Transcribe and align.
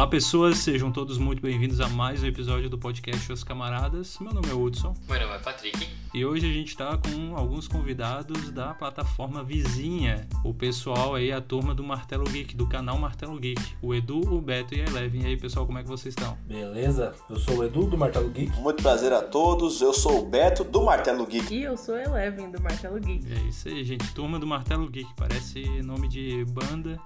Olá 0.00 0.08
pessoas, 0.08 0.56
sejam 0.56 0.90
todos 0.90 1.18
muito 1.18 1.42
bem-vindos 1.42 1.78
a 1.78 1.86
mais 1.86 2.22
um 2.22 2.26
episódio 2.26 2.70
do 2.70 2.78
podcast 2.78 3.30
Os 3.30 3.44
Camaradas. 3.44 4.16
Meu 4.18 4.32
nome 4.32 4.48
é 4.48 4.54
Hudson. 4.54 4.96
Meu 5.06 5.20
nome 5.20 5.34
é 5.34 5.38
Patrick. 5.40 5.88
E 6.14 6.24
hoje 6.24 6.48
a 6.48 6.52
gente 6.54 6.68
está 6.68 6.96
com 6.96 7.36
alguns 7.36 7.68
convidados 7.68 8.50
da 8.50 8.72
plataforma 8.72 9.44
vizinha, 9.44 10.26
o 10.42 10.54
pessoal 10.54 11.16
aí, 11.16 11.30
a 11.30 11.38
turma 11.42 11.74
do 11.74 11.84
Martelo 11.84 12.24
Geek, 12.24 12.56
do 12.56 12.66
canal 12.66 12.96
Martelo 12.98 13.38
Geek, 13.38 13.60
o 13.82 13.94
Edu, 13.94 14.20
o 14.20 14.40
Beto 14.40 14.74
e 14.74 14.80
a 14.80 14.86
Eleven. 14.86 15.20
E 15.20 15.26
aí 15.26 15.36
pessoal, 15.36 15.66
como 15.66 15.78
é 15.78 15.82
que 15.82 15.88
vocês 15.88 16.14
estão? 16.16 16.34
Beleza, 16.46 17.12
eu 17.28 17.38
sou 17.38 17.58
o 17.58 17.64
Edu 17.64 17.84
do 17.84 17.98
Martelo 17.98 18.30
Geek. 18.30 18.58
Muito 18.58 18.82
prazer 18.82 19.12
a 19.12 19.20
todos, 19.20 19.82
eu 19.82 19.92
sou 19.92 20.20
o 20.20 20.24
Beto 20.24 20.64
do 20.64 20.80
Martelo 20.80 21.26
Geek. 21.26 21.54
E 21.54 21.64
eu 21.64 21.76
sou 21.76 21.94
a 21.94 22.02
Eleven 22.02 22.50
do 22.50 22.62
Martelo 22.62 22.98
Geek. 22.98 23.30
É 23.30 23.48
isso 23.50 23.68
aí, 23.68 23.84
gente, 23.84 24.10
turma 24.14 24.38
do 24.38 24.46
Martelo 24.46 24.88
Geek, 24.88 25.10
parece 25.14 25.60
nome 25.82 26.08
de 26.08 26.42
banda 26.46 26.98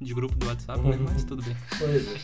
de 0.00 0.14
grupo 0.14 0.34
do 0.34 0.46
WhatsApp, 0.46 0.80
né? 0.80 0.96
mas 0.98 1.24
tudo 1.24 1.42
bem. 1.42 1.54
Pois 1.78 2.08
é. 2.08 2.18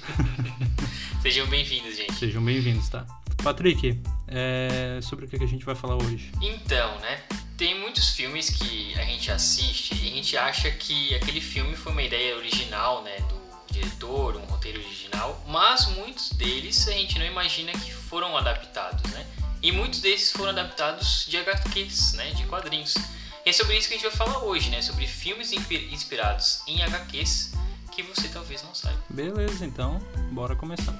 Sejam 1.20 1.46
bem-vindos, 1.46 1.94
gente. 1.94 2.14
Sejam 2.14 2.42
bem-vindos, 2.42 2.88
tá? 2.88 3.04
Patrick, 3.42 4.00
é... 4.26 4.98
sobre 5.02 5.26
o 5.26 5.28
que 5.28 5.36
a 5.36 5.46
gente 5.46 5.64
vai 5.64 5.74
falar 5.74 5.96
hoje? 5.96 6.32
Então, 6.40 6.98
né? 7.00 7.22
Tem 7.58 7.78
muitos 7.78 8.10
filmes 8.10 8.48
que 8.48 8.94
a 8.98 9.04
gente 9.04 9.30
assiste 9.30 9.94
e 9.94 10.08
a 10.08 10.14
gente 10.14 10.36
acha 10.38 10.70
que 10.70 11.14
aquele 11.14 11.40
filme 11.40 11.76
foi 11.76 11.92
uma 11.92 12.02
ideia 12.02 12.36
original, 12.36 13.02
né? 13.02 13.18
Do 13.28 13.74
diretor, 13.74 14.36
um 14.36 14.44
roteiro 14.46 14.80
original, 14.80 15.44
mas 15.46 15.86
muitos 15.96 16.30
deles 16.30 16.88
a 16.88 16.92
gente 16.92 17.18
não 17.18 17.26
imagina 17.26 17.72
que 17.72 17.92
foram 17.92 18.36
adaptados, 18.38 19.02
né? 19.12 19.26
E 19.62 19.70
muitos 19.70 20.00
desses 20.00 20.32
foram 20.32 20.50
adaptados 20.50 21.26
de 21.28 21.36
HQs, 21.36 22.14
né? 22.14 22.30
De 22.30 22.44
quadrinhos. 22.44 22.94
E 23.44 23.50
é 23.50 23.52
sobre 23.52 23.76
isso 23.76 23.86
que 23.88 23.94
a 23.94 23.96
gente 23.98 24.06
vai 24.06 24.16
falar 24.16 24.44
hoje, 24.44 24.70
né? 24.70 24.80
Sobre 24.80 25.06
filmes 25.06 25.52
inspirados 25.52 26.62
em 26.66 26.82
HQs 26.82 27.65
que 27.96 28.02
você 28.02 28.28
talvez 28.28 28.62
não 28.62 28.74
saiba. 28.74 28.98
Beleza, 29.08 29.64
então, 29.64 29.98
bora 30.30 30.54
começar. 30.54 30.94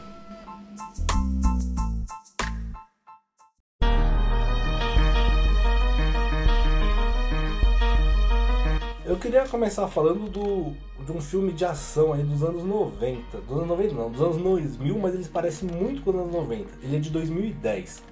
Eu 9.04 9.18
queria 9.18 9.46
começar 9.46 9.86
falando 9.88 10.30
do, 10.30 10.72
de 11.04 11.12
um 11.12 11.20
filme 11.20 11.52
de 11.52 11.66
ação 11.66 12.14
aí 12.14 12.22
dos 12.22 12.42
anos 12.42 12.64
90. 12.64 13.42
Dos 13.42 13.56
anos 13.58 13.68
90 13.68 13.94
não, 13.94 14.10
dos 14.10 14.22
anos 14.22 14.38
2000, 14.38 14.98
mas 14.98 15.14
eles 15.14 15.28
parecem 15.28 15.68
muito 15.68 16.00
com 16.02 16.10
os 16.10 16.16
anos 16.16 16.32
90. 16.32 16.66
Ele 16.82 16.96
é 16.96 16.98
de 16.98 17.10
2010. 17.10 18.02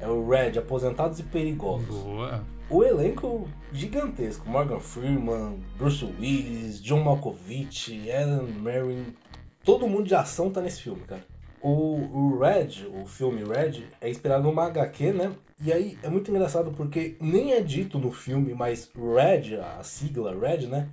É 0.00 0.06
o 0.06 0.28
Red, 0.28 0.58
Aposentados 0.58 1.18
e 1.18 1.22
Perigosos. 1.22 1.86
Boa. 1.88 2.44
O 2.70 2.82
elenco 2.82 3.48
gigantesco. 3.72 4.48
Morgan 4.48 4.80
Freeman, 4.80 5.62
Bruce 5.76 6.04
Willis, 6.04 6.82
John 6.82 7.04
Malkovich, 7.04 7.92
Ellen 8.08 8.52
Merrin. 8.60 9.14
Todo 9.62 9.86
mundo 9.86 10.06
de 10.06 10.14
ação 10.14 10.50
tá 10.50 10.60
nesse 10.60 10.82
filme, 10.82 11.02
cara. 11.02 11.24
O, 11.60 11.70
o 11.70 12.38
Red, 12.38 12.86
o 12.86 13.06
filme 13.06 13.42
Red, 13.42 13.84
é 14.00 14.10
inspirado 14.10 14.44
numa 14.44 14.66
HQ, 14.66 15.12
né? 15.12 15.32
E 15.62 15.72
aí 15.72 15.98
é 16.02 16.08
muito 16.08 16.30
engraçado 16.30 16.72
porque 16.72 17.16
nem 17.20 17.52
é 17.52 17.60
dito 17.60 17.98
no 17.98 18.10
filme, 18.10 18.52
mas 18.54 18.90
Red, 18.94 19.56
a 19.56 19.82
sigla 19.82 20.34
Red, 20.38 20.66
né? 20.66 20.88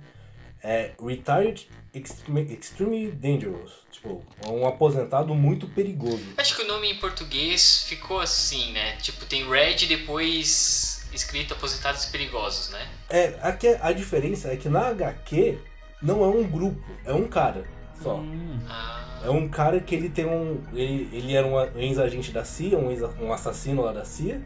É 0.62 0.92
Retired 1.04 1.68
Extreme, 1.92 2.42
Extremely 2.54 3.10
Dangerous. 3.10 3.72
Tipo, 3.90 4.22
é 4.42 4.48
um 4.48 4.66
aposentado 4.66 5.34
muito 5.34 5.66
perigoso. 5.68 6.22
Acho 6.36 6.56
que 6.56 6.62
o 6.62 6.68
nome 6.68 6.90
em 6.90 6.98
português 6.98 7.82
ficou 7.82 8.20
assim, 8.20 8.72
né? 8.72 8.96
Tipo, 8.96 9.26
tem 9.26 9.48
Red 9.48 9.86
depois 9.86 10.91
escrito 11.14 11.54
Aposentados 11.54 12.06
Perigosos, 12.06 12.70
né? 12.70 12.88
É, 13.10 13.38
aqui 13.42 13.68
a 13.80 13.92
diferença 13.92 14.48
é 14.48 14.56
que 14.56 14.68
na 14.68 14.88
HQ 14.88 15.58
não 16.00 16.24
é 16.24 16.28
um 16.28 16.42
grupo, 16.44 16.82
é 17.04 17.12
um 17.12 17.28
cara 17.28 17.64
só. 18.02 18.16
Hum. 18.16 18.58
Ah, 18.68 19.20
É 19.24 19.30
um 19.30 19.48
cara 19.48 19.80
que 19.80 19.94
ele 19.94 20.08
tem 20.08 20.26
um. 20.26 20.60
Ele, 20.72 21.08
ele 21.12 21.34
era 21.34 21.46
um 21.46 21.60
ex-agente 21.78 22.32
da 22.32 22.44
CIA, 22.44 22.76
um, 22.76 22.90
ex, 22.90 23.02
um 23.20 23.32
assassino 23.32 23.82
lá 23.82 23.92
da 23.92 24.04
CIA, 24.04 24.42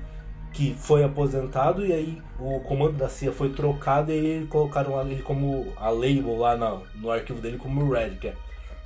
que 0.53 0.75
foi 0.75 1.03
aposentado 1.03 1.87
e 1.87 1.93
aí 1.93 2.23
o 2.39 2.61
comando 2.61 2.99
da 2.99 3.09
CIA 3.09 3.33
foi 3.33 3.51
trocado 3.51 4.13
e 4.13 4.47
colocaram 4.49 5.01
ele 5.01 5.23
como 5.23 5.73
a 5.77 5.89
label 5.89 6.37
lá 6.37 6.57
no, 6.57 6.87
no 6.95 7.11
arquivo 7.11 7.41
dele 7.41 7.57
como 7.57 7.91
Red, 7.91 8.17
que 8.17 8.29
é 8.29 8.35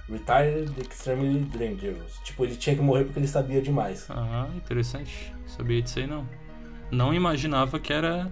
Retired 0.09 0.73
Extremely 0.81 1.41
Dangerous. 1.45 2.19
Tipo, 2.25 2.45
ele 2.45 2.57
tinha 2.57 2.77
que 2.77 2.83
morrer 2.83 3.05
porque 3.05 3.19
ele 3.19 3.29
sabia 3.29 3.61
demais. 3.61 4.07
Ah, 4.11 4.49
interessante. 4.55 5.33
Sabia 5.47 5.83
disso 5.83 5.99
aí 5.99 6.07
não. 6.07 6.27
Não 6.91 7.13
imaginava 7.15 7.79
que 7.79 7.93
era 7.93 8.31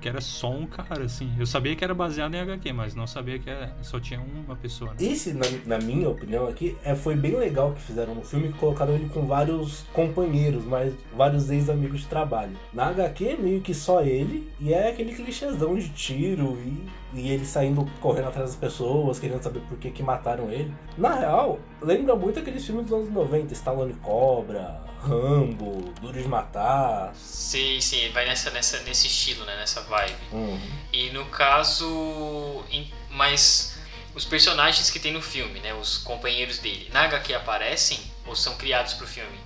que 0.00 0.08
era 0.08 0.22
só 0.22 0.50
um 0.50 0.66
cara, 0.66 1.04
assim. 1.04 1.30
Eu 1.38 1.44
sabia 1.44 1.76
que 1.76 1.84
era 1.84 1.92
baseado 1.92 2.34
em 2.34 2.40
HQ, 2.40 2.72
mas 2.72 2.94
não 2.94 3.06
sabia 3.06 3.38
que 3.38 3.50
era- 3.50 3.76
só 3.82 4.00
tinha 4.00 4.18
uma 4.18 4.56
pessoa. 4.56 4.92
Né? 4.92 4.96
Esse, 5.06 5.34
na, 5.34 5.44
na 5.66 5.78
minha 5.78 6.08
opinião 6.08 6.48
aqui, 6.48 6.74
é, 6.82 6.94
foi 6.94 7.14
bem 7.14 7.36
legal 7.36 7.72
que 7.74 7.82
fizeram 7.82 8.14
no 8.14 8.22
filme, 8.22 8.50
que 8.50 8.58
colocaram 8.58 8.94
ele 8.94 9.10
com 9.10 9.26
vários 9.26 9.82
companheiros, 9.92 10.64
mas 10.64 10.94
vários 11.14 11.50
ex-amigos 11.50 12.00
de 12.00 12.06
trabalho. 12.06 12.56
Na 12.72 12.86
HQ, 12.86 13.36
meio 13.42 13.60
que 13.60 13.74
só 13.74 14.00
ele, 14.00 14.50
e 14.58 14.72
é 14.72 14.88
aquele 14.88 15.12
clichêzão 15.14 15.74
de 15.74 15.90
tiro, 15.90 16.56
e, 16.64 17.20
e 17.20 17.28
ele 17.30 17.44
saindo 17.44 17.86
correndo 18.00 18.28
atrás 18.28 18.52
das 18.52 18.56
pessoas, 18.56 19.18
querendo 19.18 19.42
saber 19.42 19.60
por 19.68 19.76
que, 19.76 19.90
que 19.90 20.02
mataram 20.02 20.50
ele. 20.50 20.72
Na 20.96 21.14
real, 21.14 21.58
lembra 21.82 22.16
muito 22.16 22.38
aqueles 22.38 22.64
filmes 22.64 22.86
dos 22.86 22.94
anos 22.94 23.10
90, 23.10 23.52
Stallone 23.52 23.92
Cobra, 24.02 24.80
Rambo, 25.02 25.92
Duro 26.00 26.22
de 26.22 26.28
Matar. 26.28 27.12
sim, 27.14 27.80
sim, 27.80 28.10
vai 28.10 28.26
nessa, 28.26 28.50
nessa, 28.50 28.80
nesse 28.80 29.06
estilo, 29.06 29.44
né? 29.44 29.56
Nessa 29.56 29.80
vibe. 29.82 30.16
Hum. 30.32 30.58
E 30.92 31.10
no 31.10 31.24
caso. 31.26 32.64
Mas 33.10 33.78
os 34.14 34.24
personagens 34.24 34.90
que 34.90 34.98
tem 34.98 35.12
no 35.12 35.22
filme, 35.22 35.60
né? 35.60 35.74
Os 35.74 35.98
companheiros 35.98 36.58
dele, 36.58 36.88
na 36.92 37.02
HQ 37.02 37.34
aparecem 37.34 37.98
ou 38.26 38.36
são 38.36 38.54
criados 38.56 38.94
pro 38.94 39.06
filme? 39.06 39.38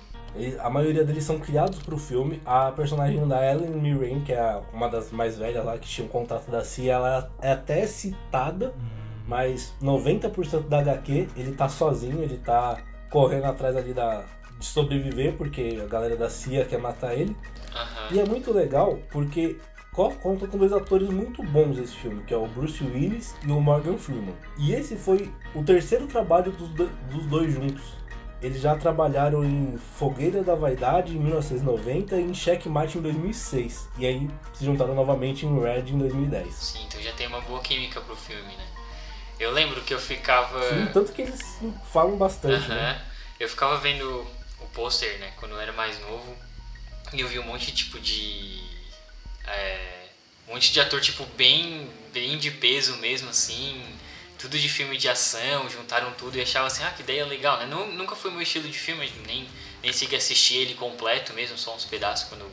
A 0.59 0.69
maioria 0.69 1.05
deles 1.05 1.23
são 1.23 1.39
criados 1.39 1.79
pro 1.79 1.97
filme. 1.97 2.41
A 2.45 2.71
personagem 2.71 3.25
da 3.25 3.41
Ellen 3.49 3.69
Mirren, 3.69 4.21
que 4.21 4.33
é 4.33 4.61
uma 4.73 4.89
das 4.89 5.09
mais 5.11 5.37
velhas 5.37 5.63
lá 5.63 5.77
que 5.77 5.87
tinha 5.87 6.05
um 6.05 6.09
contato 6.09 6.51
da 6.51 6.63
CIA, 6.63 6.93
ela 6.93 7.31
é 7.41 7.53
até 7.53 7.87
citada, 7.87 8.73
mas 9.25 9.73
90% 9.81 10.67
da 10.67 10.79
HQ 10.79 11.29
ele 11.37 11.53
tá 11.53 11.69
sozinho, 11.69 12.21
ele 12.21 12.37
tá 12.37 12.77
correndo 13.09 13.45
atrás 13.45 13.77
ali 13.77 13.93
da, 13.93 14.25
de 14.59 14.65
sobreviver, 14.65 15.33
porque 15.37 15.79
a 15.83 15.87
galera 15.87 16.15
da 16.15 16.29
CIA 16.29 16.65
quer 16.65 16.79
matar 16.79 17.13
ele. 17.13 17.35
Aham. 17.73 18.07
E 18.11 18.19
é 18.19 18.25
muito 18.25 18.51
legal 18.53 18.97
porque 19.11 19.57
co- 19.91 20.11
conta 20.11 20.47
com 20.47 20.57
dois 20.57 20.71
atores 20.73 21.09
muito 21.09 21.43
bons 21.43 21.77
esse 21.77 21.93
filme, 21.95 22.23
que 22.23 22.33
é 22.33 22.37
o 22.37 22.47
Bruce 22.47 22.83
Willis 22.83 23.35
e 23.45 23.51
o 23.51 23.59
Morgan 23.59 23.97
Freeman. 23.97 24.33
E 24.57 24.73
esse 24.73 24.95
foi 24.95 25.31
o 25.53 25.63
terceiro 25.63 26.07
trabalho 26.07 26.51
dos, 26.51 26.69
do- 26.69 26.89
dos 27.11 27.25
dois 27.25 27.53
juntos. 27.53 27.83
Eles 28.41 28.61
já 28.61 28.75
trabalharam 28.75 29.43
em 29.43 29.75
Fogueira 29.97 30.43
da 30.43 30.53
Vaidade 30.55 31.15
em 31.15 31.19
1990 31.19 32.15
e 32.17 32.21
em 32.23 32.33
Checkmate 32.33 32.97
em 32.97 33.01
2006. 33.01 33.89
E 33.97 34.05
aí 34.05 34.29
se 34.53 34.63
juntaram 34.65 34.93
novamente 34.93 35.45
em 35.45 35.59
Red 35.59 35.89
em 35.89 35.97
2010. 35.97 36.53
Sim, 36.53 36.85
então 36.87 37.01
já 37.01 37.11
tem 37.13 37.27
uma 37.27 37.41
boa 37.41 37.59
química 37.61 37.99
pro 38.01 38.15
filme, 38.15 38.55
né? 38.55 38.65
Eu 39.39 39.51
lembro 39.51 39.81
que 39.81 39.93
eu 39.93 39.99
ficava. 39.99 40.61
Sim, 40.69 40.85
tanto 40.93 41.11
que 41.11 41.23
eles 41.23 41.59
falam 41.91 42.17
bastante, 42.17 42.67
né? 42.69 42.91
Aham. 42.91 43.01
Eu 43.39 43.49
ficava 43.49 43.77
vendo 43.79 44.25
pôster, 44.75 45.17
né, 45.19 45.31
quando 45.37 45.53
eu 45.53 45.59
era 45.59 45.71
mais 45.73 45.97
novo, 46.01 46.37
e 47.13 47.21
eu 47.21 47.27
vi 47.27 47.39
um 47.39 47.43
monte 47.43 47.71
tipo 47.71 47.99
de. 47.99 48.61
é, 49.47 50.05
um 50.47 50.53
monte 50.53 50.71
de 50.71 50.79
ator, 50.79 51.01
tipo, 51.01 51.25
bem, 51.37 51.89
bem 52.13 52.37
de 52.37 52.51
peso 52.51 52.95
mesmo, 52.97 53.29
assim. 53.29 53.83
Tudo 54.37 54.59
de 54.59 54.67
filme 54.69 54.97
de 54.97 55.07
ação, 55.09 55.67
juntaram 55.69 56.11
tudo 56.13 56.37
e 56.37 56.41
achava 56.41 56.67
assim, 56.67 56.83
ah, 56.83 56.91
que 56.91 57.01
ideia 57.01 57.25
legal, 57.25 57.57
né? 57.57 57.65
Nu- 57.65 57.87
Nunca 57.93 58.15
foi 58.15 58.29
meu 58.29 58.41
estilo 58.41 58.67
de 58.69 58.77
filme, 58.77 59.09
nem, 59.25 59.49
nem 59.81 59.93
segui 59.93 60.15
assistir 60.15 60.57
ele 60.57 60.75
completo 60.75 61.33
mesmo, 61.33 61.57
só 61.57 61.73
uns 61.73 61.85
pedaços 61.85 62.27
quando 62.27 62.45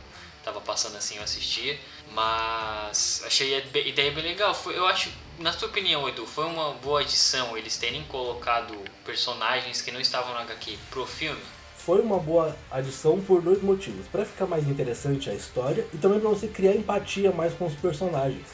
tava 0.45 0.61
passando 0.61 0.97
assim 0.97 1.17
eu 1.17 1.23
assistia. 1.25 1.79
Mas 2.13 3.23
achei 3.27 3.55
a 3.57 3.59
ideia 3.81 4.11
bem 4.13 4.23
legal. 4.23 4.55
Foi, 4.55 4.77
eu 4.79 4.87
acho, 4.87 5.11
na 5.39 5.53
sua 5.53 5.69
opinião, 5.69 6.09
Edu, 6.09 6.27
foi 6.27 6.45
uma 6.45 6.71
boa 6.75 7.01
adição 7.01 7.59
eles 7.59 7.77
terem 7.77 8.05
colocado 8.05 8.79
personagens 9.05 9.83
que 9.83 9.91
não 9.91 10.01
estavam 10.01 10.33
no 10.35 10.41
HQ 10.41 10.79
pro 10.89 11.05
filme? 11.05 11.43
Foi 11.85 12.01
uma 12.01 12.19
boa 12.19 12.57
adição 12.71 13.21
por 13.21 13.43
dois 13.43 13.61
motivos. 13.61 14.07
Pra 14.07 14.25
ficar 14.25 14.47
mais 14.47 14.69
interessante 14.69 15.29
a 15.29 15.35
história 15.35 15.85
e 15.93 15.97
também 15.97 16.21
pra 16.21 16.29
você 16.29 16.47
criar 16.47 16.77
empatia 16.77 17.33
mais 17.33 17.53
com 17.55 17.67
os 17.67 17.75
personagens. 17.75 18.47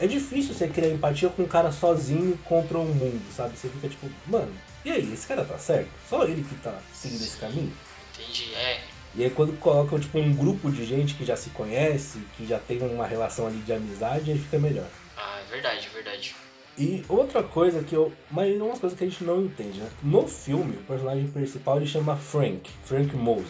É 0.00 0.06
difícil 0.06 0.54
você 0.54 0.66
criar 0.66 0.88
empatia 0.88 1.28
com 1.28 1.42
um 1.42 1.46
cara 1.46 1.70
sozinho 1.70 2.36
contra 2.44 2.78
o 2.78 2.84
mundo, 2.84 3.22
sabe? 3.36 3.58
Você 3.58 3.68
fica 3.68 3.88
tipo, 3.88 4.10
mano, 4.26 4.50
e 4.84 4.90
aí, 4.90 5.12
esse 5.12 5.26
cara 5.26 5.44
tá 5.44 5.58
certo? 5.58 5.90
Só 6.08 6.24
ele 6.24 6.42
que 6.42 6.54
tá 6.56 6.76
seguindo 6.92 7.22
esse 7.22 7.36
caminho? 7.36 7.72
Entendi, 8.14 8.54
é. 8.54 8.80
E 9.14 9.22
aí 9.22 9.30
quando 9.30 9.56
colocam 9.58 10.00
tipo 10.00 10.18
um 10.18 10.34
grupo 10.34 10.72
de 10.72 10.86
gente 10.86 11.14
que 11.14 11.26
já 11.26 11.36
se 11.36 11.50
conhece, 11.50 12.20
que 12.36 12.46
já 12.46 12.58
tem 12.58 12.80
uma 12.80 13.06
relação 13.06 13.46
ali 13.46 13.58
de 13.58 13.72
amizade, 13.72 14.30
aí 14.30 14.38
fica 14.38 14.58
melhor. 14.58 14.88
Ah, 15.14 15.40
é 15.46 15.50
verdade, 15.50 15.86
é 15.86 15.94
verdade. 15.94 16.34
E 16.82 17.04
outra 17.08 17.44
coisa 17.44 17.80
que 17.84 17.94
eu. 17.94 18.12
Mas 18.28 18.58
é 18.58 18.60
umas 18.60 18.80
coisas 18.80 18.98
que 18.98 19.04
a 19.04 19.08
gente 19.08 19.22
não 19.22 19.40
entende, 19.40 19.78
né? 19.78 19.88
No 20.02 20.26
filme, 20.26 20.74
o 20.74 20.82
personagem 20.82 21.28
principal 21.28 21.76
ele 21.76 21.86
chama 21.86 22.16
Frank, 22.16 22.68
Frank 22.84 23.14
Mose. 23.14 23.46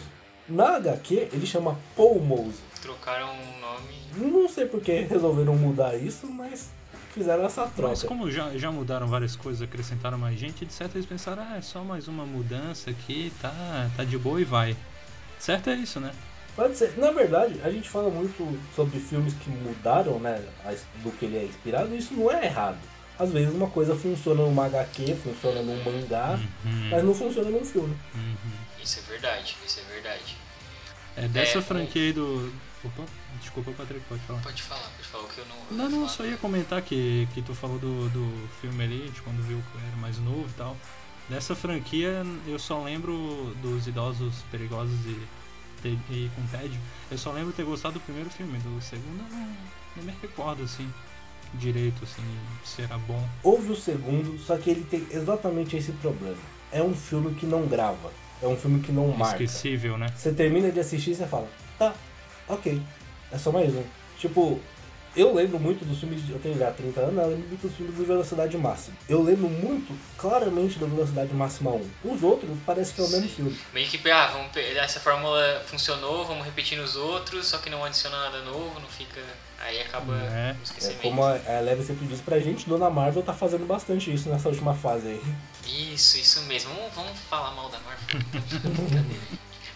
Na 0.47 0.75
HQ, 0.75 1.29
ele 1.33 1.45
chama 1.47 1.75
Paul 1.95 2.19
Mose. 2.19 2.59
Trocaram 2.79 3.29
o 3.29 3.59
nome. 3.59 4.31
Não 4.31 4.47
sei 4.47 4.65
por 4.67 4.81
que 4.81 4.91
resolveram 5.01 5.55
mudar 5.55 5.95
isso, 5.95 6.27
mas 6.27 6.69
fizeram 7.11 7.43
essa 7.43 7.61
Mas 7.61 7.73
troca. 7.73 8.07
como 8.07 8.29
já, 8.29 8.55
já 8.55 8.71
mudaram 8.71 9.07
várias 9.07 9.35
coisas, 9.35 9.63
acrescentaram 9.63 10.17
mais 10.17 10.37
gente, 10.37 10.63
de 10.63 10.73
certo 10.73 10.95
eles 10.95 11.07
pensaram, 11.07 11.41
ah, 11.41 11.57
é 11.57 11.61
só 11.61 11.83
mais 11.83 12.07
uma 12.07 12.25
mudança 12.25 12.91
aqui, 12.91 13.31
tá, 13.41 13.89
tá 13.97 14.03
de 14.03 14.17
boa 14.17 14.39
e 14.39 14.43
vai. 14.43 14.75
Certo 15.39 15.71
é 15.71 15.75
isso, 15.75 15.99
né? 15.99 16.11
Pode 16.55 16.77
ser. 16.77 16.93
Na 16.99 17.09
verdade, 17.09 17.59
a 17.63 17.69
gente 17.71 17.89
fala 17.89 18.11
muito 18.11 18.59
sobre 18.75 18.99
filmes 18.99 19.33
que 19.33 19.49
mudaram, 19.49 20.19
né, 20.19 20.39
do 21.01 21.11
que 21.11 21.25
ele 21.25 21.37
é 21.37 21.45
inspirado, 21.45 21.95
e 21.95 21.97
isso 21.97 22.13
não 22.13 22.29
é 22.31 22.45
errado. 22.45 22.77
Às 23.19 23.31
vezes 23.31 23.53
uma 23.53 23.69
coisa 23.69 23.95
funciona 23.95 24.41
numa 24.43 24.65
HQ, 24.65 25.15
funciona 25.15 25.61
num 25.61 25.83
mangá, 25.83 26.39
Uhum, 26.65 26.89
mas 26.89 27.03
não 27.03 27.13
funciona 27.13 27.49
num 27.49 27.63
filme. 27.63 27.95
uhum. 28.15 28.35
Isso 28.83 28.99
é 28.99 29.01
verdade, 29.11 29.55
isso 29.65 29.79
é 29.79 29.93
verdade. 29.93 30.37
É 31.15 31.27
dessa 31.27 31.59
É, 31.59 31.61
franquia 31.61 32.01
aí 32.01 32.13
do. 32.13 32.51
Opa, 32.83 33.03
desculpa, 33.39 33.71
Patrick, 33.71 34.03
pode 34.09 34.21
falar. 34.23 34.41
Pode 34.41 34.61
falar, 34.63 34.81
pode 34.97 35.07
falar 35.07 35.23
o 35.23 35.27
que 35.27 35.37
eu 35.37 35.45
não. 35.45 35.55
Não, 35.77 35.89
não, 35.89 35.97
falar. 35.99 36.09
só 36.09 36.25
ia 36.25 36.37
comentar 36.37 36.81
que, 36.81 37.27
que 37.33 37.41
tu 37.41 37.53
falou 37.53 37.77
do, 37.79 38.09
do 38.09 38.49
filme 38.59 38.83
ali, 38.83 39.09
de 39.09 39.21
quando 39.21 39.41
viu 39.43 39.61
que 39.71 39.77
eu 39.77 39.81
era 39.87 39.95
mais 39.97 40.17
novo 40.17 40.47
e 40.49 40.53
tal. 40.53 40.75
Dessa 41.29 41.55
franquia, 41.55 42.23
eu 42.47 42.59
só 42.59 42.83
lembro 42.83 43.55
dos 43.61 43.87
idosos 43.87 44.33
perigosos 44.51 44.99
e, 45.05 45.87
e 46.09 46.31
com 46.35 46.45
tédio. 46.47 46.77
Eu 47.09 47.17
só 47.17 47.31
lembro 47.31 47.53
ter 47.53 47.63
gostado 47.63 47.93
do 47.93 47.99
primeiro 48.01 48.29
filme, 48.29 48.57
do 48.59 48.81
segundo 48.81 49.23
eu 49.31 49.37
não, 49.37 49.55
não 49.97 50.03
me 50.03 50.13
recordo, 50.21 50.63
assim, 50.63 50.91
direito, 51.55 52.03
assim, 52.03 52.23
se 52.63 52.81
era 52.81 52.97
bom. 52.97 53.21
Houve 53.43 53.71
o 53.71 53.75
segundo, 53.75 54.37
só 54.39 54.57
que 54.57 54.69
ele 54.69 54.83
tem 54.83 55.05
exatamente 55.11 55.77
esse 55.77 55.91
problema. 55.93 56.37
É 56.71 56.81
um 56.81 56.93
filme 56.93 57.33
que 57.35 57.45
não 57.45 57.65
grava. 57.67 58.11
É 58.41 58.47
um 58.47 58.57
filme 58.57 58.81
que 58.81 58.91
não 58.91 59.07
marca. 59.09 59.43
Esquecível, 59.43 59.97
né? 59.97 60.07
Você 60.15 60.33
termina 60.33 60.71
de 60.71 60.79
assistir 60.79 61.11
e 61.11 61.15
você 61.15 61.25
fala, 61.25 61.47
tá, 61.77 61.93
ok, 62.47 62.81
é 63.31 63.37
só 63.37 63.51
mais 63.51 63.73
um. 63.73 63.83
Tipo, 64.17 64.59
eu 65.15 65.33
lembro 65.33 65.59
muito 65.59 65.85
dos 65.85 65.99
filmes, 65.99 66.25
de- 66.25 66.31
eu 66.33 66.39
tenho 66.39 66.57
já 66.57 66.71
30 66.71 67.01
anos, 67.01 67.17
eu 67.23 67.29
lembro 67.29 67.47
muito 67.47 67.67
dos 67.67 67.75
filmes 67.75 67.95
de 67.95 68.03
velocidade 68.03 68.57
máxima. 68.57 68.95
Eu 69.07 69.21
lembro 69.21 69.47
muito 69.49 69.93
claramente 70.17 70.79
da 70.79 70.87
velocidade 70.87 71.33
máxima 71.33 71.71
1. 71.71 71.89
Os 72.05 72.23
outros 72.23 72.49
parece 72.65 72.93
que 72.93 73.01
é 73.01 73.03
o 73.03 73.09
mesmo 73.09 73.29
filme. 73.29 73.59
Meio 73.73 73.87
que, 73.87 74.09
ah, 74.11 74.27
vamos, 74.27 74.55
essa 74.57 74.99
fórmula 74.99 75.63
funcionou, 75.67 76.25
vamos 76.25 76.45
repetir 76.45 76.77
nos 76.77 76.95
outros, 76.95 77.47
só 77.47 77.57
que 77.59 77.69
não 77.69 77.83
adiciona 77.83 78.17
nada 78.19 78.41
novo, 78.43 78.79
não 78.79 78.87
fica. 78.89 79.21
Aí 79.65 79.79
acaba 79.81 80.13
É. 80.15 80.53
no 80.53 80.59
É 80.59 80.63
esquecimento. 80.63 81.01
como 81.01 81.23
a, 81.23 81.33
a 81.33 81.59
Eleven 81.61 81.85
sempre 81.85 82.05
diz 82.07 82.19
pra 82.19 82.37
gente, 82.39 82.67
Dona 82.67 82.89
Marvel 82.89 83.23
tá 83.23 83.33
fazendo 83.33 83.65
bastante 83.65 84.13
isso 84.13 84.27
nessa 84.27 84.49
última 84.49 84.73
fase 84.73 85.07
aí. 85.07 85.21
Isso, 85.65 86.17
isso 86.17 86.41
mesmo. 86.41 86.73
Vamos, 86.73 86.93
vamos 86.93 87.19
falar 87.29 87.51
mal 87.55 87.69
da 87.69 87.79
Marvel. 87.79 88.19
Brincadeira. 88.59 89.21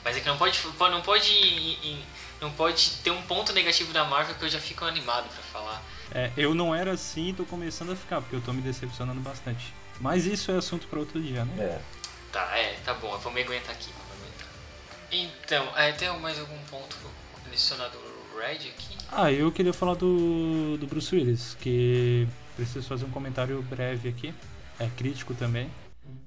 Mas 0.04 0.18
é 0.18 0.20
que 0.20 0.28
não 0.28 0.38
pode, 0.38 0.60
não 0.92 1.02
pode, 1.02 1.30
ir- 1.32 1.80
ir- 1.84 2.06
não 2.42 2.52
pode 2.52 2.92
ter 3.04 3.12
um 3.12 3.22
ponto 3.24 3.54
negativo 3.54 3.92
da 3.94 4.04
Marvel 4.06 4.36
que 4.36 4.46
eu 4.46 4.50
já 4.50 4.60
fico 4.60 4.86
animado 4.86 5.28
pra 5.30 5.44
falar. 5.44 5.84
É, 6.12 6.32
eu 6.38 6.54
não 6.54 6.74
era 6.74 6.92
assim 6.92 7.30
e 7.30 7.34
tô 7.34 7.46
começando 7.46 7.92
a 7.92 7.96
ficar, 7.96 8.22
porque 8.22 8.36
eu 8.36 8.42
tô 8.42 8.54
me 8.54 8.62
decepcionando 8.62 9.20
bastante. 9.22 9.74
Mas 10.00 10.26
isso 10.26 10.52
é 10.52 10.58
assunto 10.58 10.88
pra 10.88 11.00
outro 11.00 11.22
dia, 11.22 11.44
né? 11.46 11.64
É. 11.64 11.82
Tá, 12.32 12.58
é, 12.58 12.74
tá 12.86 12.94
bom, 12.94 13.12
eu 13.12 13.20
vou 13.20 13.32
me 13.32 13.42
aguentar 13.42 13.72
aqui. 13.72 13.92
Vou 13.92 14.18
me 14.18 14.24
aguentar. 14.24 14.48
Então, 15.12 15.78
é, 15.78 15.92
tem 15.92 16.10
mais 16.20 16.40
algum 16.40 16.58
ponto 16.70 16.96
adicionado 17.46 17.98
Red 18.38 18.70
aqui? 18.70 18.98
Ah, 19.12 19.32
eu 19.32 19.52
queria 19.52 19.74
falar 19.74 19.96
do, 19.96 20.78
do 20.78 20.86
Bruce 20.86 21.14
Willis, 21.14 21.58
que 21.60 22.28
preciso 22.56 22.88
fazer 22.88 23.06
um 23.06 23.10
comentário 23.10 23.62
breve 23.64 24.10
aqui. 24.10 24.34
É 24.80 24.88
crítico 24.96 25.34
também. 25.34 25.70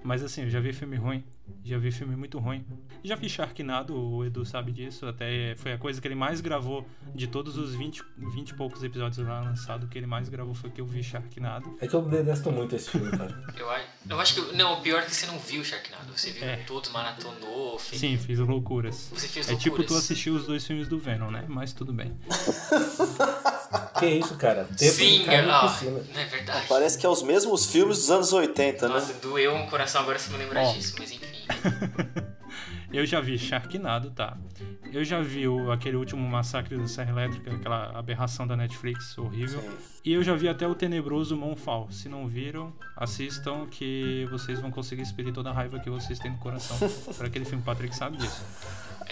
Mas 0.03 0.23
assim, 0.23 0.43
eu 0.43 0.51
já 0.51 0.61
vi 0.61 0.73
filme 0.73 0.97
ruim. 0.97 1.25
Já 1.65 1.79
vi 1.79 1.91
filme 1.93 2.17
muito 2.17 2.39
ruim. 2.39 2.65
Já 3.05 3.15
vi 3.17 3.29
Sharknado, 3.29 3.95
o 3.99 4.25
Edu 4.25 4.45
sabe 4.45 4.73
disso. 4.73 5.07
Até 5.07 5.55
foi 5.57 5.73
a 5.73 5.79
coisa 5.79 6.01
que 6.01 6.07
ele 6.09 6.15
mais 6.15 6.41
gravou 6.41 6.87
de 7.15 7.27
todos 7.27 7.57
os 7.57 7.75
20, 7.75 8.03
20 8.35 8.51
e 8.51 8.55
poucos 8.55 8.83
episódios 8.83 9.27
lá 9.27 9.41
lançados. 9.41 9.87
O 9.87 9.89
que 9.91 9.99
ele 9.99 10.07
mais 10.07 10.29
gravou 10.29 10.55
foi 10.55 10.71
que 10.71 10.81
eu 10.81 10.87
vi 10.87 11.03
Sharknado. 11.03 11.77
É 11.81 11.87
que 11.87 11.95
eu 11.95 12.03
detesto 12.03 12.51
muito 12.53 12.75
esse 12.77 12.91
filme, 12.91 13.11
cara. 13.11 13.45
Eu, 13.57 13.71
a- 13.71 13.81
eu 14.09 14.21
acho 14.21 14.35
que. 14.35 14.57
Não, 14.57 14.75
o 14.75 14.81
pior 14.81 15.03
é 15.03 15.05
que 15.07 15.15
você 15.15 15.27
não 15.27 15.39
viu 15.39 15.65
Sharknado. 15.65 16.11
Você 16.17 16.31
viu 16.31 16.45
É. 16.45 16.57
todos, 16.67 16.91
maratonou, 16.91 17.79
fez. 17.79 18.01
Sim, 18.01 18.17
fiz 18.19 18.39
loucuras. 18.39 19.09
Você 19.13 19.29
fez 19.29 19.49
É 19.49 19.55
tipo 19.57 19.77
tu 19.77 19.81
loucuras. 19.81 20.05
assistiu 20.05 20.35
os 20.35 20.47
dois 20.47 20.65
filmes 20.67 20.89
do 20.89 20.99
Venom, 20.99 21.31
né? 21.31 21.45
Mas 21.49 21.73
tudo 21.73 21.93
bem. 21.93 22.17
que 23.99 24.07
isso, 24.07 24.35
cara? 24.37 24.65
Tempo 24.77 24.95
Sim, 24.95 25.25
ah, 25.29 25.69
piscina. 25.69 26.03
não 26.15 26.21
é 26.21 26.25
verdade. 26.25 26.67
Parece 26.69 26.99
que 26.99 27.07
é 27.07 27.09
os 27.09 27.23
mesmos 27.23 27.67
filmes 27.67 27.99
dos 27.99 28.11
anos 28.11 28.33
80, 28.33 28.89
né? 28.89 28.95
Nossa, 28.95 29.13
doeu 29.15 29.55
um 29.55 29.67
coração 29.69 30.01
agora 30.03 30.19
se 30.19 30.31
me 30.31 30.39
lembrar 30.39 30.73
disso, 30.73 30.95
mas 30.99 31.11
enfim. 31.13 31.27
Eu 32.93 33.07
já 33.07 33.21
vi 33.21 33.39
Sharknado, 33.39 34.11
tá? 34.11 34.37
Eu 34.93 35.05
já 35.05 35.21
vi 35.21 35.47
o, 35.47 35.71
aquele 35.71 35.97
último 35.97 36.29
massacre 36.29 36.77
da 36.77 36.89
Serra 36.89 37.11
Elétrica, 37.13 37.55
aquela 37.55 37.97
aberração 37.97 38.47
da 38.47 38.57
Netflix 38.57 39.17
horrível. 39.17 39.61
Sim. 39.61 39.71
E 40.05 40.13
eu 40.13 40.25
já 40.25 40.35
vi 40.35 40.49
até 40.49 40.67
o 40.67 40.75
tenebroso 40.75 41.37
Monfal. 41.37 41.91
Se 41.91 42.09
não 42.09 42.27
viram, 42.27 42.73
assistam 42.97 43.67
que 43.67 44.27
vocês 44.31 44.59
vão 44.59 44.71
conseguir 44.71 45.03
expelir 45.03 45.33
toda 45.33 45.51
a 45.51 45.53
raiva 45.53 45.79
que 45.79 45.89
vocês 45.89 46.19
têm 46.19 46.33
no 46.33 46.39
coração. 46.39 46.77
Por 47.17 47.27
aquele 47.27 47.45
filme, 47.45 47.63
Patrick 47.63 47.95
sabe 47.95 48.17
disso. 48.17 48.45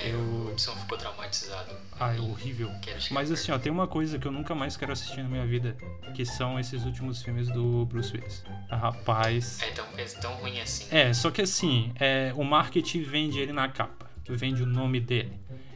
É, 0.02 0.10
Eu- 0.10 0.18
o 0.18 0.50
Hudson 0.50 0.74
ficou 0.76 0.96
traumatizado. 0.98 1.74
Ah, 1.98 2.14
é 2.14 2.20
horrível. 2.20 2.70
Mas 3.10 3.30
assim, 3.30 3.50
ó, 3.50 3.58
tem 3.58 3.72
uma 3.72 3.86
coisa 3.88 4.18
que 4.18 4.26
eu 4.26 4.32
nunca 4.32 4.54
mais 4.54 4.76
quero 4.76 4.92
assistir 4.92 5.22
na 5.22 5.28
minha 5.28 5.46
vida, 5.46 5.76
que 6.14 6.24
são 6.24 6.58
esses 6.58 6.84
últimos 6.84 7.22
filmes 7.22 7.48
do 7.48 7.84
Bruce 7.86 8.14
Willis. 8.16 8.44
Ah, 8.70 8.76
rapaz. 8.76 9.60
É 9.62 9.70
tão, 9.72 9.84
é 9.96 10.04
tão 10.04 10.32
ruim 10.34 10.60
assim. 10.60 10.86
É, 10.94 11.12
só 11.12 11.30
que 11.30 11.42
assim, 11.42 11.92
é, 11.98 12.32
o 12.36 12.44
marketing 12.44 13.02
vende 13.02 13.38
ele 13.40 13.52
na 13.52 13.68
capa, 13.68 14.08
vende 14.28 14.62
o 14.62 14.66
nome 14.66 15.00
dele. 15.00 15.32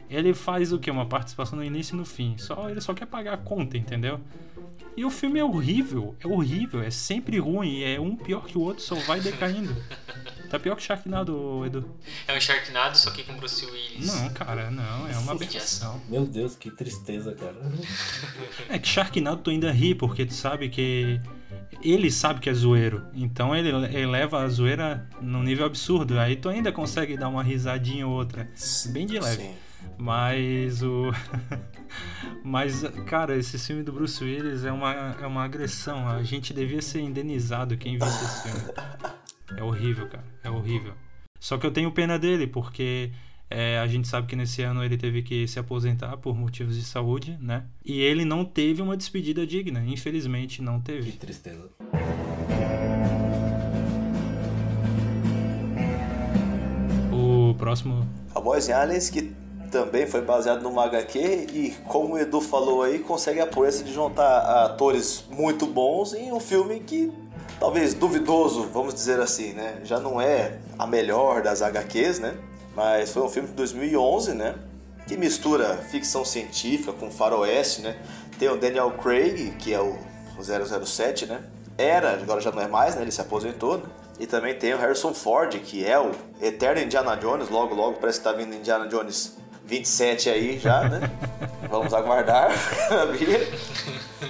Ele 0.09 0.33
faz 0.33 0.71
o 0.71 0.79
que? 0.79 0.89
Uma 0.91 1.05
participação 1.07 1.57
no 1.57 1.63
início 1.63 1.95
e 1.95 1.97
no 1.97 2.05
fim. 2.05 2.37
Só, 2.37 2.69
ele 2.69 2.79
só 2.79 2.93
quer 2.93 3.07
pagar 3.07 3.33
a 3.33 3.37
conta, 3.37 3.77
entendeu? 3.77 4.19
E 4.95 5.03
o 5.03 5.09
filme 5.09 5.39
é 5.39 5.43
horrível, 5.43 6.15
é 6.19 6.27
horrível, 6.27 6.81
é 6.83 6.91
sempre 6.91 7.39
ruim, 7.39 7.81
é 7.81 7.99
um 7.99 8.15
pior 8.15 8.45
que 8.45 8.57
o 8.57 8.61
outro, 8.61 8.83
só 8.83 8.93
vai 8.95 9.19
decaindo. 9.19 9.75
Tá 10.53 10.59
pior 10.59 10.75
que 10.75 10.83
Sharknado, 10.83 11.65
Edu. 11.65 11.83
É 12.27 12.37
um 12.37 12.39
Sharknado, 12.39 12.95
só 12.95 13.09
que 13.09 13.23
com 13.23 13.35
Bruce 13.37 13.65
Willis. 13.65 14.05
Não, 14.05 14.29
cara, 14.33 14.69
não, 14.69 15.07
é 15.09 15.17
uma 15.17 15.31
aberração. 15.31 15.99
Meu 16.07 16.27
Deus, 16.27 16.55
que 16.55 16.69
tristeza, 16.69 17.33
cara. 17.33 17.55
É 18.69 18.77
que 18.77 18.87
Sharknado 18.87 19.41
tu 19.41 19.49
ainda 19.49 19.71
ri, 19.71 19.95
porque 19.95 20.27
tu 20.27 20.33
sabe 20.35 20.69
que 20.69 21.19
ele 21.81 22.11
sabe 22.11 22.39
que 22.39 22.51
é 22.51 22.53
zoeiro. 22.53 23.03
Então 23.15 23.55
ele, 23.55 23.69
ele 23.69 24.05
leva 24.05 24.43
a 24.43 24.47
zoeira 24.47 25.09
num 25.19 25.41
nível 25.41 25.65
absurdo. 25.65 26.19
Aí 26.19 26.35
tu 26.35 26.49
ainda 26.49 26.71
consegue 26.71 27.17
dar 27.17 27.29
uma 27.29 27.41
risadinha 27.41 28.05
ou 28.05 28.13
outra. 28.13 28.47
Bem 28.89 29.07
de 29.07 29.19
leve. 29.19 29.41
Sim. 29.41 29.55
Mas 29.97 30.83
o. 30.83 31.11
Mas, 32.45 32.83
cara, 33.07 33.35
esse 33.35 33.57
filme 33.57 33.81
do 33.81 33.91
Bruce 33.91 34.23
Willis 34.23 34.65
é 34.65 34.71
uma, 34.71 35.15
é 35.19 35.25
uma 35.25 35.43
agressão. 35.43 36.07
A 36.07 36.21
gente 36.21 36.53
devia 36.53 36.81
ser 36.81 36.99
indenizado 36.99 37.75
quem 37.75 37.97
visse 37.97 38.23
esse 38.23 38.43
filme. 38.43 38.73
É 39.57 39.63
horrível, 39.63 40.07
cara. 40.07 40.23
É 40.43 40.49
horrível. 40.49 40.93
Só 41.39 41.57
que 41.57 41.65
eu 41.65 41.71
tenho 41.71 41.91
pena 41.91 42.17
dele, 42.17 42.47
porque 42.47 43.11
é, 43.49 43.77
a 43.79 43.87
gente 43.87 44.07
sabe 44.07 44.27
que 44.27 44.35
nesse 44.35 44.61
ano 44.61 44.83
ele 44.83 44.97
teve 44.97 45.21
que 45.21 45.47
se 45.47 45.59
aposentar 45.59 46.15
por 46.17 46.35
motivos 46.35 46.75
de 46.75 46.83
saúde, 46.83 47.37
né? 47.39 47.65
E 47.85 48.01
ele 48.01 48.25
não 48.25 48.43
teve 48.45 48.81
uma 48.81 48.95
despedida 48.97 49.45
digna. 49.45 49.83
Infelizmente, 49.85 50.61
não 50.61 50.79
Que 50.79 50.85
teve. 50.93 51.11
tristeza. 51.13 51.69
O 57.11 57.53
próximo. 57.55 58.07
Cowboys 58.33 58.69
and 58.69 58.77
Aliens, 58.77 59.09
que 59.09 59.33
também 59.71 60.05
foi 60.05 60.21
baseado 60.21 60.61
numa 60.61 60.85
HQ 60.85 61.19
e, 61.53 61.75
como 61.87 62.13
o 62.13 62.17
Edu 62.17 62.39
falou 62.41 62.83
aí, 62.83 62.99
consegue 62.99 63.39
a 63.39 63.47
proeza 63.47 63.83
de 63.83 63.91
juntar 63.93 64.65
atores 64.65 65.25
muito 65.31 65.65
bons 65.65 66.13
em 66.13 66.31
um 66.31 66.39
filme 66.39 66.79
que 66.79 67.11
talvez 67.59 67.93
duvidoso, 67.93 68.69
vamos 68.73 68.93
dizer 68.93 69.19
assim, 69.19 69.53
né? 69.53 69.81
Já 69.83 69.99
não 69.99 70.19
é 70.19 70.59
a 70.77 70.87
melhor 70.87 71.41
das 71.41 71.61
HQs, 71.61 72.19
né? 72.19 72.35
Mas 72.75 73.11
foi 73.11 73.21
um 73.23 73.29
filme 73.29 73.49
de 73.49 73.55
2011, 73.55 74.33
né? 74.33 74.55
Que 75.07 75.17
mistura 75.17 75.77
ficção 75.77 76.23
científica 76.23 76.91
com 76.93 77.11
faroeste, 77.11 77.81
né? 77.81 77.97
Tem 78.39 78.49
o 78.49 78.57
Daniel 78.57 78.91
Craig, 78.91 79.51
que 79.59 79.73
é 79.73 79.79
o 79.79 79.97
o 80.37 80.85
007, 80.85 81.25
né? 81.25 81.41
Era, 81.77 82.13
agora 82.13 82.39
já 82.39 82.51
não 82.51 82.61
é 82.61 82.67
mais, 82.67 82.95
né? 82.95 83.01
Ele 83.01 83.11
se 83.11 83.21
aposentou, 83.21 83.77
né? 83.77 83.85
E 84.19 84.27
também 84.27 84.53
tem 84.53 84.73
o 84.73 84.77
Harrison 84.77 85.13
Ford, 85.13 85.53
que 85.59 85.85
é 85.85 85.99
o 85.99 86.11
eterno 86.41 86.81
Indiana 86.81 87.15
Jones. 87.15 87.49
Logo, 87.49 87.73
logo 87.73 87.97
parece 87.99 88.19
que 88.19 88.23
tá 88.23 88.31
vindo 88.31 88.53
Indiana 88.53 88.87
Jones 88.87 89.35
27 89.77 90.29
aí 90.29 90.59
já, 90.59 90.87
né? 90.87 91.09
Vamos 91.69 91.93
aguardar. 91.93 92.51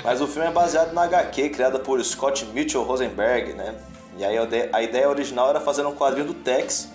Mas 0.03 0.21
o 0.21 0.27
filme 0.27 0.47
é 0.47 0.51
baseado 0.51 0.93
na 0.93 1.03
HQ, 1.03 1.49
criada 1.49 1.79
por 1.79 2.01
Scott 2.03 2.45
Mitchell 2.45 2.83
Rosenberg, 2.83 3.53
né? 3.53 3.75
E 4.17 4.23
aí 4.23 4.37
a 4.37 4.43
ide- 4.43 4.69
a 4.71 4.81
ideia 4.81 5.09
original 5.09 5.49
era 5.49 5.59
fazer 5.59 5.85
um 5.85 5.93
quadrinho 5.95 6.27
do 6.27 6.33
Tex, 6.33 6.89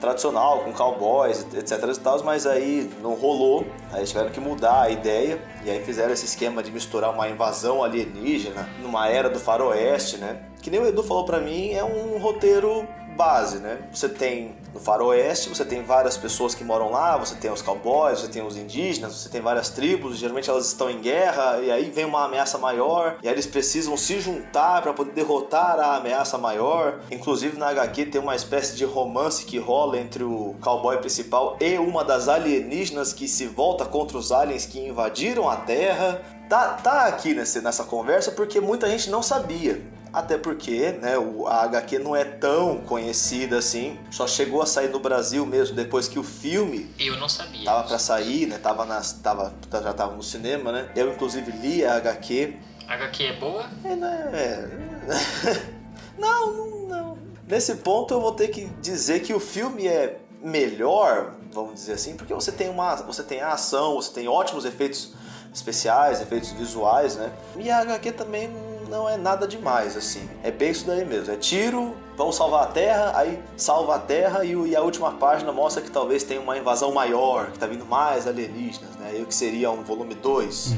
tradicional, 0.00 0.60
com 0.60 0.72
cowboys, 0.72 1.46
etc 1.54 1.72
e 1.94 2.00
tal, 2.00 2.22
mas 2.24 2.46
aí 2.46 2.90
não 3.02 3.12
rolou, 3.14 3.66
aí 3.92 4.04
tiveram 4.04 4.30
que 4.30 4.40
mudar 4.40 4.82
a 4.82 4.90
ideia, 4.90 5.38
e 5.62 5.70
aí 5.70 5.84
fizeram 5.84 6.12
esse 6.12 6.24
esquema 6.24 6.62
de 6.62 6.70
misturar 6.70 7.10
uma 7.12 7.28
invasão 7.28 7.84
alienígena 7.84 8.66
numa 8.80 9.08
era 9.08 9.28
do 9.28 9.38
faroeste, 9.38 10.16
né? 10.16 10.38
Que 10.62 10.70
nem 10.70 10.80
o 10.80 10.86
Edu 10.86 11.02
falou 11.02 11.24
pra 11.26 11.38
mim, 11.40 11.72
é 11.72 11.84
um 11.84 12.16
roteiro 12.18 12.86
base, 13.16 13.58
né? 13.58 13.78
Você 13.92 14.08
tem 14.08 14.54
no 14.72 14.80
faroeste, 14.80 15.48
você 15.48 15.64
tem 15.64 15.82
várias 15.82 16.16
pessoas 16.16 16.54
que 16.54 16.62
moram 16.62 16.90
lá, 16.90 17.16
você 17.16 17.34
tem 17.34 17.50
os 17.50 17.60
cowboys, 17.60 18.20
você 18.20 18.28
tem 18.28 18.42
os 18.42 18.56
indígenas, 18.56 19.14
você 19.14 19.28
tem 19.28 19.40
várias 19.40 19.68
tribos, 19.68 20.16
geralmente 20.16 20.48
elas 20.48 20.66
estão 20.66 20.88
em 20.88 21.00
guerra 21.00 21.58
e 21.60 21.70
aí 21.70 21.90
vem 21.90 22.04
uma 22.04 22.24
ameaça 22.24 22.56
maior 22.58 23.16
e 23.22 23.28
aí 23.28 23.34
eles 23.34 23.46
precisam 23.46 23.96
se 23.96 24.20
juntar 24.20 24.82
para 24.82 24.92
poder 24.92 25.12
derrotar 25.12 25.78
a 25.78 25.96
ameaça 25.96 26.38
maior. 26.38 27.00
Inclusive 27.10 27.58
na 27.58 27.68
HQ 27.68 28.06
tem 28.06 28.20
uma 28.20 28.36
espécie 28.36 28.76
de 28.76 28.84
romance 28.84 29.44
que 29.44 29.58
rola 29.58 29.98
entre 29.98 30.22
o 30.22 30.54
cowboy 30.60 30.98
principal 30.98 31.56
e 31.60 31.78
uma 31.78 32.04
das 32.04 32.28
alienígenas 32.28 33.12
que 33.12 33.26
se 33.26 33.46
volta 33.46 33.84
contra 33.84 34.16
os 34.16 34.30
aliens 34.30 34.66
que 34.66 34.78
invadiram 34.78 35.48
a 35.48 35.56
Terra. 35.56 36.22
Tá, 36.48 36.74
tá 36.74 37.06
aqui 37.06 37.32
nesse, 37.32 37.60
nessa 37.60 37.84
conversa 37.84 38.32
porque 38.32 38.60
muita 38.60 38.88
gente 38.88 39.08
não 39.08 39.22
sabia. 39.22 39.80
Até 40.12 40.36
porque 40.36 40.92
né, 40.92 41.14
a 41.46 41.62
HQ 41.64 41.98
não 42.00 42.16
é 42.16 42.24
tão 42.24 42.78
conhecida 42.78 43.58
assim. 43.58 43.98
Só 44.10 44.26
chegou 44.26 44.60
a 44.60 44.66
sair 44.66 44.88
no 44.88 44.98
Brasil 44.98 45.46
mesmo 45.46 45.76
depois 45.76 46.08
que 46.08 46.18
o 46.18 46.22
filme 46.24 46.90
Eu 46.98 47.16
não 47.16 47.28
sabia. 47.28 47.64
tava 47.64 47.86
para 47.88 47.98
sair, 47.98 48.46
né? 48.46 48.58
Tava 48.58 48.84
nas, 48.84 49.12
tava, 49.12 49.52
já 49.70 49.92
tava 49.92 50.16
no 50.16 50.22
cinema, 50.22 50.72
né? 50.72 50.90
Eu 50.96 51.12
inclusive 51.12 51.52
li 51.52 51.84
a 51.84 51.94
HQ. 51.96 52.56
A 52.88 52.94
HQ 52.94 53.24
é 53.24 53.32
boa? 53.34 53.64
É, 53.84 53.94
né? 53.94 54.70
Não, 56.18 56.52
não, 56.52 56.88
não. 56.88 57.18
Nesse 57.48 57.76
ponto 57.76 58.12
eu 58.12 58.20
vou 58.20 58.32
ter 58.32 58.48
que 58.48 58.66
dizer 58.82 59.20
que 59.20 59.32
o 59.32 59.40
filme 59.40 59.86
é 59.88 60.18
melhor, 60.42 61.32
vamos 61.52 61.74
dizer 61.74 61.94
assim, 61.94 62.14
porque 62.14 62.34
você 62.34 62.52
tem 62.52 62.68
uma, 62.68 62.94
você 62.96 63.22
tem 63.22 63.40
a 63.40 63.52
ação, 63.52 63.94
você 63.94 64.12
tem 64.12 64.28
ótimos 64.28 64.64
efeitos 64.66 65.14
especiais, 65.52 66.20
efeitos 66.20 66.50
visuais, 66.50 67.16
né? 67.16 67.32
E 67.56 67.70
a 67.70 67.78
HQ 67.80 68.12
também 68.12 68.50
não 68.90 69.08
é 69.08 69.16
nada 69.16 69.46
demais, 69.46 69.96
assim. 69.96 70.28
É 70.42 70.50
bem 70.50 70.70
isso 70.70 70.86
daí 70.86 71.04
mesmo. 71.04 71.32
É 71.32 71.36
tiro, 71.36 71.94
vamos 72.16 72.36
salvar 72.36 72.64
a 72.64 72.66
Terra, 72.66 73.12
aí 73.14 73.40
salva 73.56 73.94
a 73.94 73.98
Terra 73.98 74.44
e, 74.44 74.52
e 74.52 74.76
a 74.76 74.82
última 74.82 75.12
página 75.12 75.52
mostra 75.52 75.82
que 75.82 75.90
talvez 75.90 76.24
tenha 76.24 76.40
uma 76.40 76.58
invasão 76.58 76.92
maior, 76.92 77.52
que 77.52 77.58
tá 77.58 77.66
vindo 77.66 77.86
mais 77.86 78.26
alienígenas, 78.26 78.90
né? 78.96 79.16
E 79.18 79.22
o 79.22 79.26
que 79.26 79.34
seria 79.34 79.70
um 79.70 79.82
volume 79.82 80.14
2, 80.14 80.76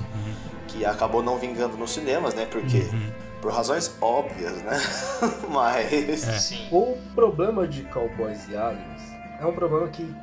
que 0.68 0.84
acabou 0.84 1.22
não 1.22 1.38
vingando 1.38 1.76
nos 1.76 1.92
cinemas, 1.92 2.34
né? 2.34 2.46
Porque 2.46 2.88
por 3.40 3.52
razões 3.52 3.96
óbvias, 4.00 4.62
né? 4.62 4.78
Mas 5.50 6.20
Sim. 6.20 6.68
O 6.70 6.96
problema 7.14 7.66
de 7.66 7.82
Cowboys 7.84 8.48
e 8.48 8.56
Aliens 8.56 9.02
é 9.40 9.46
um 9.46 9.52
problema 9.52 9.88
que 9.88 10.14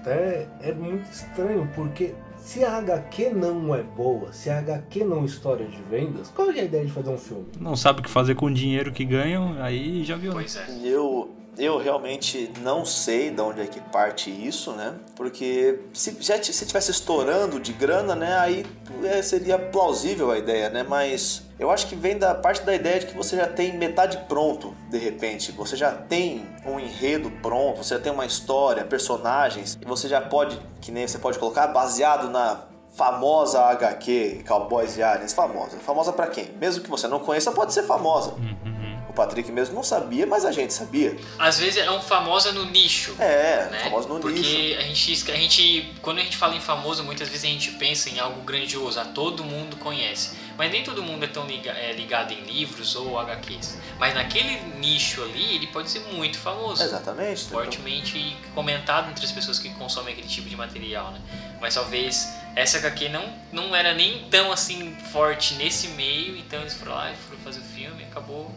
até 0.00 0.46
é 0.60 0.72
muito 0.72 1.10
estranho, 1.10 1.68
porque 1.74 2.14
se 2.42 2.64
a 2.64 2.76
HQ 2.78 3.30
não 3.30 3.74
é 3.74 3.82
boa, 3.82 4.32
se 4.32 4.50
a 4.50 4.58
HQ 4.58 5.04
não 5.04 5.22
é 5.22 5.24
história 5.24 5.64
de 5.66 5.80
vendas, 5.90 6.28
qual 6.34 6.50
é 6.50 6.60
a 6.60 6.64
ideia 6.64 6.84
de 6.84 6.90
fazer 6.92 7.10
um 7.10 7.16
filme? 7.18 7.46
Não 7.60 7.76
sabe 7.76 8.00
o 8.00 8.02
que 8.02 8.10
fazer 8.10 8.34
com 8.34 8.46
o 8.46 8.52
dinheiro 8.52 8.92
que 8.92 9.04
ganham, 9.04 9.62
aí 9.62 10.02
já 10.04 10.16
viu. 10.16 10.30
né? 10.32 10.40
Pois 10.40 10.56
é. 10.56 10.66
Eu, 10.82 11.30
eu 11.58 11.76
realmente 11.78 12.50
não 12.60 12.84
sei 12.84 13.30
de 13.30 13.40
onde 13.40 13.60
é 13.60 13.66
que 13.66 13.80
parte 13.80 14.30
isso, 14.30 14.72
né? 14.72 14.94
Porque 15.14 15.80
se 15.92 16.16
já 16.20 16.42
se 16.42 16.66
tivesse 16.66 16.90
estourando 16.90 17.60
de 17.60 17.72
grana, 17.72 18.14
né? 18.14 18.38
Aí 18.38 18.64
é, 19.04 19.20
seria 19.20 19.58
plausível 19.58 20.30
a 20.30 20.38
ideia, 20.38 20.70
né? 20.70 20.82
Mas 20.82 21.42
eu 21.58 21.70
acho 21.70 21.86
que 21.86 21.94
vem 21.94 22.18
da 22.18 22.34
parte 22.34 22.62
da 22.62 22.74
ideia 22.74 23.00
de 23.00 23.06
que 23.06 23.16
você 23.16 23.36
já 23.36 23.46
tem 23.46 23.76
metade 23.76 24.16
pronto, 24.28 24.74
de 24.90 24.98
repente. 24.98 25.52
Você 25.52 25.76
já 25.76 25.92
tem 25.92 26.46
um 26.64 26.80
enredo 26.80 27.30
pronto, 27.42 27.84
você 27.84 27.94
já 27.94 28.00
tem 28.00 28.12
uma 28.12 28.24
história, 28.24 28.84
personagens, 28.84 29.78
e 29.80 29.84
você 29.84 30.08
já 30.08 30.20
pode, 30.20 30.58
que 30.80 30.90
nem 30.90 31.06
você 31.06 31.18
pode 31.18 31.38
colocar, 31.38 31.66
baseado 31.66 32.30
na 32.30 32.62
famosa 32.94 33.60
HQ 33.60 34.44
Cowboys 34.46 34.96
e 34.96 35.02
Aliens. 35.02 35.32
Famosa. 35.32 35.78
Famosa 35.78 36.12
pra 36.12 36.26
quem? 36.26 36.50
Mesmo 36.60 36.82
que 36.82 36.90
você 36.90 37.08
não 37.08 37.20
conheça, 37.20 37.52
pode 37.52 37.72
ser 37.72 37.82
famosa. 37.82 38.32
Uhum. 38.32 38.71
O 39.12 39.14
Patrick 39.14 39.52
mesmo 39.52 39.74
não 39.74 39.82
sabia, 39.82 40.26
mas 40.26 40.42
a 40.46 40.50
gente 40.50 40.72
sabia. 40.72 41.14
Às 41.38 41.58
vezes 41.58 41.76
é 41.84 41.90
um 41.90 42.00
famosa 42.00 42.50
no 42.50 42.64
nicho. 42.64 43.14
É, 43.18 43.68
né? 43.70 43.80
famoso 43.84 44.08
no 44.08 44.18
Porque 44.18 44.40
nicho. 44.40 44.78
a 44.78 44.82
gente, 44.84 45.30
a 45.32 45.36
gente, 45.36 45.92
quando 46.00 46.16
a 46.18 46.22
gente 46.22 46.34
fala 46.38 46.56
em 46.56 46.60
famoso, 46.62 47.04
muitas 47.04 47.28
vezes 47.28 47.44
a 47.44 47.48
gente 47.48 47.72
pensa 47.72 48.08
em 48.08 48.18
algo 48.18 48.40
grandioso, 48.40 48.98
a 48.98 49.04
todo 49.04 49.44
mundo 49.44 49.76
conhece. 49.76 50.30
Mas 50.56 50.72
nem 50.72 50.82
todo 50.82 51.02
mundo 51.02 51.24
é 51.24 51.26
tão 51.28 51.46
liga- 51.46 51.72
é, 51.72 51.92
ligado 51.92 52.32
em 52.32 52.40
livros 52.40 52.96
ou 52.96 53.18
HQs. 53.18 53.76
Mas 53.98 54.14
naquele 54.14 54.58
nicho 54.78 55.22
ali, 55.22 55.56
ele 55.56 55.66
pode 55.66 55.90
ser 55.90 56.00
muito 56.14 56.38
famoso. 56.38 56.82
Exatamente. 56.82 57.44
Fortemente 57.50 58.34
comentado 58.54 59.10
entre 59.10 59.26
as 59.26 59.32
pessoas 59.32 59.58
que 59.58 59.68
consomem 59.74 60.14
aquele 60.14 60.28
tipo 60.28 60.48
de 60.48 60.56
material, 60.56 61.10
né? 61.10 61.20
Mas 61.60 61.74
talvez 61.74 62.32
essa 62.56 62.78
HQ 62.78 63.10
não, 63.10 63.30
não 63.52 63.76
era 63.76 63.92
nem 63.92 64.24
tão 64.30 64.50
assim 64.52 64.96
forte 65.12 65.52
nesse 65.54 65.88
meio, 65.88 66.34
então 66.38 66.60
eles 66.60 66.72
foram 66.74 66.94
lá 66.94 67.12
e 67.12 67.16
foram 67.16 67.40
fazer 67.42 67.60
o 67.60 67.64
filme 67.64 68.02
e 68.02 68.06
acabou 68.06 68.50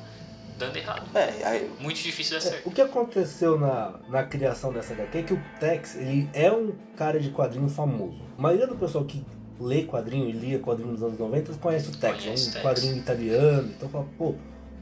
dando 0.57 0.77
errado. 0.77 1.05
É, 1.15 1.43
aí, 1.45 1.71
Muito 1.79 2.01
difícil 2.01 2.39
dar 2.39 2.45
É, 2.45 2.50
certo. 2.50 2.67
o 2.67 2.71
que 2.71 2.81
aconteceu 2.81 3.59
na, 3.59 3.95
na 4.09 4.24
criação 4.24 4.71
dessa 4.71 4.93
HQ 4.93 5.17
é 5.17 5.24
que 5.24 5.33
o 5.33 5.41
Tex 5.59 5.95
ele 5.95 6.29
é 6.33 6.51
um 6.51 6.74
cara 6.95 7.19
de 7.19 7.29
quadrinho 7.31 7.67
famoso. 7.69 8.17
A 8.38 8.41
maioria 8.41 8.67
do 8.67 8.75
pessoal 8.75 9.03
que 9.05 9.25
lê 9.59 9.83
quadrinho 9.83 10.27
e 10.27 10.31
lia 10.31 10.59
quadrinho 10.59 10.91
nos 10.91 11.01
anos 11.03 11.17
90 11.17 11.53
conhece 11.55 11.89
o 11.89 11.97
Tex, 11.97 12.24
Conhece 12.24 12.43
é 12.43 12.47
o 12.47 12.50
um 12.50 12.53
Tex. 12.53 12.63
quadrinho 12.63 12.97
italiano. 12.97 13.69
Então 13.75 13.89
fala, 13.89 14.05
pô, 14.17 14.35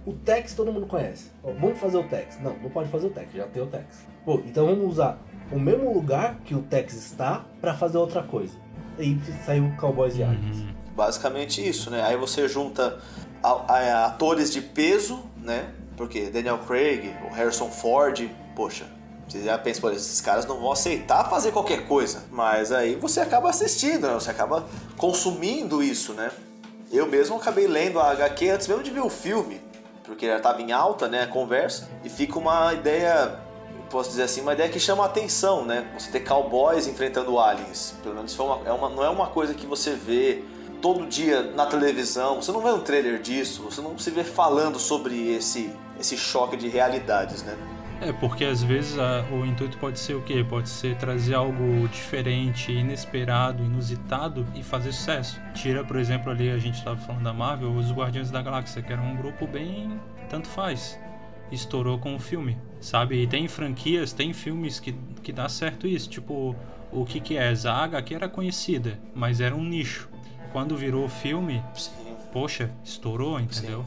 o 0.06 0.14
Tex 0.14 0.54
todo 0.54 0.72
mundo 0.72 0.86
conhece. 0.88 1.32
Vamos 1.44 1.80
fazer 1.80 1.98
o 1.98 2.04
Tex. 2.04 2.40
Não, 2.42 2.54
não 2.60 2.70
pode 2.70 2.90
fazer 2.90 3.08
o 3.08 3.10
Tex, 3.10 3.34
já 3.34 3.46
tem 3.48 3.62
o 3.64 3.68
Tex. 3.68 4.06
Pô, 4.26 4.42
então 4.46 4.66
vamos 4.66 4.88
usar 4.90 5.20
o 5.52 5.60
mesmo 5.60 5.94
lugar 5.94 6.40
que 6.46 6.56
o 6.56 6.62
Tex 6.62 6.94
está 6.94 7.46
pra 7.62 7.74
fazer 7.74 7.98
outra 7.98 8.24
coisa. 8.24 8.54
E 9.00 9.18
saiu 9.46 9.72
Cowboys 9.80 10.16
e 10.18 10.24
Aliens. 10.24 10.58
Uhum. 10.58 10.74
basicamente 10.96 11.68
isso, 11.68 11.90
né? 11.90 12.04
Aí 12.04 12.16
você 12.16 12.48
junta 12.48 13.00
a- 13.42 13.50
a- 13.74 14.06
atores 14.06 14.52
de 14.52 14.62
peso, 14.62 15.24
né? 15.44 15.70
Porque 15.96 16.30
Daniel 16.30 16.58
Craig, 16.60 17.14
o 17.30 17.34
Harrison 17.34 17.70
Ford, 17.70 18.28
poxa, 18.56 18.86
você 19.28 19.42
já 19.42 19.58
pensa, 19.58 19.80
pô, 19.80 19.90
esses 19.92 20.20
caras 20.22 20.46
não 20.46 20.60
vão 20.60 20.72
aceitar 20.72 21.30
fazer 21.30 21.52
qualquer 21.52 21.88
coisa. 21.88 22.24
Mas 22.32 22.72
aí 22.72 22.96
você 22.96 23.20
acaba 23.20 23.50
assistindo, 23.50 24.08
né? 24.08 24.14
Você 24.14 24.32
acaba 24.32 24.66
consumindo 24.98 25.84
isso, 25.84 26.14
né? 26.14 26.32
Eu 26.92 27.08
mesmo 27.08 27.36
acabei 27.36 27.68
lendo 27.68 28.00
a 28.00 28.12
HQ 28.12 28.50
antes 28.50 28.68
mesmo 28.68 28.84
de 28.84 28.92
ver 28.92 29.02
o 29.02 29.10
filme, 29.10 29.62
porque 30.04 30.28
já 30.28 30.38
estava 30.38 30.62
em 30.62 30.72
alta, 30.72 31.08
né, 31.08 31.24
a 31.24 31.28
conversa, 31.28 31.90
e 32.04 32.10
fica 32.10 32.38
uma 32.38 32.72
ideia, 32.74 33.40
posso 33.90 34.10
dizer 34.12 34.24
assim, 34.24 34.42
uma 34.42 34.54
ideia 34.54 34.70
que 34.70 34.80
chama 34.80 35.04
a 35.04 35.08
atenção, 35.08 35.66
né? 35.66 35.88
Você 35.98 36.12
ter 36.12 36.20
cowboys 36.20 36.86
enfrentando 36.88 37.40
aliens. 37.40 37.96
Pelo 38.04 38.16
menos 38.16 38.38
uma- 38.38 38.62
é 38.66 38.72
uma- 38.72 38.90
não 38.90 39.04
é 39.04 39.10
uma 39.10 39.28
coisa 39.28 39.54
que 39.56 39.66
você 39.66 39.92
vê 39.94 40.44
todo 40.84 41.08
dia 41.08 41.42
na 41.56 41.66
televisão, 41.66 42.42
você 42.42 42.52
não 42.52 42.62
vê 42.62 42.70
um 42.70 42.82
trailer 42.82 43.22
disso, 43.22 43.64
você 43.64 43.80
não 43.82 43.98
se 43.98 44.12
vê 44.12 44.22
falando 44.26 44.78
sobre 44.78 45.34
esse, 45.34 45.72
esse 45.98 46.18
choque 46.18 46.58
de 46.58 46.68
realidades, 46.68 47.42
né? 47.42 47.56
É, 48.02 48.12
porque 48.12 48.44
às 48.44 48.62
vezes 48.62 49.00
a- 49.00 49.24
o 49.32 49.46
intuito 49.46 49.78
pode 49.78 49.98
ser 49.98 50.14
o 50.16 50.22
quê? 50.22 50.44
Pode 50.48 50.68
ser 50.68 50.98
trazer 50.98 51.36
algo 51.36 51.88
diferente, 51.88 52.70
inesperado, 52.70 53.64
inusitado 53.64 54.46
e 54.54 54.62
fazer 54.62 54.92
sucesso. 54.92 55.40
Tira, 55.54 55.86
por 55.86 55.96
exemplo, 55.96 56.30
ali 56.30 56.52
a 56.52 56.58
gente 56.58 56.76
estava 56.80 56.98
falando 57.00 57.24
da 57.24 57.32
Marvel, 57.32 57.72
os 57.74 57.90
Guardiões 57.90 58.30
da 58.30 58.42
Galáxia, 58.42 58.82
que 58.82 58.92
era 58.92 59.02
um 59.02 59.16
grupo 59.16 59.48
bem 59.48 59.98
tanto 60.30 60.50
faz. 60.50 61.00
Estourou 61.50 61.98
com 61.98 62.14
o 62.14 62.20
filme, 62.20 62.58
sabe? 62.82 63.22
E 63.24 63.28
tem 63.28 63.48
franquias, 63.48 64.12
tem 64.12 64.34
filmes 64.34 64.82
que, 64.82 64.94
que 65.22 65.32
dá 65.32 65.48
certo 65.48 65.88
isso. 65.88 66.10
Tipo, 66.10 66.54
o 66.92 67.06
que 67.06 67.22
que 67.22 67.38
é? 67.38 67.54
A 67.66 67.84
HQ 67.86 68.16
era 68.16 68.28
conhecida, 68.28 69.00
mas 69.16 69.40
era 69.40 69.56
um 69.56 69.64
nicho. 69.64 70.10
Quando 70.54 70.78
virou 70.78 71.10
filme, 71.10 71.62
Sim. 71.74 71.92
poxa, 72.32 72.72
estourou, 72.84 73.40
entendeu? 73.40 73.86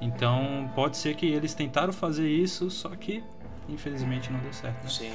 Então 0.00 0.70
pode 0.74 0.96
ser 0.96 1.14
que 1.16 1.26
eles 1.26 1.52
tentaram 1.52 1.92
fazer 1.92 2.28
isso, 2.30 2.70
só 2.70 2.88
que 2.90 3.22
infelizmente 3.68 4.32
não 4.32 4.38
deu 4.40 4.52
certo. 4.52 4.82
Né? 4.84 4.88
Sim. 4.88 5.12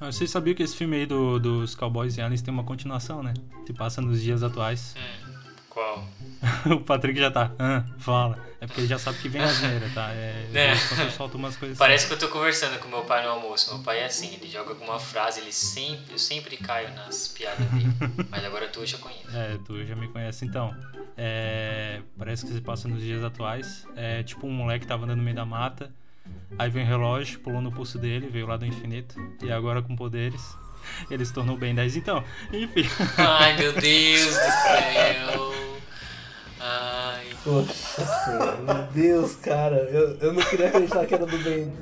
Ah, 0.00 0.12
Vocês 0.12 0.30
sabiam 0.30 0.54
que 0.54 0.62
esse 0.62 0.76
filme 0.76 0.96
aí 0.96 1.06
do- 1.06 1.38
dos 1.40 1.74
Cowboys 1.74 2.16
e 2.16 2.20
Aliens 2.22 2.40
tem 2.40 2.54
uma 2.54 2.62
continuação, 2.64 3.22
né? 3.22 3.34
Se 3.66 3.72
passa 3.72 4.00
nos 4.00 4.22
dias 4.22 4.42
atuais. 4.42 4.94
Hum, 4.96 5.32
qual? 5.78 6.04
o 6.76 6.80
Patrick 6.80 7.18
já 7.18 7.30
tá. 7.30 7.52
Ah, 7.58 7.84
fala. 7.98 8.38
É 8.60 8.66
porque 8.66 8.80
ele 8.80 8.88
já 8.88 8.98
sabe 8.98 9.18
que 9.18 9.28
vem 9.28 9.40
a 9.40 9.44
asneira, 9.46 9.88
tá? 9.94 10.10
É, 10.12 10.46
É. 10.52 10.72
Eu 10.72 11.10
solto 11.12 11.36
umas 11.36 11.56
coisas 11.56 11.78
Parece 11.78 12.08
que 12.08 12.14
eu 12.14 12.18
tô 12.18 12.28
conversando 12.28 12.78
com 12.80 12.88
meu 12.88 13.02
pai 13.02 13.22
no 13.22 13.30
almoço. 13.30 13.72
Meu 13.72 13.84
pai 13.84 14.00
é 14.00 14.06
assim, 14.06 14.34
ele 14.34 14.50
joga 14.50 14.70
alguma 14.70 14.98
frase, 14.98 15.40
ele 15.40 15.52
sempre, 15.52 16.12
eu 16.12 16.18
sempre 16.18 16.56
caio 16.56 16.92
nas 16.94 17.28
piadas 17.28 17.64
dele. 17.66 17.92
Mas 18.28 18.44
agora 18.44 18.66
tu 18.66 18.84
já 18.84 18.98
conhece. 18.98 19.24
É, 19.32 19.56
tu 19.64 19.84
já 19.86 19.94
me 19.94 20.08
conhece 20.08 20.44
então. 20.44 20.74
É, 21.16 22.00
parece 22.18 22.44
que 22.44 22.52
se 22.52 22.60
passa 22.60 22.88
nos 22.88 23.00
dias 23.00 23.22
atuais. 23.22 23.86
É 23.94 24.22
tipo 24.24 24.46
um 24.46 24.52
moleque 24.52 24.86
tava 24.86 25.04
andando 25.04 25.18
no 25.18 25.24
meio 25.24 25.36
da 25.36 25.44
mata. 25.46 25.92
Aí 26.58 26.68
vem 26.68 26.82
o 26.82 26.86
relógio, 26.86 27.38
pulou 27.40 27.62
no 27.62 27.70
pulso 27.70 27.98
dele, 27.98 28.28
veio 28.28 28.46
lá 28.46 28.56
do 28.56 28.66
infinito. 28.66 29.14
E 29.42 29.50
agora 29.52 29.80
com 29.80 29.94
poderes, 29.94 30.56
ele 31.10 31.24
se 31.24 31.32
tornou 31.32 31.56
bem 31.56 31.74
10. 31.74 31.96
Então, 31.96 32.24
enfim. 32.52 32.88
Ai 33.16 33.56
meu 33.56 33.72
Deus 33.72 34.26
do 34.26 34.32
céu. 34.32 35.67
Ai. 36.60 37.26
Poxa 37.44 38.04
senhora, 38.24 38.56
meu 38.56 38.82
Deus, 38.92 39.36
cara, 39.36 39.76
eu, 39.76 40.16
eu 40.20 40.32
não 40.32 40.42
queria 40.42 40.68
acreditar 40.68 41.06
que 41.06 41.14
era 41.14 41.24
do 41.24 41.38
bem. 41.38 41.72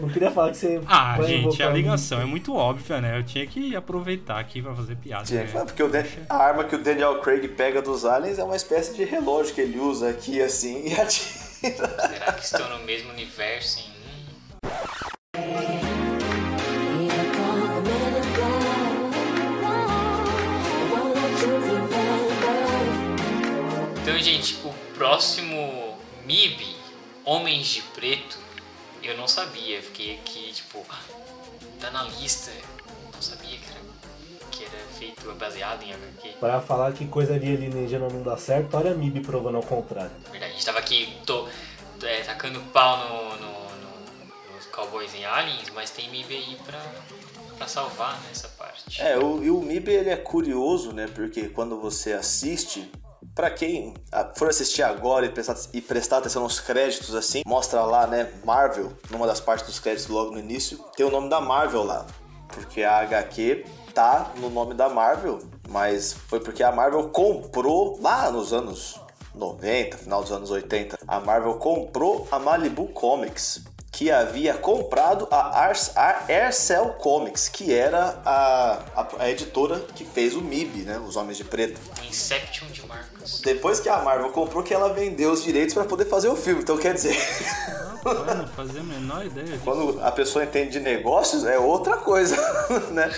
Não 0.00 0.08
queria 0.08 0.30
falar 0.30 0.50
que 0.50 0.56
você. 0.56 0.80
Ah, 0.86 1.18
gente, 1.22 1.62
a 1.62 1.70
ligação 1.70 2.20
é 2.20 2.24
muito 2.24 2.54
óbvia, 2.54 3.00
né? 3.00 3.18
Eu 3.18 3.22
tinha 3.22 3.46
que 3.46 3.76
aproveitar 3.76 4.38
aqui 4.38 4.62
pra 4.62 4.74
fazer 4.74 4.96
piada. 4.96 5.24
Tinha 5.24 5.40
né? 5.40 5.46
que 5.46 5.52
falar, 5.52 5.66
porque 5.66 5.82
o 5.82 5.88
Dan- 5.88 6.04
a 6.28 6.36
arma 6.36 6.64
que 6.64 6.74
o 6.74 6.82
Daniel 6.82 7.20
Craig 7.20 7.46
pega 7.48 7.82
dos 7.82 8.04
aliens 8.04 8.38
é 8.38 8.44
uma 8.44 8.56
espécie 8.56 8.94
de 8.94 9.04
relógio 9.04 9.54
que 9.54 9.60
ele 9.60 9.78
usa 9.78 10.08
aqui 10.08 10.40
assim 10.40 10.88
e 10.88 10.94
atira. 10.98 11.42
Será 11.62 12.32
que 12.32 12.44
estão 12.44 12.68
no 12.78 12.84
mesmo 12.84 13.10
universo? 13.12 13.78
Hein? 15.36 15.91
Então, 24.02 24.18
gente, 24.18 24.54
o 24.64 24.72
próximo 24.94 25.96
MIB, 26.26 26.76
Homens 27.24 27.66
de 27.68 27.82
Preto, 27.82 28.36
eu 29.02 29.16
não 29.16 29.28
sabia. 29.28 29.80
Fiquei 29.80 30.14
aqui, 30.16 30.52
tipo, 30.52 30.84
tá 31.80 31.90
na 31.90 32.02
lista. 32.04 32.50
Não 33.14 33.22
sabia 33.22 33.56
que 33.56 33.64
era, 33.70 34.50
que 34.50 34.64
era 34.64 34.84
feito 34.98 35.32
baseado 35.34 35.82
em 35.84 35.92
HQ. 35.92 36.28
Pra 36.40 36.60
falar 36.60 36.92
que 36.92 37.06
coisa 37.06 37.38
de 37.38 37.46
alienígena 37.46 38.08
não 38.08 38.22
dá 38.22 38.36
certo, 38.36 38.76
olha 38.76 38.90
a 38.92 38.94
MIB 38.94 39.20
provando 39.20 39.56
ao 39.56 39.62
contrário. 39.62 40.10
Verdade, 40.30 40.50
a 40.52 40.54
gente 40.54 40.66
tava 40.66 40.78
aqui 40.80 41.16
tô, 41.24 41.46
é, 42.02 42.20
tacando 42.22 42.60
pau 42.72 42.98
no, 42.98 43.36
no- 43.36 43.52
no- 43.52 44.54
nos 44.56 44.66
Cowboys 44.66 45.14
em 45.14 45.24
Aliens, 45.24 45.70
mas 45.74 45.90
tem 45.90 46.08
MIB 46.10 46.34
aí 46.34 46.58
pra, 46.66 46.82
pra 47.56 47.68
salvar 47.68 48.20
nessa 48.28 48.48
parte. 48.48 49.00
É, 49.00 49.16
o, 49.16 49.42
e 49.44 49.50
o 49.50 49.60
MIB 49.62 49.92
ele 49.92 50.10
é 50.10 50.16
curioso, 50.16 50.92
né? 50.92 51.06
Porque 51.14 51.48
quando 51.48 51.80
você 51.80 52.12
assiste, 52.12 52.90
pra 53.34 53.50
quem 53.50 53.94
ah, 54.10 54.30
for 54.36 54.48
assistir 54.48 54.82
agora 54.82 55.26
e 55.26 55.28
prestar, 55.28 55.56
e 55.72 55.80
prestar 55.80 56.18
atenção 56.18 56.42
nos 56.42 56.60
créditos 56.60 57.14
assim, 57.14 57.42
mostra 57.46 57.82
lá, 57.82 58.06
né, 58.06 58.30
Marvel, 58.44 58.92
numa 59.10 59.26
das 59.26 59.40
partes 59.40 59.66
dos 59.66 59.78
créditos 59.78 60.08
logo 60.08 60.32
no 60.32 60.38
início, 60.38 60.78
tem 60.96 61.06
o 61.06 61.10
nome 61.10 61.28
da 61.28 61.40
Marvel 61.40 61.82
lá. 61.82 62.06
Porque 62.48 62.82
a 62.82 62.98
HQ 62.98 63.64
tá 63.94 64.32
no 64.36 64.50
nome 64.50 64.74
da 64.74 64.88
Marvel, 64.88 65.38
mas 65.68 66.12
foi 66.12 66.40
porque 66.40 66.62
a 66.62 66.70
Marvel 66.70 67.08
comprou 67.08 67.98
lá 68.00 68.30
nos 68.30 68.52
anos 68.52 69.00
90, 69.34 69.96
final 69.96 70.22
dos 70.22 70.32
anos 70.32 70.50
80, 70.50 70.98
a 71.06 71.20
Marvel 71.20 71.54
comprou 71.54 72.28
a 72.30 72.38
Malibu 72.38 72.88
Comics, 72.88 73.64
que 73.92 74.10
havia 74.10 74.54
comprado 74.54 75.28
a, 75.30 75.60
Ars, 75.60 75.92
a 75.94 76.24
Aircell 76.26 76.94
Comics, 76.94 77.46
que 77.46 77.74
era 77.74 78.20
a, 78.24 78.78
a, 78.96 79.08
a 79.18 79.30
editora 79.30 79.78
que 79.94 80.02
fez 80.02 80.34
o 80.34 80.40
MIB, 80.40 80.84
né, 80.84 80.98
os 80.98 81.14
Homens 81.14 81.36
de 81.36 81.44
Preto. 81.44 81.78
Inception 82.08 82.68
de 82.68 82.86
Marcos. 82.86 83.42
Depois 83.42 83.80
que 83.80 83.90
a 83.90 83.98
Marvel 83.98 84.30
comprou, 84.30 84.62
que 84.62 84.72
ela 84.72 84.94
vendeu 84.94 85.30
os 85.30 85.44
direitos 85.44 85.74
para 85.74 85.84
poder 85.84 86.06
fazer 86.06 86.28
o 86.28 86.34
filme. 86.34 86.62
Então 86.62 86.78
quer 86.78 86.94
dizer, 86.94 87.14
Rapaz, 88.02 88.38
não 88.38 88.48
fazia 88.48 88.80
a 88.80 88.84
menor 88.84 89.26
ideia 89.26 89.46
disso. 89.46 89.60
quando 89.62 90.00
a 90.02 90.10
pessoa 90.10 90.42
entende 90.42 90.70
de 90.70 90.80
negócios, 90.80 91.44
é 91.44 91.58
outra 91.58 91.98
coisa, 91.98 92.34
né? 92.90 93.12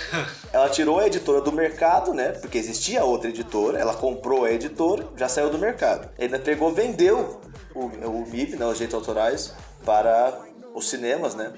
Ela 0.52 0.68
tirou 0.68 0.98
a 0.98 1.06
editora 1.06 1.40
do 1.40 1.52
mercado, 1.52 2.12
né? 2.12 2.30
Porque 2.30 2.58
existia 2.58 3.04
outra 3.04 3.30
editora, 3.30 3.78
ela 3.78 3.94
comprou 3.94 4.44
a 4.44 4.50
editora, 4.50 5.06
já 5.16 5.28
saiu 5.28 5.50
do 5.50 5.58
mercado. 5.58 6.08
Ainda 6.18 6.38
pegou, 6.38 6.72
vendeu 6.72 7.40
o, 7.74 7.86
o 7.86 8.26
MIB, 8.28 8.56
né, 8.56 8.66
os 8.66 8.74
direitos 8.74 8.94
autorais, 8.94 9.54
para 9.84 10.38
os 10.74 10.90
cinemas, 10.90 11.34
né? 11.34 11.52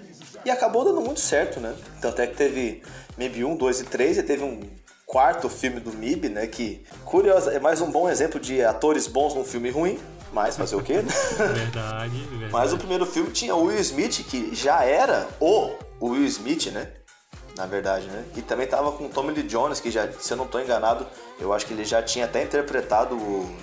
E 0.45 0.51
acabou 0.51 0.85
dando 0.85 1.01
muito 1.01 1.21
certo, 1.21 1.59
né? 1.59 1.75
Tanto 2.01 2.21
é 2.21 2.27
que 2.27 2.37
teve 2.37 2.83
MIB 3.17 3.45
1, 3.45 3.57
2 3.57 3.81
e 3.81 3.85
3 3.85 4.19
e 4.19 4.23
teve 4.23 4.45
um 4.45 4.61
quarto 5.07 5.49
filme 5.49 5.81
do 5.81 5.93
MIB, 5.93 6.29
né? 6.29 6.47
Que, 6.47 6.85
curioso, 7.05 7.49
é 7.51 7.59
mais 7.59 7.81
um 7.81 7.91
bom 7.91 8.09
exemplo 8.09 8.39
de 8.39 8.63
atores 8.63 9.07
bons 9.07 9.35
num 9.35 9.45
filme 9.45 9.71
ruim, 9.71 9.99
mas 10.33 10.57
fazer 10.57 10.77
o 10.77 10.83
quê? 10.83 11.03
Verdade, 11.39 12.19
verdade. 12.29 12.53
Mas 12.53 12.73
o 12.73 12.79
primeiro 12.79 13.07
filme 13.07 13.31
tinha 13.31 13.55
o 13.55 13.65
Will 13.65 13.81
Smith, 13.81 14.25
que 14.29 14.55
já 14.55 14.85
era 14.85 15.27
o 15.41 15.73
Will 16.01 16.27
Smith, 16.27 16.67
né? 16.67 16.89
Na 17.57 17.65
verdade, 17.65 18.07
né? 18.09 18.25
E 18.37 18.43
também 18.43 18.67
tava 18.67 18.93
com 18.93 19.07
o 19.07 19.09
Tommy 19.09 19.33
Lee 19.33 19.43
Jones, 19.43 19.81
que 19.81 19.91
já, 19.91 20.13
se 20.13 20.31
eu 20.31 20.37
não 20.37 20.47
tô 20.47 20.61
enganado, 20.61 21.07
eu 21.41 21.55
acho 21.55 21.65
que 21.65 21.73
ele 21.73 21.87
já 21.87 22.03
tinha 22.03 22.27
até 22.27 22.43
interpretado 22.43 23.17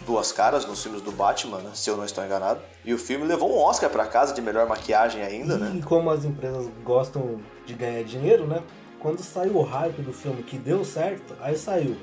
Duas 0.03 0.31
Caras 0.31 0.65
nos 0.65 0.81
filmes 0.81 1.01
do 1.01 1.11
Batman, 1.11 1.59
né? 1.59 1.69
Se 1.75 1.91
eu 1.91 1.95
não 1.95 2.03
estou 2.03 2.25
enganado. 2.25 2.59
E 2.83 2.91
o 2.91 2.97
filme 2.97 3.23
levou 3.23 3.55
um 3.55 3.61
Oscar 3.61 3.91
pra 3.91 4.07
casa 4.07 4.33
de 4.33 4.41
melhor 4.41 4.67
maquiagem 4.67 5.21
ainda, 5.21 5.57
né? 5.57 5.73
E 5.75 5.81
como 5.83 6.09
as 6.09 6.25
empresas 6.25 6.67
gostam 6.83 7.39
de 7.67 7.73
ganhar 7.75 8.03
dinheiro, 8.03 8.47
né? 8.47 8.63
Quando 8.99 9.21
saiu 9.21 9.57
o 9.57 9.63
hype 9.63 10.01
do 10.01 10.11
filme 10.11 10.41
que 10.41 10.57
deu 10.57 10.83
certo, 10.83 11.35
aí 11.39 11.55
saiu 11.55 11.95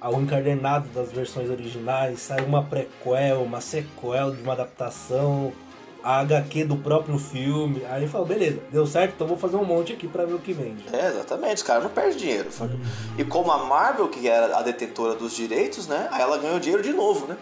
o 0.00 0.20
encadernado 0.20 0.88
das 0.90 1.10
versões 1.10 1.50
originais, 1.50 2.20
saiu 2.20 2.46
uma 2.46 2.62
prequel, 2.62 3.42
uma 3.42 3.60
sequel 3.60 4.34
de 4.34 4.42
uma 4.42 4.52
adaptação, 4.54 5.52
a 6.02 6.20
HQ 6.20 6.64
do 6.64 6.76
próprio 6.76 7.18
filme. 7.18 7.84
Aí 7.90 8.06
falou, 8.06 8.26
beleza, 8.26 8.60
deu 8.70 8.86
certo, 8.86 9.14
então 9.14 9.26
vou 9.26 9.36
fazer 9.36 9.56
um 9.56 9.64
monte 9.64 9.92
aqui 9.92 10.06
pra 10.06 10.24
ver 10.24 10.34
o 10.34 10.38
que 10.38 10.52
vende. 10.52 10.84
É, 10.92 11.08
exatamente, 11.08 11.56
os 11.56 11.62
caras 11.62 11.84
não 11.84 11.90
perdem 11.90 12.16
dinheiro. 12.16 12.50
sabe? 12.50 12.78
E 13.16 13.24
como 13.24 13.50
a 13.50 13.64
Marvel, 13.64 14.08
que 14.08 14.28
era 14.28 14.56
a 14.56 14.62
detentora 14.62 15.14
dos 15.14 15.34
direitos, 15.34 15.86
né? 15.86 16.08
Aí 16.10 16.22
ela 16.22 16.38
ganhou 16.38 16.58
dinheiro 16.58 16.82
de 16.82 16.92
novo, 16.92 17.26
né? 17.26 17.36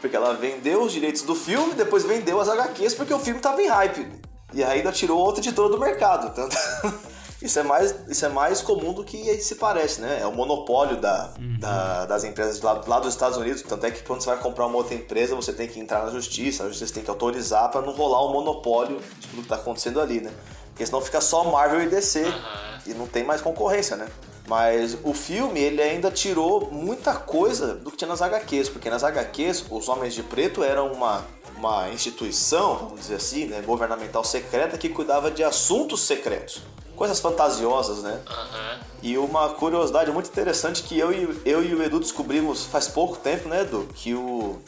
Porque 0.00 0.14
ela 0.14 0.32
vendeu 0.34 0.82
os 0.82 0.92
direitos 0.92 1.22
do 1.22 1.34
filme, 1.34 1.74
depois 1.74 2.04
vendeu 2.04 2.40
as 2.40 2.48
HQs 2.48 2.94
porque 2.94 3.12
o 3.12 3.18
filme 3.18 3.40
tava 3.40 3.60
em 3.60 3.66
hype. 3.66 4.06
E 4.54 4.62
ainda 4.64 4.92
tirou 4.92 5.18
outra 5.18 5.40
editora 5.40 5.68
do 5.68 5.78
mercado. 5.78 6.34
Tanto... 6.34 6.56
Isso 7.40 7.58
é, 7.58 7.62
mais, 7.62 7.94
isso 8.08 8.26
é 8.26 8.28
mais 8.28 8.60
comum 8.60 8.92
do 8.92 9.04
que 9.04 9.40
se 9.40 9.54
parece, 9.54 10.00
né? 10.00 10.18
É 10.20 10.26
o 10.26 10.32
monopólio 10.32 10.96
da, 10.96 11.32
da- 11.60 12.04
das 12.06 12.24
empresas 12.24 12.60
lá, 12.60 12.82
lá 12.86 12.98
dos 12.98 13.10
Estados 13.14 13.38
Unidos. 13.38 13.62
Tanto 13.62 13.86
é 13.86 13.92
que 13.92 14.02
quando 14.02 14.22
você 14.22 14.30
vai 14.30 14.38
comprar 14.40 14.66
uma 14.66 14.76
outra 14.76 14.94
empresa, 14.94 15.36
você 15.36 15.52
tem 15.52 15.68
que 15.68 15.78
entrar 15.78 16.04
na 16.04 16.10
justiça, 16.10 16.64
a 16.64 16.68
justiça 16.68 16.94
tem 16.94 17.04
que 17.04 17.10
autorizar 17.10 17.70
para 17.70 17.80
não 17.80 17.92
rolar 17.92 18.26
um 18.26 18.32
monopólio 18.32 18.98
de 19.20 19.28
tudo 19.28 19.42
que 19.42 19.48
tá 19.48 19.54
acontecendo 19.54 20.00
ali, 20.00 20.20
né? 20.20 20.32
Porque 20.70 20.84
senão 20.84 21.00
fica 21.00 21.20
só 21.20 21.44
Marvel 21.44 21.82
e 21.82 21.86
DC 21.88 22.24
Aham. 22.24 22.78
e 22.86 22.94
não 22.94 23.06
tem 23.06 23.22
mais 23.22 23.40
concorrência, 23.40 23.96
né? 23.96 24.08
Mas 24.48 24.96
o 25.04 25.12
filme, 25.12 25.60
ele 25.60 25.80
ainda 25.82 26.10
tirou 26.10 26.68
muita 26.72 27.14
coisa 27.14 27.74
do 27.74 27.90
que 27.90 27.98
tinha 27.98 28.08
nas 28.08 28.22
HQs, 28.22 28.68
porque 28.70 28.88
nas 28.90 29.04
HQs 29.04 29.64
os 29.70 29.88
Homens 29.88 30.14
de 30.14 30.22
Preto 30.22 30.64
eram 30.64 30.90
uma, 30.92 31.22
uma 31.56 31.88
instituição, 31.90 32.76
vamos 32.78 33.00
dizer 33.00 33.16
assim, 33.16 33.44
né, 33.46 33.60
governamental 33.60 34.24
secreta 34.24 34.78
que 34.78 34.88
cuidava 34.88 35.30
de 35.30 35.44
assuntos 35.44 36.00
secretos. 36.00 36.62
Coisas 36.98 37.20
fantasiosas, 37.20 38.02
né? 38.02 38.20
Aham. 38.26 38.80
E 39.00 39.16
uma 39.16 39.50
curiosidade 39.50 40.10
muito 40.10 40.28
interessante 40.28 40.82
que 40.82 40.98
eu 40.98 41.12
e, 41.12 41.40
eu 41.44 41.62
e 41.62 41.72
o 41.72 41.80
Edu 41.80 42.00
descobrimos 42.00 42.64
faz 42.64 42.88
pouco 42.88 43.16
tempo, 43.16 43.48
né, 43.48 43.60
Edu? 43.60 43.88
Que 43.94 44.14
o, 44.14 44.58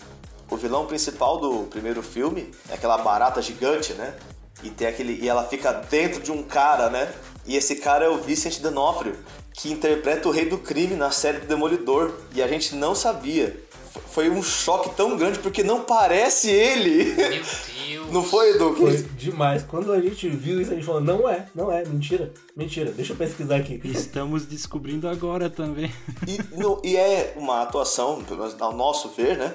o 0.48 0.56
vilão 0.56 0.86
principal 0.86 1.38
do 1.38 1.64
primeiro 1.64 2.04
filme 2.04 2.52
é 2.68 2.74
aquela 2.74 2.98
barata 2.98 3.42
gigante, 3.42 3.94
né? 3.94 4.14
E, 4.62 4.70
tem 4.70 4.86
aquele, 4.86 5.20
e 5.20 5.28
ela 5.28 5.42
fica 5.42 5.72
dentro 5.72 6.22
de 6.22 6.30
um 6.30 6.40
cara, 6.44 6.88
né? 6.88 7.12
E 7.44 7.56
esse 7.56 7.74
cara 7.74 8.04
é 8.04 8.08
o 8.08 8.18
Vincent 8.18 8.60
D'Onofrio, 8.60 9.18
que 9.52 9.72
interpreta 9.72 10.28
o 10.28 10.30
Rei 10.30 10.48
do 10.48 10.58
Crime 10.58 10.94
na 10.94 11.10
série 11.10 11.40
do 11.40 11.48
Demolidor. 11.48 12.12
E 12.32 12.40
a 12.40 12.46
gente 12.46 12.76
não 12.76 12.94
sabia. 12.94 13.60
Foi 14.10 14.28
um 14.30 14.42
choque 14.42 14.90
tão 14.96 15.16
grande 15.16 15.38
porque 15.40 15.62
não 15.62 15.82
parece 15.82 16.50
ele. 16.50 17.14
Meu 17.14 17.28
Deus. 17.30 18.10
Não 18.12 18.22
foi, 18.24 18.50
Edu? 18.50 18.74
Foi 18.74 18.96
demais. 19.16 19.62
Quando 19.62 19.92
a 19.92 20.00
gente 20.00 20.28
viu 20.28 20.60
isso, 20.60 20.72
a 20.72 20.74
gente 20.74 20.84
falou, 20.86 21.00
não 21.00 21.28
é, 21.28 21.46
não 21.54 21.70
é, 21.70 21.84
mentira, 21.84 22.32
mentira. 22.56 22.90
Deixa 22.90 23.12
eu 23.12 23.16
pesquisar 23.16 23.56
aqui. 23.56 23.80
Estamos 23.84 24.46
descobrindo 24.46 25.08
agora 25.08 25.48
também. 25.48 25.92
E, 26.26 26.38
no- 26.56 26.80
e 26.84 26.96
é 26.96 27.34
uma 27.36 27.62
atuação, 27.62 28.22
pelo 28.24 28.40
menos 28.40 28.60
ao 28.60 28.72
nosso 28.72 29.08
ver, 29.10 29.36
né? 29.38 29.46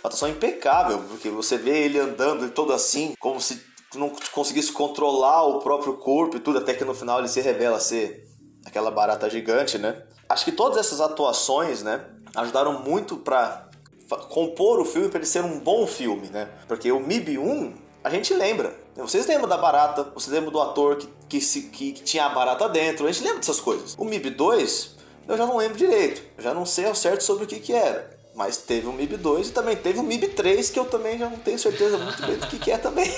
Uma 0.00 0.08
atuação 0.08 0.28
impecável, 0.28 0.98
porque 1.08 1.28
você 1.28 1.58
vê 1.58 1.84
ele 1.84 1.98
andando 1.98 2.48
todo 2.50 2.72
assim, 2.72 3.14
como 3.18 3.40
se 3.40 3.60
não 3.94 4.10
conseguisse 4.32 4.70
controlar 4.72 5.44
o 5.44 5.58
próprio 5.60 5.94
corpo 5.94 6.36
e 6.36 6.40
tudo, 6.40 6.58
até 6.58 6.72
que 6.74 6.84
no 6.84 6.94
final 6.94 7.18
ele 7.18 7.28
se 7.28 7.40
revela 7.40 7.80
ser 7.80 8.24
aquela 8.64 8.90
barata 8.90 9.28
gigante, 9.28 9.76
né? 9.78 10.02
Acho 10.28 10.44
que 10.44 10.52
todas 10.52 10.78
essas 10.78 11.00
atuações, 11.00 11.82
né, 11.82 12.04
ajudaram 12.34 12.82
muito 12.82 13.16
pra 13.16 13.67
fa- 13.67 13.67
compor 14.16 14.80
o 14.80 14.84
filme 14.84 15.08
pra 15.08 15.18
ele 15.18 15.26
ser 15.26 15.44
um 15.44 15.58
bom 15.58 15.86
filme, 15.86 16.28
né? 16.28 16.48
Porque 16.66 16.90
o 16.90 16.98
MIB 17.00 17.38
1, 17.38 17.74
a 18.04 18.10
gente 18.10 18.32
lembra. 18.34 18.74
Vocês 18.96 19.26
lembram 19.26 19.48
da 19.48 19.56
barata, 19.56 20.04
vocês 20.14 20.32
lembram 20.32 20.50
do 20.50 20.60
ator 20.60 20.96
que, 20.96 21.08
que, 21.28 21.40
se- 21.40 21.62
que- 21.62 21.92
que 21.92 22.02
tinha 22.02 22.24
a 22.26 22.28
barata 22.30 22.68
dentro, 22.68 23.06
a 23.06 23.12
gente 23.12 23.22
lembra 23.22 23.38
dessas 23.38 23.60
coisas. 23.60 23.94
O 23.98 24.04
MIB 24.04 24.30
2, 24.30 24.96
eu 25.28 25.36
já 25.36 25.46
não 25.46 25.56
lembro 25.56 25.76
direito, 25.76 26.22
eu 26.36 26.42
já 26.42 26.52
não 26.54 26.64
sei 26.66 26.86
ao 26.86 26.94
certo 26.94 27.22
sobre 27.22 27.44
o 27.44 27.46
que 27.46 27.60
que 27.60 27.72
era. 27.72 28.16
Mas 28.34 28.56
teve 28.56 28.86
o 28.86 28.92
MIB 28.92 29.16
2 29.16 29.48
e 29.48 29.52
também 29.52 29.74
teve 29.76 29.98
o 29.98 30.02
MIB 30.04 30.28
3, 30.28 30.70
que 30.70 30.78
eu 30.78 30.84
também 30.84 31.18
já 31.18 31.28
não 31.28 31.38
tenho 31.38 31.58
certeza 31.58 31.98
muito 31.98 32.24
bem 32.24 32.36
do 32.36 32.46
que, 32.46 32.58
que 32.58 32.70
é 32.70 32.78
também. 32.78 33.12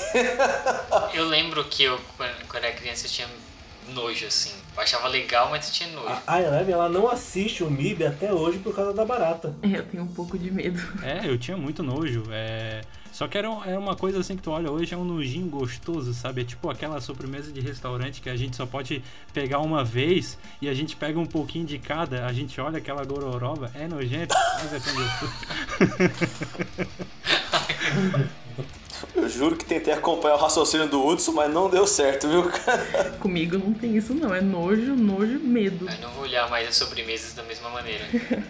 Eu 1.12 1.26
lembro 1.26 1.62
que 1.64 1.82
eu, 1.84 1.98
quando 2.48 2.64
era 2.64 2.72
criança, 2.74 3.06
eu 3.06 3.10
tinha 3.10 3.28
nojo, 3.90 4.26
assim. 4.26 4.52
Eu 4.76 4.82
achava 4.82 5.08
legal, 5.08 5.50
mas 5.50 5.66
eu 5.68 5.72
tinha 5.74 5.88
nojo. 5.90 6.08
A 6.26 6.34
a 6.34 6.40
Eleven, 6.42 6.74
ela 6.74 6.88
não 6.88 7.08
assiste 7.08 7.62
o 7.64 7.70
MIB 7.70 8.04
até 8.06 8.32
hoje 8.32 8.58
por 8.58 8.74
causa 8.74 8.92
da 8.92 9.04
barata. 9.04 9.54
Eu 9.62 9.84
tenho 9.86 10.02
um 10.04 10.08
pouco 10.08 10.38
de 10.38 10.50
medo. 10.50 10.80
É, 11.02 11.26
eu 11.26 11.36
tinha 11.38 11.56
muito 11.56 11.82
nojo. 11.82 12.22
É... 12.30 12.80
Só 13.12 13.26
que 13.26 13.36
era, 13.36 13.50
um- 13.50 13.64
é 13.64 13.76
uma 13.76 13.96
coisa 13.96 14.20
assim 14.20 14.36
que 14.36 14.42
tu 14.42 14.52
olha 14.52 14.70
hoje, 14.70 14.94
é 14.94 14.96
um 14.96 15.04
nojinho 15.04 15.48
gostoso, 15.48 16.14
sabe? 16.14 16.42
É 16.42 16.44
tipo 16.44 16.70
aquela 16.70 17.00
sobremesa 17.00 17.50
de 17.52 17.60
restaurante 17.60 18.20
que 18.22 18.30
a 18.30 18.36
gente 18.36 18.54
só 18.56 18.64
pode 18.64 19.02
pegar 19.34 19.58
uma 19.58 19.84
vez 19.84 20.38
e 20.62 20.68
a 20.68 20.72
gente 20.74 20.94
pega 20.94 21.18
um 21.18 21.26
pouquinho 21.26 21.66
de 21.66 21.76
cada, 21.78 22.24
a 22.24 22.32
gente 22.32 22.58
olha 22.60 22.78
aquela 22.78 23.04
gororoba, 23.04 23.70
é 23.74 23.88
nojento, 23.88 24.32
mas 24.62 24.72
é 24.72 24.78
tão 24.78 24.94
gostoso. 24.94 25.32
Eu 29.20 29.28
juro 29.28 29.54
que 29.54 29.66
tentei 29.66 29.92
acompanhar 29.92 30.36
o 30.36 30.38
raciocínio 30.38 30.88
do 30.88 31.06
Hudson, 31.06 31.32
mas 31.32 31.52
não 31.52 31.68
deu 31.68 31.86
certo, 31.86 32.26
viu, 32.26 32.42
cara? 32.44 33.10
Comigo 33.20 33.58
não 33.58 33.74
tem 33.74 33.94
isso 33.94 34.14
não, 34.14 34.34
é 34.34 34.40
nojo, 34.40 34.96
nojo, 34.96 35.38
medo. 35.38 35.86
Eu 35.86 36.00
não 36.00 36.10
vou 36.12 36.22
olhar 36.22 36.48
mais 36.48 36.66
as 36.66 36.76
sobremesas 36.76 37.34
da 37.34 37.42
mesma 37.42 37.68
maneira. 37.68 38.02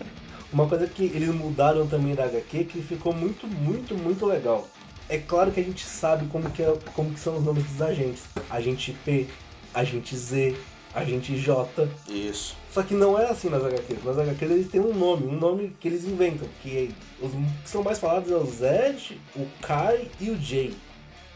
Uma 0.52 0.68
coisa 0.68 0.86
que 0.86 1.04
eles 1.04 1.28
mudaram 1.34 1.88
também 1.88 2.14
da 2.14 2.24
HQ 2.24 2.64
que 2.66 2.82
ficou 2.82 3.12
muito, 3.12 3.48
muito, 3.48 3.96
muito 3.96 4.24
legal. 4.24 4.68
É 5.08 5.18
claro 5.18 5.50
que 5.50 5.58
a 5.58 5.62
gente 5.62 5.84
sabe 5.84 6.26
como 6.28 6.48
que, 6.50 6.62
é, 6.62 6.72
como 6.94 7.12
que 7.12 7.18
são 7.18 7.36
os 7.36 7.44
nomes 7.44 7.64
dos 7.64 7.82
agentes. 7.82 8.22
Agente 8.48 8.96
P, 9.04 9.26
Agente 9.74 10.16
Z, 10.16 10.56
Agente 10.94 11.38
J. 11.38 11.88
Isso. 12.08 12.56
Só 12.72 12.82
que 12.82 12.94
não 12.94 13.18
é 13.18 13.30
assim 13.30 13.48
nas 13.48 13.64
HQs. 13.64 14.04
Nas 14.04 14.18
HQs 14.18 14.50
eles 14.50 14.68
têm 14.68 14.80
um 14.80 14.92
nome, 14.92 15.26
um 15.26 15.38
nome 15.38 15.74
que 15.78 15.88
eles 15.88 16.04
inventam. 16.04 16.48
Que 16.62 16.92
os 17.20 17.30
que 17.30 17.68
são 17.68 17.82
mais 17.82 17.98
falados 17.98 18.30
é 18.30 18.34
o 18.34 18.44
Zed, 18.44 19.20
o 19.36 19.46
Kai 19.62 20.08
e 20.20 20.30
o 20.30 20.40
Jay. 20.40 20.74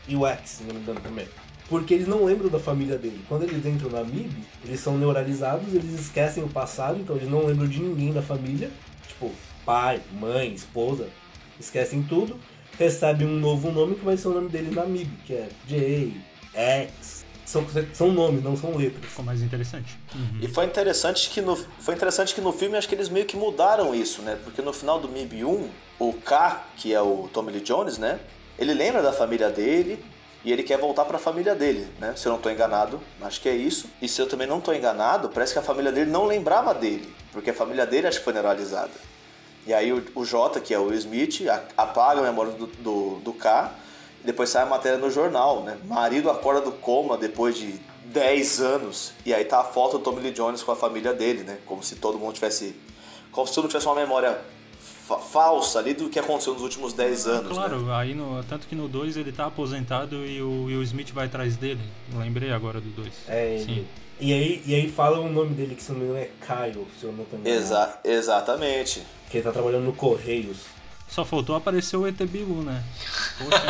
E 0.09 0.17
o 0.17 0.27
X, 0.27 0.51
se 0.51 0.64
não 0.64 0.75
me 0.75 0.81
engano 0.81 1.01
também. 1.01 1.27
Porque 1.69 1.95
eles 1.95 2.07
não 2.07 2.25
lembram 2.25 2.49
da 2.49 2.59
família 2.59 2.99
dele. 2.99 3.25
Quando 3.29 3.45
eles 3.45 3.64
entram 3.64 3.90
na 3.90 4.05
MIB, 4.05 4.35
eles 4.64 4.81
são 4.81 4.99
neuralizados, 4.99 5.73
eles 5.73 5.99
esquecem 5.99 6.43
o 6.43 6.49
passado, 6.49 7.01
então 7.01 7.17
eles 7.17 7.29
não 7.29 7.47
lembram 7.47 7.67
de 7.67 7.81
ninguém 7.81 8.12
da 8.12 8.21
família. 8.21 8.71
Tipo, 9.09 9.31
pai, 9.64 10.01
mãe, 10.12 10.53
esposa. 10.53 11.09
Esquecem 11.59 12.03
tudo. 12.03 12.38
Recebem 12.79 13.27
um 13.27 13.38
novo 13.38 13.71
nome 13.71 13.95
que 13.95 14.05
vai 14.05 14.17
ser 14.17 14.29
o 14.29 14.35
nome 14.35 14.49
dele 14.49 14.75
na 14.75 14.85
MIB, 14.85 15.11
que 15.25 15.33
é 15.33 15.49
Jay, 15.67 16.12
X. 16.53 17.13
São, 17.55 17.67
são 17.93 18.12
nomes, 18.12 18.43
não 18.43 18.57
são 18.57 18.77
letras. 18.77 19.05
Ficou 19.07 19.25
mais 19.25 19.40
interessante. 19.43 19.97
Uhum. 20.14 20.38
E 20.43 20.49
foi 20.49 20.64
interessante 20.64 21.31
que 21.31 21.40
no 21.40 21.55
foi 21.57 21.95
interessante 21.95 22.35
que 22.35 22.40
no 22.40 22.53
filme 22.53 22.77
acho 22.77 22.88
que 22.88 22.95
eles 22.95 23.09
meio 23.09 23.25
que 23.27 23.37
mudaram 23.37 23.95
isso, 23.95 24.23
né? 24.23 24.37
Porque 24.43 24.61
no 24.61 24.73
final 24.73 24.99
do 24.99 25.09
MIB 25.09 25.45
1, 25.45 25.69
o 26.01 26.12
K, 26.14 26.64
que 26.77 26.93
é 26.93 27.01
o 27.01 27.29
Tommy 27.33 27.53
Lee 27.53 27.61
Jones, 27.61 27.97
né? 27.99 28.19
Ele 28.59 28.75
lembra 28.75 29.03
da 29.03 29.12
família 29.12 29.51
dele 29.51 30.05
e 30.45 30.53
ele 30.53 30.62
quer 30.62 30.79
voltar 30.79 31.05
para 31.05 31.17
a 31.17 31.21
família 31.21 31.55
dele, 31.55 31.87
né? 32.01 32.12
Se 32.17 32.27
eu 32.27 32.31
não 32.31 32.37
estou 32.38 32.51
enganado, 32.51 33.01
acho 33.23 33.40
que 33.40 33.49
é 33.49 33.55
isso. 33.55 33.88
E 34.03 34.09
se 34.09 34.21
eu 34.21 34.27
também 34.29 34.47
não 34.47 34.59
estou 34.59 34.75
enganado, 34.75 35.29
parece 35.29 35.53
que 35.53 35.59
a 35.59 35.62
família 35.62 35.90
dele 35.93 36.11
não 36.11 36.27
lembrava 36.27 36.75
dele, 36.75 37.09
porque 37.33 37.51
a 37.51 37.55
família 37.55 37.87
dele 37.87 38.07
acho 38.09 38.19
que 38.19 38.25
foi 38.25 38.33
neuralizada. 38.33 38.90
E 39.67 39.73
aí 39.73 39.93
o, 39.93 40.05
o 40.14 40.25
J, 40.25 40.61
que 40.61 40.75
é 40.75 40.79
o 40.79 40.87
Will 40.88 40.99
Smith, 40.99 41.47
a- 41.49 41.62
apaga 41.77 42.21
a 42.21 42.23
memória 42.25 42.53
do, 42.53 42.67
do, 42.67 43.21
do 43.25 43.33
K 43.33 43.73
depois 44.25 44.49
sai 44.51 44.63
a 44.63 44.67
matéria 44.67 44.99
no 44.99 45.11
jornal, 45.11 45.63
né? 45.63 45.77
Marido 45.85 46.31
acorda 46.31 46.61
do 46.63 46.73
coma 46.73 47.17
depois 47.17 47.57
de 47.57 47.75
10 48.07 48.61
anos 48.61 49.13
e 49.25 49.33
aí 49.35 49.45
tá 49.45 49.61
a 49.61 49.65
foto 49.65 49.99
do 49.99 50.05
Tommy 50.05 50.21
Lee 50.21 50.33
Jones 50.33 50.63
com 50.63 50.73
a 50.73 50.77
família 50.77 51.13
dele, 51.13 51.43
né? 51.43 51.59
Como 51.67 51.83
se 51.83 51.97
todo 51.97 52.19
mundo 52.19 52.35
tivesse... 52.35 52.75
Como 53.33 53.47
se 53.47 53.55
todo 53.55 53.65
mundo 53.65 53.71
tivesse 53.73 53.87
uma 53.87 53.97
memória 53.97 54.39
fa- 54.79 55.19
falsa 55.19 55.79
ali 55.81 55.93
do 55.95 56.09
que 56.09 56.19
aconteceu 56.19 56.53
nos 56.55 56.63
últimos 56.63 56.93
10 56.93 57.27
anos, 57.27 57.49
né? 57.51 57.55
Claro, 57.55 57.93
aí 57.93 58.15
no, 58.15 58.43
tanto 58.45 58.67
que 58.69 58.75
no 58.77 58.89
2 58.89 59.17
ele 59.17 59.33
tá 59.33 59.47
aposentado 59.47 60.25
e 60.25 60.41
o 60.41 60.65
Will 60.65 60.83
Smith 60.85 61.11
vai 61.13 61.27
atrás 61.27 61.57
dele. 61.57 61.81
Lembrei 62.17 62.53
agora 62.53 62.81
do 62.81 62.89
2. 62.91 63.13
É, 63.29 63.59
Sim. 63.65 63.73
ele. 63.73 63.89
E 64.21 64.33
aí, 64.33 64.63
e 64.65 64.75
aí 64.77 64.89
fala 64.89 65.19
o 65.19 65.29
nome 65.29 65.55
dele, 65.55 65.75
que 65.75 65.83
se 65.83 65.91
não 65.91 65.99
me 65.99 66.05
engano 66.05 66.21
é 66.21 66.31
Kyle, 66.47 66.87
se 67.01 67.05
eu 67.05 67.13
não 67.13 67.25
tô 67.25 67.37
enganado. 67.37 67.49
Exa 67.63 67.99
exatamente. 68.05 69.03
Que 69.29 69.39
ele 69.39 69.45
tá 69.45 69.51
trabalhando 69.51 69.85
no 69.85 69.93
Correios. 69.93 70.59
Só 71.14 71.24
faltou 71.24 71.55
aparecer 71.55 71.96
o 71.96 72.09
ET 72.09 72.16
Bilu, 72.27 72.64
né? 72.64 72.83
Poxa. 73.38 73.62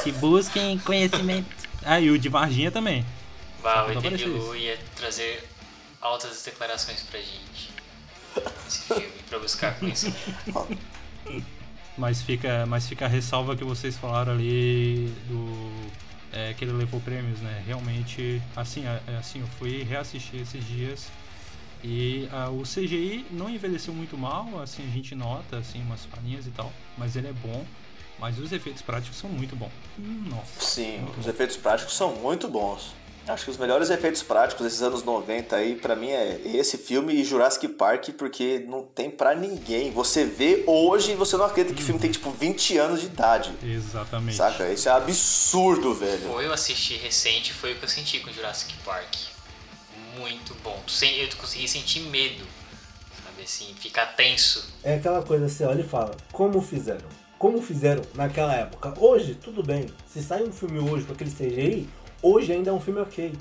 que 0.02 0.12
busquem 0.12 0.78
conhecimento. 0.78 1.54
Ah, 1.84 2.00
e 2.00 2.10
o 2.10 2.18
de 2.18 2.30
Varginha 2.30 2.70
também. 2.70 3.04
Bah, 3.62 3.84
o 3.84 3.92
ET 3.92 4.00
Bilu 4.00 4.56
ia 4.56 4.78
trazer 4.94 5.46
altas 6.00 6.42
declarações 6.42 7.02
pra 7.02 7.20
gente. 7.20 7.70
Esse 8.66 8.80
filme, 8.94 9.12
pra 9.28 9.38
buscar 9.38 9.78
conhecimento. 9.78 10.78
Mas 11.98 12.20
fica, 12.20 12.66
mas 12.66 12.86
fica 12.86 13.06
a 13.06 13.08
ressalva 13.08 13.56
que 13.56 13.64
vocês 13.64 13.96
falaram 13.96 14.32
ali 14.32 15.10
do. 15.28 15.90
É, 16.30 16.52
que 16.52 16.62
ele 16.62 16.72
levou 16.72 17.00
prêmios, 17.00 17.40
né? 17.40 17.62
Realmente, 17.66 18.42
assim, 18.54 18.86
é, 18.86 19.00
é 19.08 19.16
assim, 19.16 19.40
eu 19.40 19.46
fui 19.58 19.82
reassistir 19.82 20.42
esses 20.42 20.62
dias 20.66 21.10
e 21.88 22.28
ah, 22.32 22.50
o 22.50 22.62
CGI 22.62 23.24
não 23.30 23.48
envelheceu 23.48 23.94
muito 23.94 24.18
mal, 24.18 24.60
assim, 24.60 24.82
a 24.82 24.90
gente 24.92 25.14
nota, 25.14 25.58
assim, 25.58 25.80
umas 25.82 26.04
falhinhas 26.06 26.44
e 26.46 26.50
tal, 26.50 26.72
mas 26.98 27.14
ele 27.14 27.28
é 27.28 27.32
bom, 27.32 27.64
mas 28.18 28.38
os 28.40 28.50
efeitos 28.50 28.82
práticos 28.82 29.16
são 29.18 29.30
muito 29.30 29.54
bons. 29.54 29.70
Hum, 29.96 30.24
Nossa. 30.28 30.60
Sim, 30.60 30.98
Muito 31.02 31.18
os 31.20 31.24
bom. 31.26 31.30
efeitos 31.30 31.56
práticos 31.56 31.94
são 31.94 32.12
muito 32.16 32.48
bons. 32.48 32.92
Acho 33.28 33.44
que 33.44 33.50
os 33.50 33.56
melhores 33.56 33.90
efeitos 33.90 34.22
práticos 34.22 34.64
desses 34.64 34.82
anos 34.82 35.02
90 35.02 35.54
aí, 35.56 35.74
pra 35.74 35.96
mim, 35.96 36.10
é 36.10 36.40
esse 36.44 36.78
filme 36.78 37.12
e 37.12 37.24
Jurassic 37.24 37.66
Park, 37.68 38.10
porque 38.10 38.64
não 38.68 38.84
tem 38.84 39.10
pra 39.10 39.34
ninguém. 39.34 39.90
Você 39.90 40.24
vê 40.24 40.62
hoje 40.66 41.12
e 41.12 41.14
você 41.16 41.36
não 41.36 41.44
acredita 41.44 41.74
que 41.74 41.82
o 41.82 41.84
filme 41.84 42.00
tem, 42.00 42.10
tipo, 42.10 42.30
20 42.30 42.78
anos 42.78 43.00
de 43.00 43.06
idade. 43.06 43.52
Exatamente. 43.64 44.36
Saca? 44.36 44.72
Isso 44.72 44.88
é 44.88 44.92
absurdo, 44.92 45.92
velho. 45.92 46.20
Foi 46.32 46.46
eu 46.46 46.52
assisti 46.52 46.94
recente, 46.94 47.52
foi 47.52 47.72
o 47.72 47.76
que 47.76 47.84
eu 47.84 47.88
senti 47.88 48.20
com 48.20 48.32
Jurassic 48.32 48.72
Park. 48.84 49.14
Muito 50.18 50.54
bom. 50.62 50.80
Tu 50.86 50.92
sen- 50.92 51.16
Eu 51.20 51.28
consegui 51.36 51.68
sentir 51.68 52.00
medo, 52.00 52.44
sabe 53.24 53.42
assim, 53.42 53.74
ficar 53.78 54.06
tenso. 54.16 54.72
É 54.82 54.94
aquela 54.96 55.22
coisa, 55.22 55.48
você 55.48 55.64
olha 55.64 55.80
e 55.80 55.84
fala, 55.88 56.14
como 56.32 56.60
fizeram? 56.60 57.06
Como 57.38 57.60
fizeram 57.60 58.02
naquela 58.14 58.54
época? 58.54 58.94
Hoje, 58.98 59.34
tudo 59.34 59.62
bem. 59.62 59.86
Se 60.10 60.22
sai 60.22 60.42
um 60.42 60.52
filme 60.52 60.78
hoje 60.78 61.04
com 61.04 61.12
aquele 61.12 61.30
CGI, 61.30 61.86
hoje 62.22 62.52
ainda 62.52 62.70
é 62.70 62.72
um 62.72 62.80
filme 62.80 63.00
ok. 63.00 63.32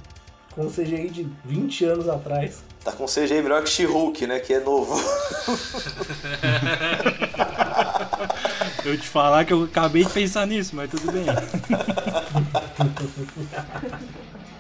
Com 0.54 0.66
um 0.66 0.70
CGI 0.70 1.10
de 1.10 1.28
20 1.46 1.86
anos 1.86 2.08
atrás. 2.10 2.64
Tá 2.84 2.92
com 2.92 3.06
CGI 3.06 3.42
melhor 3.42 3.64
que 3.64 3.70
She-Hulk, 3.70 4.28
né? 4.28 4.40
Que 4.40 4.54
é 4.54 4.60
novo. 4.60 4.94
Eu 8.86 8.98
te 9.00 9.08
falar 9.08 9.44
que 9.46 9.52
eu 9.52 9.64
acabei 9.64 10.04
de 10.06 10.10
pensar 10.12 10.46
nisso, 10.46 10.76
mas 10.76 10.90
tudo 10.90 11.12
bem. 11.12 11.26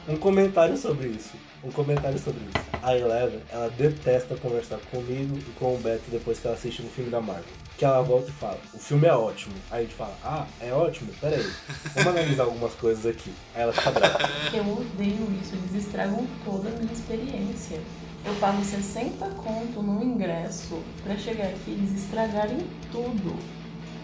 Um 0.08 0.17
comentário 0.17 0.78
sobre 0.78 1.08
isso. 1.08 1.32
Um 1.65 1.71
comentário 1.71 2.19
sobre 2.19 2.41
isso. 2.41 2.65
A 2.84 2.95
Eleven, 2.95 3.39
ela 3.51 3.69
detesta 3.69 4.36
conversar 4.36 4.78
comigo 4.91 5.36
e 5.36 5.51
com 5.58 5.73
o 5.73 5.80
Beto 5.80 6.04
depois 6.12 6.39
que 6.39 6.45
ela 6.45 6.56
assiste 6.56 6.84
um 6.84 6.89
filme 6.89 7.10
da 7.10 7.19
Marvel. 7.19 7.43
Que 7.75 7.84
ela 7.84 8.04
volta 8.04 8.30
e 8.30 8.34
fala, 8.34 8.60
o 8.71 8.78
filme 8.78 9.08
é 9.08 9.13
ótimo. 9.13 9.56
Aí 9.71 9.80
a 9.80 9.82
gente 9.82 9.95
fala, 9.95 10.15
ah, 10.23 10.45
é 10.62 10.71
ótimo? 10.71 11.12
Pera 11.19 11.36
aí, 11.36 11.51
vamos 11.95 12.08
analisar 12.10 12.43
algumas 12.43 12.71
coisas 12.75 13.04
aqui. 13.08 13.34
Aí 13.56 13.63
ela 13.63 13.73
fica 13.73 13.89
brava. 13.89 14.19
Eu 14.54 14.63
odeio 14.63 15.28
isso, 15.41 15.56
eles 15.56 15.88
estragam 15.88 16.28
toda 16.45 16.69
a 16.69 16.71
minha 16.73 16.93
experiência. 16.93 17.80
Eu 18.23 18.36
pago 18.36 18.63
60 18.63 19.25
conto 19.30 19.82
no 19.82 20.04
ingresso 20.04 20.80
pra 21.04 21.17
chegar 21.17 21.47
aqui 21.47 21.71
e 21.71 21.71
eles 21.71 22.04
estragarem 22.04 22.60
tudo. 22.91 23.36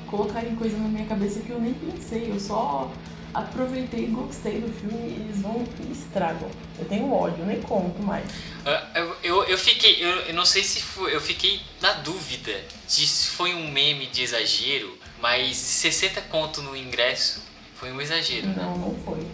Colocarem 0.08 0.56
coisa 0.56 0.76
na 0.78 0.88
minha 0.88 1.06
cabeça 1.06 1.42
que 1.42 1.52
eu 1.52 1.62
nem 1.62 1.76
pensei, 1.76 2.32
eu 2.32 2.40
só 2.40 2.92
aproveitei 3.34 4.04
e 4.06 4.08
gostei 4.08 4.60
do 4.62 4.68
filme 4.74 5.10
e 5.10 5.22
eles 5.22 5.42
vão 5.42 5.64
e 5.88 5.92
estragam. 5.92 6.50
Eu 6.78 6.86
tenho 6.86 7.12
ódio, 7.14 7.46
nem 7.46 7.62
conto 7.62 8.02
mais. 8.04 8.26
Ah, 8.66 8.88
Eu, 8.96 9.16
eu, 9.24 9.44
eu 9.46 9.58
fiquei, 9.58 10.04
eu, 10.04 10.10
eu 10.28 10.34
não 10.34 10.46
sei 10.46 10.64
se 10.64 10.82
foi, 10.82 11.16
eu 11.16 11.22
fiquei 11.22 11.62
na 11.82 11.94
dúvida 11.94 12.54
de 12.88 13.08
se 13.08 13.28
foi 13.30 13.54
um 13.54 13.72
meme 13.72 14.08
de 14.08 14.22
exagero, 14.24 14.98
mas 15.22 15.56
60 15.58 16.22
conto 16.24 16.62
no 16.62 16.76
ingresso 16.76 17.42
foi 17.76 17.92
um 17.92 18.02
exagero, 18.02 18.48
né? 18.48 18.56
Não, 18.58 18.78
não 18.78 18.96
foi. 19.06 19.26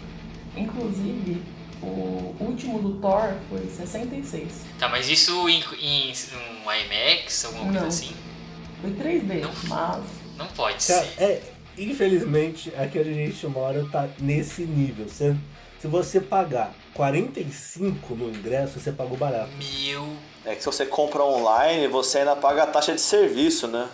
Inclusive, 0.56 1.42
o 1.82 2.34
último 2.40 2.80
do 2.80 2.94
Thor 3.00 3.34
foi 3.48 3.66
66. 3.68 4.48
Tá, 4.78 4.88
mas 4.88 5.08
isso 5.08 5.48
em, 5.48 5.62
em 5.80 6.12
um 6.12 6.72
IMAX, 6.72 7.44
alguma 7.44 7.64
coisa 7.64 7.80
Não. 7.80 7.88
assim? 7.88 8.12
Foi 8.80 8.90
3D, 8.90 9.40
Não. 9.42 9.52
mas 9.68 10.04
Não 10.36 10.46
pode 10.48 10.84
Cara, 10.86 11.04
ser. 11.04 11.22
é, 11.22 11.42
infelizmente, 11.78 12.72
aqui 12.76 12.98
onde 12.98 13.10
a 13.10 13.14
gente 13.14 13.46
mora 13.46 13.86
tá 13.90 14.08
nesse 14.18 14.62
nível. 14.62 15.08
Se, 15.08 15.36
se 15.80 15.86
você 15.86 16.20
pagar 16.20 16.74
45 16.94 18.14
no 18.14 18.28
ingresso, 18.28 18.80
você 18.80 18.92
pagou 18.92 19.16
barato. 19.16 19.50
Meu. 19.56 20.16
É 20.44 20.54
que 20.54 20.60
se 20.60 20.66
você 20.66 20.86
compra 20.86 21.22
online, 21.22 21.88
você 21.88 22.18
ainda 22.18 22.36
paga 22.36 22.64
a 22.64 22.66
taxa 22.66 22.94
de 22.94 23.00
serviço, 23.00 23.66
né? 23.68 23.88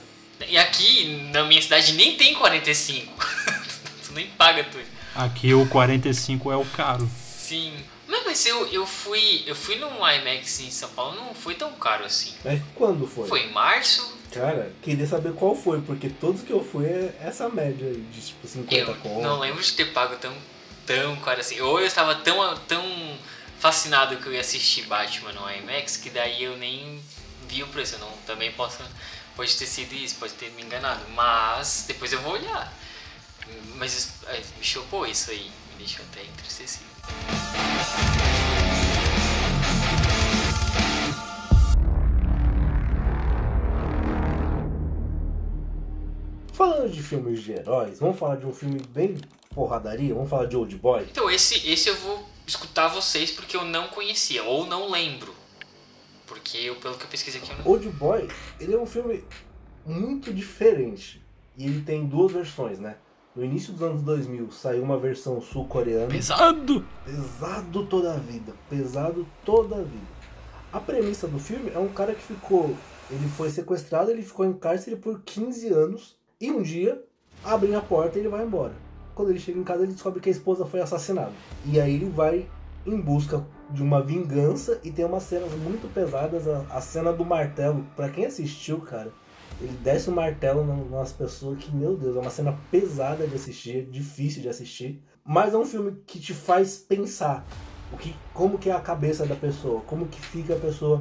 E 0.48 0.56
aqui 0.56 1.30
na 1.32 1.44
minha 1.44 1.60
cidade 1.60 1.92
nem 1.94 2.16
tem 2.16 2.34
45. 2.34 3.12
tu 4.06 4.12
nem 4.12 4.26
paga 4.28 4.64
tudo. 4.64 4.84
Aqui 5.14 5.54
o 5.54 5.66
45 5.68 6.50
é 6.50 6.56
o 6.56 6.64
caro. 6.64 7.08
Sim. 7.36 7.72
Não, 8.08 8.24
mas 8.24 8.44
eu, 8.46 8.66
eu 8.66 8.86
fui. 8.86 9.42
Eu 9.46 9.54
fui 9.54 9.76
num 9.76 9.96
IMAX 9.96 10.60
em 10.60 10.70
São 10.70 10.88
Paulo, 10.90 11.16
não 11.16 11.34
foi 11.34 11.54
tão 11.54 11.72
caro 11.72 12.04
assim. 12.04 12.34
Mas 12.44 12.60
quando 12.74 13.06
foi? 13.06 13.28
Foi 13.28 13.40
em 13.42 13.52
março. 13.52 14.13
Cara, 14.34 14.72
queria 14.82 15.06
saber 15.06 15.32
qual 15.34 15.54
foi, 15.54 15.80
porque 15.80 16.08
todos 16.10 16.42
que 16.42 16.50
eu 16.50 16.62
fui 16.64 16.86
é 16.86 17.14
essa 17.20 17.48
média 17.48 17.86
aí 17.86 18.00
de 18.12 18.20
tipo 18.20 18.46
50 18.46 18.74
Eu 18.74 18.94
conto. 18.96 19.22
não 19.22 19.38
lembro 19.38 19.62
de 19.62 19.72
ter 19.72 19.86
pago 19.92 20.16
tão, 20.16 20.34
tão 20.84 21.16
caro 21.16 21.40
assim. 21.40 21.60
Ou 21.60 21.78
eu 21.78 21.86
estava 21.86 22.16
tão, 22.16 22.56
tão 22.66 23.18
fascinado 23.60 24.16
que 24.16 24.26
eu 24.26 24.32
ia 24.34 24.40
assistir 24.40 24.82
Batman 24.86 25.32
no 25.32 25.50
IMAX 25.50 25.96
que 25.96 26.10
daí 26.10 26.42
eu 26.42 26.56
nem 26.56 27.00
vi 27.48 27.62
o 27.62 27.68
preço. 27.68 27.94
Eu 27.94 28.00
não, 28.00 28.10
também 28.26 28.50
posso, 28.52 28.78
pode 29.36 29.56
ter 29.56 29.66
sido 29.66 29.94
isso, 29.94 30.16
pode 30.16 30.32
ter 30.34 30.50
me 30.52 30.62
enganado. 30.62 31.02
Mas 31.14 31.84
depois 31.86 32.12
eu 32.12 32.20
vou 32.20 32.32
olhar. 32.32 32.72
Mas 33.76 34.14
é, 34.26 34.38
me 34.58 34.64
chocou 34.64 35.06
isso 35.06 35.30
aí. 35.30 35.50
Me 35.72 35.84
deixou 35.84 36.04
até 36.10 36.22
entristecido. 36.24 36.84
Falando 46.54 46.88
de 46.88 47.02
filmes 47.02 47.42
de 47.42 47.52
heróis, 47.52 47.98
vamos 47.98 48.16
falar 48.16 48.36
de 48.36 48.46
um 48.46 48.52
filme 48.52 48.80
bem 48.90 49.18
porradaria? 49.52 50.14
Vamos 50.14 50.30
falar 50.30 50.46
de 50.46 50.56
Old 50.56 50.76
Boy? 50.76 51.02
Então 51.10 51.28
esse, 51.28 51.68
esse 51.68 51.88
eu 51.88 51.96
vou 51.96 52.24
escutar 52.46 52.86
vocês 52.86 53.32
porque 53.32 53.56
eu 53.56 53.64
não 53.64 53.88
conhecia 53.88 54.44
ou 54.44 54.64
não 54.64 54.88
lembro. 54.88 55.34
Porque 56.26 56.56
eu, 56.58 56.76
pelo 56.76 56.96
que 56.96 57.04
eu 57.04 57.08
pesquisei 57.08 57.40
aqui, 57.40 57.50
eu 57.50 57.58
não... 57.58 57.66
Old 57.66 57.88
Boy, 57.90 58.28
ele 58.60 58.72
é 58.72 58.78
um 58.78 58.86
filme 58.86 59.24
muito 59.84 60.32
diferente. 60.32 61.20
E 61.56 61.66
ele 61.66 61.82
tem 61.82 62.06
duas 62.06 62.30
versões, 62.30 62.78
né? 62.78 62.96
no 63.34 63.44
início 63.44 63.72
dos 63.72 63.82
anos 63.82 64.02
2000 64.02 64.52
saiu 64.52 64.82
uma 64.84 64.96
versão 64.96 65.40
sul-coreana. 65.40 66.06
Pesado! 66.06 66.86
Pesado 67.04 67.84
toda 67.86 68.14
a 68.14 68.16
vida. 68.16 68.54
Pesado 68.70 69.26
toda 69.44 69.74
a 69.74 69.82
vida. 69.82 70.14
A 70.72 70.78
premissa 70.78 71.26
do 71.26 71.38
filme 71.38 71.72
é 71.74 71.78
um 71.78 71.88
cara 71.88 72.14
que 72.14 72.22
ficou. 72.22 72.76
Ele 73.10 73.28
foi 73.36 73.50
sequestrado, 73.50 74.10
ele 74.10 74.22
ficou 74.22 74.46
em 74.46 74.52
cárcere 74.52 74.94
por 74.96 75.20
15 75.22 75.68
anos. 75.68 76.16
E 76.44 76.50
um 76.50 76.60
dia 76.60 77.02
abrem 77.42 77.74
a 77.74 77.80
porta 77.80 78.18
e 78.18 78.20
ele 78.20 78.28
vai 78.28 78.44
embora. 78.44 78.74
Quando 79.14 79.30
ele 79.30 79.38
chega 79.38 79.58
em 79.58 79.64
casa, 79.64 79.84
ele 79.84 79.94
descobre 79.94 80.20
que 80.20 80.28
a 80.28 80.32
esposa 80.32 80.66
foi 80.66 80.78
assassinada. 80.78 81.32
E 81.64 81.80
aí 81.80 81.94
ele 81.94 82.10
vai 82.10 82.46
em 82.84 83.00
busca 83.00 83.42
de 83.70 83.82
uma 83.82 84.02
vingança 84.02 84.78
e 84.84 84.90
tem 84.90 85.06
umas 85.06 85.22
cenas 85.22 85.50
muito 85.52 85.90
pesadas. 85.94 86.46
A, 86.46 86.66
a 86.68 86.82
cena 86.82 87.14
do 87.14 87.24
martelo, 87.24 87.82
para 87.96 88.10
quem 88.10 88.26
assistiu, 88.26 88.78
cara, 88.82 89.10
ele 89.58 89.74
desce 89.82 90.10
o 90.10 90.12
martelo 90.12 90.66
nas 90.90 91.14
pessoas 91.14 91.64
que, 91.64 91.74
meu 91.74 91.96
Deus, 91.96 92.14
é 92.14 92.20
uma 92.20 92.28
cena 92.28 92.54
pesada 92.70 93.26
de 93.26 93.34
assistir, 93.34 93.86
difícil 93.86 94.42
de 94.42 94.50
assistir. 94.50 95.02
Mas 95.24 95.54
é 95.54 95.56
um 95.56 95.64
filme 95.64 95.96
que 96.06 96.20
te 96.20 96.34
faz 96.34 96.76
pensar 96.76 97.42
o 97.90 97.96
que, 97.96 98.14
como 98.34 98.58
que 98.58 98.68
é 98.68 98.74
a 98.74 98.80
cabeça 98.80 99.24
da 99.24 99.34
pessoa, 99.34 99.80
como 99.86 100.08
que 100.08 100.20
fica 100.20 100.52
a 100.52 100.60
pessoa 100.60 101.00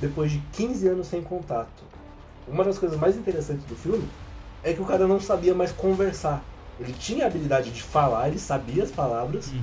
depois 0.00 0.30
de 0.30 0.38
15 0.52 0.86
anos 0.86 1.08
sem 1.08 1.22
contato. 1.22 1.82
Uma 2.46 2.62
das 2.62 2.78
coisas 2.78 2.96
mais 2.96 3.16
interessantes 3.16 3.64
do 3.64 3.74
filme 3.74 4.08
é 4.62 4.72
que 4.72 4.80
o 4.80 4.84
cara 4.86 5.06
não 5.06 5.20
sabia 5.20 5.54
mais 5.54 5.72
conversar. 5.72 6.42
Ele 6.78 6.92
tinha 6.92 7.24
a 7.24 7.26
habilidade 7.28 7.70
de 7.70 7.82
falar, 7.82 8.28
ele 8.28 8.38
sabia 8.38 8.82
as 8.82 8.90
palavras, 8.90 9.46
Uhum. 9.48 9.62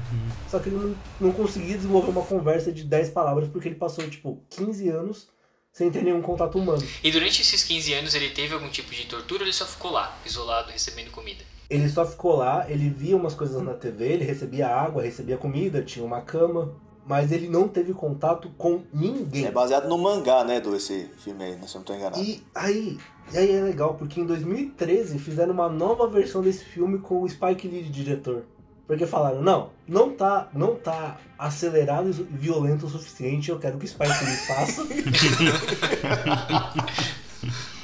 só 0.49 0.57
que 0.59 0.69
ele 0.69 0.77
não, 0.77 0.95
não 1.21 1.31
conseguia 1.31 1.75
desenvolver 1.75 2.09
uma 2.09 2.23
conversa 2.23 2.71
de 2.71 2.83
10 2.83 3.09
palavras 3.11 3.47
porque 3.49 3.67
ele 3.67 3.75
passou, 3.75 4.09
tipo, 4.09 4.41
15 4.49 4.89
anos 4.89 5.27
sem 5.71 5.91
ter 5.91 6.03
nenhum 6.03 6.21
contato 6.21 6.57
humano. 6.57 6.81
E 7.03 7.11
durante 7.11 7.41
esses 7.41 7.63
15 7.63 7.93
anos 7.93 8.15
ele 8.15 8.29
teve 8.29 8.53
algum 8.53 8.69
tipo 8.69 8.91
de 8.91 9.05
tortura 9.05 9.41
ou 9.41 9.45
ele 9.45 9.53
só 9.53 9.65
ficou 9.65 9.91
lá, 9.91 10.15
isolado, 10.25 10.71
recebendo 10.71 11.11
comida? 11.11 11.43
Ele 11.69 11.87
só 11.89 12.05
ficou 12.05 12.35
lá, 12.35 12.69
ele 12.69 12.89
via 12.89 13.15
umas 13.15 13.33
coisas 13.33 13.61
na 13.61 13.73
TV, 13.73 14.05
ele 14.13 14.25
recebia 14.25 14.67
água, 14.67 15.01
recebia 15.03 15.37
comida, 15.37 15.81
tinha 15.81 16.05
uma 16.05 16.21
cama, 16.21 16.75
mas 17.05 17.31
ele 17.31 17.47
não 17.49 17.67
teve 17.67 17.93
contato 17.93 18.49
com 18.57 18.81
ninguém. 18.93 19.45
É 19.45 19.51
baseado 19.51 19.87
no 19.87 19.97
mangá, 19.97 20.43
né, 20.43 20.59
do 20.61 20.75
esse 20.75 21.09
filme 21.17 21.43
aí, 21.43 21.55
né, 21.55 21.67
se 21.67 21.75
eu 21.75 21.79
não 21.79 21.85
tô 21.85 21.93
enganado. 21.93 22.21
E 22.21 22.41
aí, 22.55 22.97
e 23.33 23.37
aí 23.37 23.51
é 23.51 23.61
legal, 23.61 23.95
porque 23.95 24.19
em 24.21 24.25
2013 24.25 25.19
fizeram 25.19 25.53
uma 25.53 25.69
nova 25.69 26.07
versão 26.07 26.41
desse 26.41 26.63
filme 26.63 26.99
com 26.99 27.21
o 27.21 27.29
Spike 27.29 27.67
Lee 27.67 27.83
de 27.83 27.89
diretor. 27.89 28.43
Porque 28.85 29.05
falaram, 29.07 29.41
não, 29.41 29.69
não 29.87 30.09
tá, 30.11 30.49
não 30.53 30.75
tá 30.75 31.17
acelerado 31.39 32.09
e 32.09 32.11
violento 32.11 32.85
o 32.85 32.89
suficiente, 32.89 33.49
eu 33.49 33.57
quero 33.57 33.77
que 33.77 33.85
o 33.85 33.87
Spike 33.87 34.25
Lee 34.25 34.35
faça. 34.45 34.83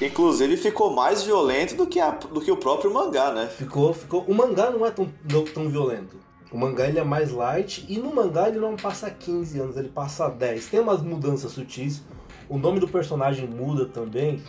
Inclusive 0.02 0.56
ficou 0.58 0.94
mais 0.94 1.24
violento 1.24 1.76
do 1.76 1.86
que, 1.86 2.00
a- 2.00 2.12
do 2.12 2.40
que 2.42 2.52
o 2.52 2.58
próprio 2.58 2.94
mangá, 2.94 3.32
né? 3.34 3.48
ficou, 3.48 3.94
ficou. 3.94 4.24
O 4.28 4.34
mangá 4.34 4.70
não 4.72 4.86
é 4.86 4.92
tão, 4.92 5.10
tão 5.54 5.68
violento. 5.70 6.16
O 6.52 6.58
mangá 6.58 6.88
ele 6.88 6.98
é 7.00 7.04
mais 7.04 7.32
light 7.32 7.86
e 7.88 7.98
no 8.00 8.14
mangá 8.14 8.48
ele 8.50 8.58
não 8.60 8.76
passa 8.76 9.10
15 9.10 9.60
anos, 9.60 9.78
ele 9.78 9.90
passa 9.90 10.28
10. 10.30 10.68
Tem 10.68 10.80
umas 10.80 11.02
mudanças 11.02 11.52
sutis. 11.52 12.02
O 12.50 12.58
nome 12.58 12.80
do 12.80 12.88
personagem 12.88 13.48
muda 13.48 13.86
também. 13.86 14.42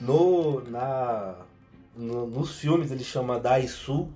No, 0.00 0.60
na, 0.68 1.34
no- 1.96 2.26
nos 2.26 2.58
filmes 2.58 2.90
ele 2.90 3.02
chama 3.02 3.40
Daisu, 3.40 4.08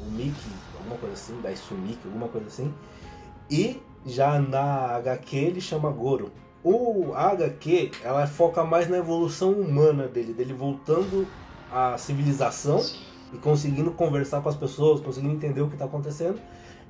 o 0.00 0.04
Miki, 0.10 0.34
alguma 0.78 0.96
coisa 0.98 1.14
assim, 1.14 1.40
Daisu 1.40 1.74
Miki, 1.74 2.00
alguma 2.04 2.28
coisa 2.28 2.46
assim. 2.46 2.72
E 3.50 3.80
já 4.04 4.38
na 4.38 4.96
HQ 4.96 5.36
ele 5.36 5.60
chama 5.60 5.90
Goro. 5.90 6.30
O 6.62 7.14
HQ, 7.14 7.92
ela 8.02 8.26
foca 8.26 8.64
mais 8.64 8.88
na 8.88 8.98
evolução 8.98 9.52
humana 9.52 10.06
dele, 10.08 10.32
dele 10.34 10.52
voltando 10.52 11.26
à 11.72 11.96
civilização 11.96 12.80
Sim. 12.80 12.98
E 13.36 13.38
conseguindo 13.38 13.90
conversar 13.92 14.40
com 14.40 14.48
as 14.48 14.56
pessoas, 14.56 15.00
conseguindo 15.00 15.34
entender 15.34 15.60
o 15.60 15.68
que 15.68 15.74
está 15.74 15.84
acontecendo, 15.84 16.40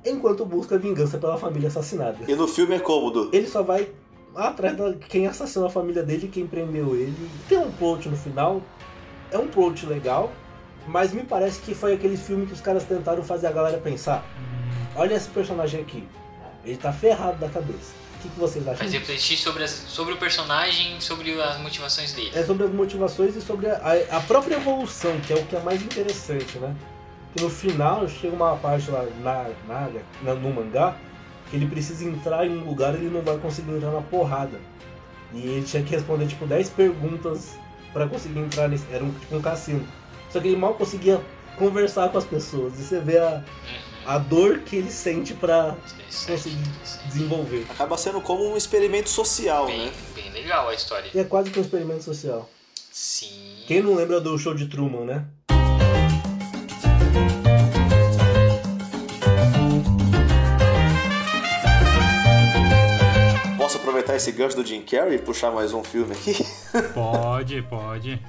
enquanto 0.05 0.45
busca 0.45 0.77
vingança 0.77 1.17
pela 1.17 1.37
família 1.37 1.67
assassinada. 1.67 2.17
E 2.27 2.35
no 2.35 2.47
filme 2.47 2.75
é 2.75 2.79
cômodo. 2.79 3.29
Ele 3.33 3.47
só 3.47 3.61
vai 3.61 3.89
atrás 4.33 4.77
de 4.77 4.93
quem 5.07 5.27
assassinou 5.27 5.67
a 5.67 5.69
família 5.69 6.03
dele, 6.03 6.27
quem 6.27 6.47
prendeu 6.47 6.95
ele. 6.95 7.29
Tem 7.49 7.57
um 7.57 7.71
plot 7.71 8.07
no 8.07 8.15
final, 8.15 8.61
é 9.29 9.37
um 9.37 9.47
plot 9.47 9.85
legal, 9.85 10.31
mas 10.87 11.13
me 11.13 11.23
parece 11.23 11.59
que 11.61 11.75
foi 11.75 11.93
aquele 11.93 12.15
filme 12.15 12.45
que 12.45 12.53
os 12.53 12.61
caras 12.61 12.83
tentaram 12.83 13.23
fazer 13.23 13.47
a 13.47 13.51
galera 13.51 13.77
pensar. 13.77 14.23
Olha 14.95 15.15
esse 15.15 15.29
personagem 15.29 15.81
aqui, 15.81 16.07
ele 16.63 16.77
tá 16.77 16.93
ferrado 16.93 17.39
da 17.39 17.49
cabeça. 17.49 17.93
O 18.17 18.21
que, 18.21 18.29
que 18.29 18.39
vocês 18.39 18.67
acham? 18.67 18.83
Mas 18.83 18.93
refletir 18.93 19.37
sobre, 19.37 19.63
as, 19.63 19.69
sobre 19.69 20.13
o 20.13 20.17
personagem, 20.17 20.99
sobre 20.99 21.39
as 21.41 21.59
motivações 21.59 22.13
dele. 22.13 22.31
É 22.33 22.43
sobre 22.43 22.65
as 22.65 22.71
motivações 22.71 23.35
e 23.35 23.41
sobre 23.41 23.67
a, 23.67 23.79
a 24.11 24.19
própria 24.21 24.55
evolução, 24.55 25.19
que 25.21 25.33
é 25.33 25.35
o 25.35 25.45
que 25.45 25.55
é 25.55 25.59
mais 25.59 25.81
interessante, 25.81 26.57
né? 26.57 26.75
Que 27.35 27.43
no 27.43 27.49
final 27.49 28.07
chega 28.07 28.35
uma 28.35 28.55
parte 28.57 28.89
lá 28.89 29.05
na, 29.21 29.49
na, 29.67 29.89
na- 30.23 30.33
no 30.35 30.51
mangá 30.53 30.95
que 31.49 31.55
ele 31.55 31.67
precisa 31.67 32.03
entrar 32.05 32.45
em 32.45 32.57
um 32.57 32.65
lugar 32.65 32.93
e 32.95 32.97
ele 32.97 33.09
não 33.09 33.21
vai 33.21 33.37
conseguir 33.37 33.71
entrar 33.71 33.91
na 33.91 34.01
porrada. 34.01 34.59
E 35.33 35.39
ele 35.39 35.65
tinha 35.65 35.83
que 35.83 35.91
responder 35.91 36.25
tipo 36.27 36.45
10 36.47 36.69
perguntas 36.71 37.51
pra 37.93 38.07
conseguir 38.07 38.39
entrar 38.39 38.67
nesse. 38.67 38.85
Era 38.91 39.03
um, 39.03 39.11
tipo 39.11 39.35
um 39.35 39.41
cassino. 39.41 39.87
Só 40.29 40.39
que 40.39 40.47
ele 40.47 40.57
mal 40.57 40.73
conseguia 40.73 41.21
conversar 41.57 42.09
com 42.09 42.17
as 42.17 42.25
pessoas. 42.25 42.79
E 42.79 42.83
você 42.83 42.99
vê 42.99 43.17
a, 43.19 43.43
a 44.07 44.17
dor 44.17 44.59
que 44.59 44.77
ele 44.77 44.89
sente 44.89 45.33
pra 45.33 45.75
Interessante, 45.95 46.31
conseguir 46.31 46.57
desenvolver. 47.07 47.65
Acaba 47.69 47.97
sendo 47.97 48.21
como 48.21 48.43
um 48.49 48.55
experimento 48.55 49.09
social, 49.09 49.65
Bem, 49.65 49.85
né? 49.87 49.91
bem 50.15 50.29
legal 50.31 50.69
a 50.69 50.73
história. 50.73 51.11
E 51.13 51.19
é 51.19 51.23
quase 51.25 51.51
que 51.51 51.59
um 51.59 51.61
experimento 51.61 52.03
social. 52.03 52.49
Sim. 52.91 53.63
Quem 53.67 53.81
não 53.81 53.93
lembra 53.93 54.21
do 54.21 54.37
show 54.37 54.53
de 54.55 54.67
Truman, 54.67 55.03
né? 55.05 55.25
Posso 63.57 63.77
aproveitar 63.77 64.15
esse 64.15 64.31
gancho 64.31 64.55
do 64.55 64.65
Jim 64.65 64.81
Carrey 64.81 65.15
e 65.15 65.19
puxar 65.19 65.51
mais 65.51 65.73
um 65.73 65.83
filme 65.83 66.13
aqui? 66.13 66.33
Pode, 66.93 67.61
pode. 67.63 68.21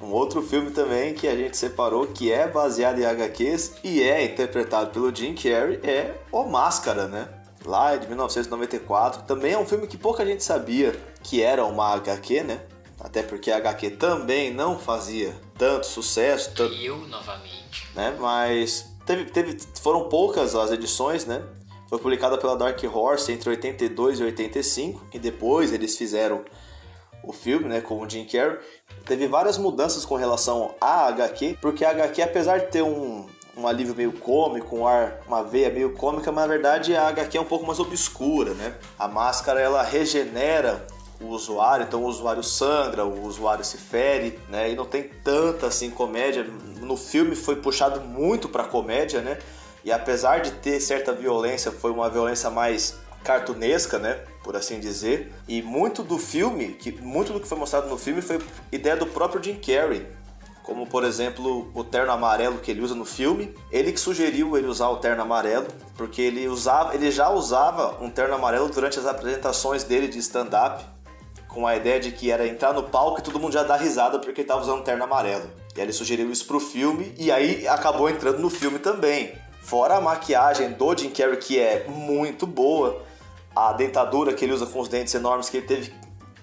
Um 0.00 0.10
outro 0.10 0.42
filme 0.42 0.70
também 0.70 1.14
que 1.14 1.26
a 1.28 1.36
gente 1.36 1.56
separou 1.56 2.06
que 2.08 2.30
é 2.30 2.48
baseado 2.48 2.98
em 3.00 3.04
HQs 3.04 3.74
e 3.82 4.02
é 4.02 4.24
interpretado 4.24 4.90
pelo 4.90 5.14
Jim 5.14 5.34
Carrey 5.34 5.80
é 5.82 6.14
O 6.32 6.44
Máscara, 6.44 7.06
né? 7.06 7.28
Lá 7.64 7.96
de 7.96 8.06
1994. 8.08 9.22
Também 9.22 9.52
é 9.52 9.58
um 9.58 9.64
filme 9.64 9.86
que 9.86 9.96
pouca 9.96 10.26
gente 10.26 10.42
sabia 10.44 10.94
que 11.22 11.42
era 11.42 11.64
uma 11.64 11.94
HQ, 11.94 12.42
né? 12.42 12.60
Até 13.00 13.22
porque 13.22 13.50
a 13.50 13.56
HQ 13.56 13.90
também 13.92 14.52
não 14.52 14.78
fazia 14.78 15.34
tanto 15.56 15.86
sucesso, 15.86 16.52
tanto, 16.54 16.74
Eu, 16.74 16.98
novamente. 17.06 17.86
né? 17.94 18.16
Mas 18.18 18.86
teve, 19.06 19.24
teve, 19.26 19.58
foram 19.80 20.08
poucas 20.08 20.54
as 20.54 20.70
edições, 20.70 21.24
né? 21.24 21.42
Foi 21.88 21.98
publicada 21.98 22.36
pela 22.36 22.56
Dark 22.56 22.82
Horse 22.82 23.30
entre 23.32 23.50
82 23.50 24.20
e 24.20 24.24
85 24.24 25.06
e 25.14 25.18
depois 25.18 25.72
eles 25.72 25.96
fizeram 25.96 26.44
o 27.26 27.32
filme, 27.32 27.68
né, 27.68 27.80
com 27.80 28.00
o 28.00 28.08
Jim 28.08 28.24
Carrey. 28.24 28.58
Teve 29.04 29.26
várias 29.26 29.58
mudanças 29.58 30.04
com 30.04 30.16
relação 30.16 30.74
à 30.80 31.06
HQ, 31.08 31.58
porque 31.60 31.84
a 31.84 31.90
HQ, 31.90 32.22
apesar 32.22 32.58
de 32.58 32.66
ter 32.66 32.82
um, 32.82 33.26
um 33.56 33.66
alívio 33.66 33.94
meio 33.94 34.12
cômico, 34.12 34.76
um 34.76 34.86
ar, 34.86 35.20
uma 35.26 35.42
veia 35.42 35.70
meio 35.70 35.94
cômica, 35.94 36.32
mas 36.32 36.44
na 36.44 36.52
verdade 36.52 36.96
a 36.96 37.08
HQ 37.08 37.36
é 37.36 37.40
um 37.40 37.44
pouco 37.44 37.66
mais 37.66 37.78
obscura, 37.78 38.54
né? 38.54 38.74
A 38.98 39.06
máscara 39.08 39.60
ela 39.60 39.82
regenera 39.82 40.86
o 41.20 41.26
usuário, 41.28 41.84
então 41.86 42.02
o 42.02 42.06
usuário 42.06 42.42
sangra, 42.42 43.04
o 43.04 43.24
usuário 43.24 43.64
se 43.64 43.78
fere, 43.78 44.38
né? 44.48 44.70
E 44.70 44.76
não 44.76 44.84
tem 44.84 45.02
tanta 45.02 45.66
assim 45.66 45.90
comédia. 45.90 46.44
No 46.80 46.96
filme 46.96 47.36
foi 47.36 47.56
puxado 47.56 48.00
muito 48.00 48.48
pra 48.48 48.64
comédia, 48.64 49.20
né? 49.20 49.38
E 49.84 49.92
apesar 49.92 50.40
de 50.40 50.50
ter 50.52 50.80
certa 50.80 51.12
violência, 51.12 51.70
foi 51.70 51.90
uma 51.90 52.08
violência 52.08 52.50
mais 52.50 52.96
cartunesca, 53.24 53.98
né? 53.98 54.20
Por 54.44 54.54
assim 54.54 54.78
dizer. 54.78 55.32
E 55.48 55.62
muito 55.62 56.02
do 56.02 56.18
filme, 56.18 56.74
que 56.74 56.92
muito 56.92 57.32
do 57.32 57.40
que 57.40 57.48
foi 57.48 57.58
mostrado 57.58 57.88
no 57.88 57.96
filme 57.96 58.20
foi 58.20 58.38
ideia 58.70 58.96
do 58.96 59.06
próprio 59.06 59.42
Jim 59.42 59.56
Carrey. 59.56 60.06
Como, 60.62 60.86
por 60.86 61.04
exemplo, 61.04 61.70
o 61.74 61.84
terno 61.84 62.12
amarelo 62.12 62.58
que 62.58 62.70
ele 62.70 62.80
usa 62.80 62.94
no 62.94 63.04
filme. 63.04 63.54
Ele 63.70 63.92
que 63.92 64.00
sugeriu 64.00 64.56
ele 64.56 64.66
usar 64.66 64.88
o 64.88 64.96
terno 64.96 65.22
amarelo, 65.22 65.66
porque 65.96 66.22
ele 66.22 66.48
usava, 66.48 66.94
ele 66.94 67.10
já 67.10 67.28
usava 67.30 68.02
um 68.02 68.08
terno 68.08 68.34
amarelo 68.34 68.68
durante 68.68 68.98
as 68.98 69.06
apresentações 69.06 69.84
dele 69.84 70.08
de 70.08 70.18
stand-up, 70.18 70.84
com 71.48 71.66
a 71.66 71.76
ideia 71.76 72.00
de 72.00 72.12
que 72.12 72.30
era 72.30 72.46
entrar 72.46 72.72
no 72.72 72.84
palco 72.84 73.20
e 73.20 73.22
todo 73.22 73.38
mundo 73.38 73.52
já 73.52 73.62
dar 73.62 73.76
risada 73.76 74.18
porque 74.18 74.40
ele 74.40 74.48
tava 74.48 74.62
usando 74.62 74.80
um 74.80 74.84
terno 74.84 75.04
amarelo. 75.04 75.50
E 75.76 75.80
aí 75.80 75.86
ele 75.86 75.92
sugeriu 75.92 76.30
isso 76.30 76.46
pro 76.46 76.58
filme 76.58 77.14
e 77.18 77.30
aí 77.30 77.68
acabou 77.68 78.08
entrando 78.08 78.38
no 78.38 78.48
filme 78.48 78.78
também. 78.78 79.34
Fora 79.60 79.96
a 79.96 80.00
maquiagem 80.00 80.72
do 80.72 80.96
Jim 80.96 81.10
Carrey, 81.10 81.36
que 81.38 81.58
é 81.58 81.86
muito 81.88 82.46
boa, 82.46 83.02
a 83.54 83.72
dentadura 83.72 84.32
que 84.32 84.44
ele 84.44 84.52
usa 84.52 84.66
com 84.66 84.80
os 84.80 84.88
dentes 84.88 85.14
enormes 85.14 85.48
que 85.48 85.58
ele 85.58 85.66
teve 85.66 85.94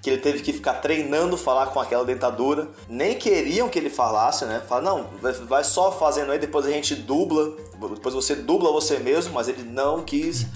que 0.01 0.09
ele 0.09 0.17
teve 0.17 0.41
que 0.41 0.51
ficar 0.51 0.73
treinando 0.75 1.37
falar 1.37 1.67
com 1.67 1.79
aquela 1.79 2.03
dentadura. 2.03 2.67
Nem 2.89 3.15
queriam 3.19 3.69
que 3.69 3.77
ele 3.77 3.89
falasse, 3.91 4.45
né? 4.45 4.59
Fala, 4.67 4.81
não, 4.81 5.05
vai- 5.47 5.63
só 5.63 5.91
fazendo 5.91 6.31
aí, 6.31 6.39
depois 6.39 6.65
a 6.65 6.71
gente 6.71 6.95
dubla, 6.95 7.51
depois 7.93 8.15
você 8.15 8.33
dubla 8.35 8.71
você 8.71 8.97
mesmo, 8.97 9.31
mas 9.35 9.47
ele 9.47 9.61
não 9.61 10.01
quis. 10.01 10.47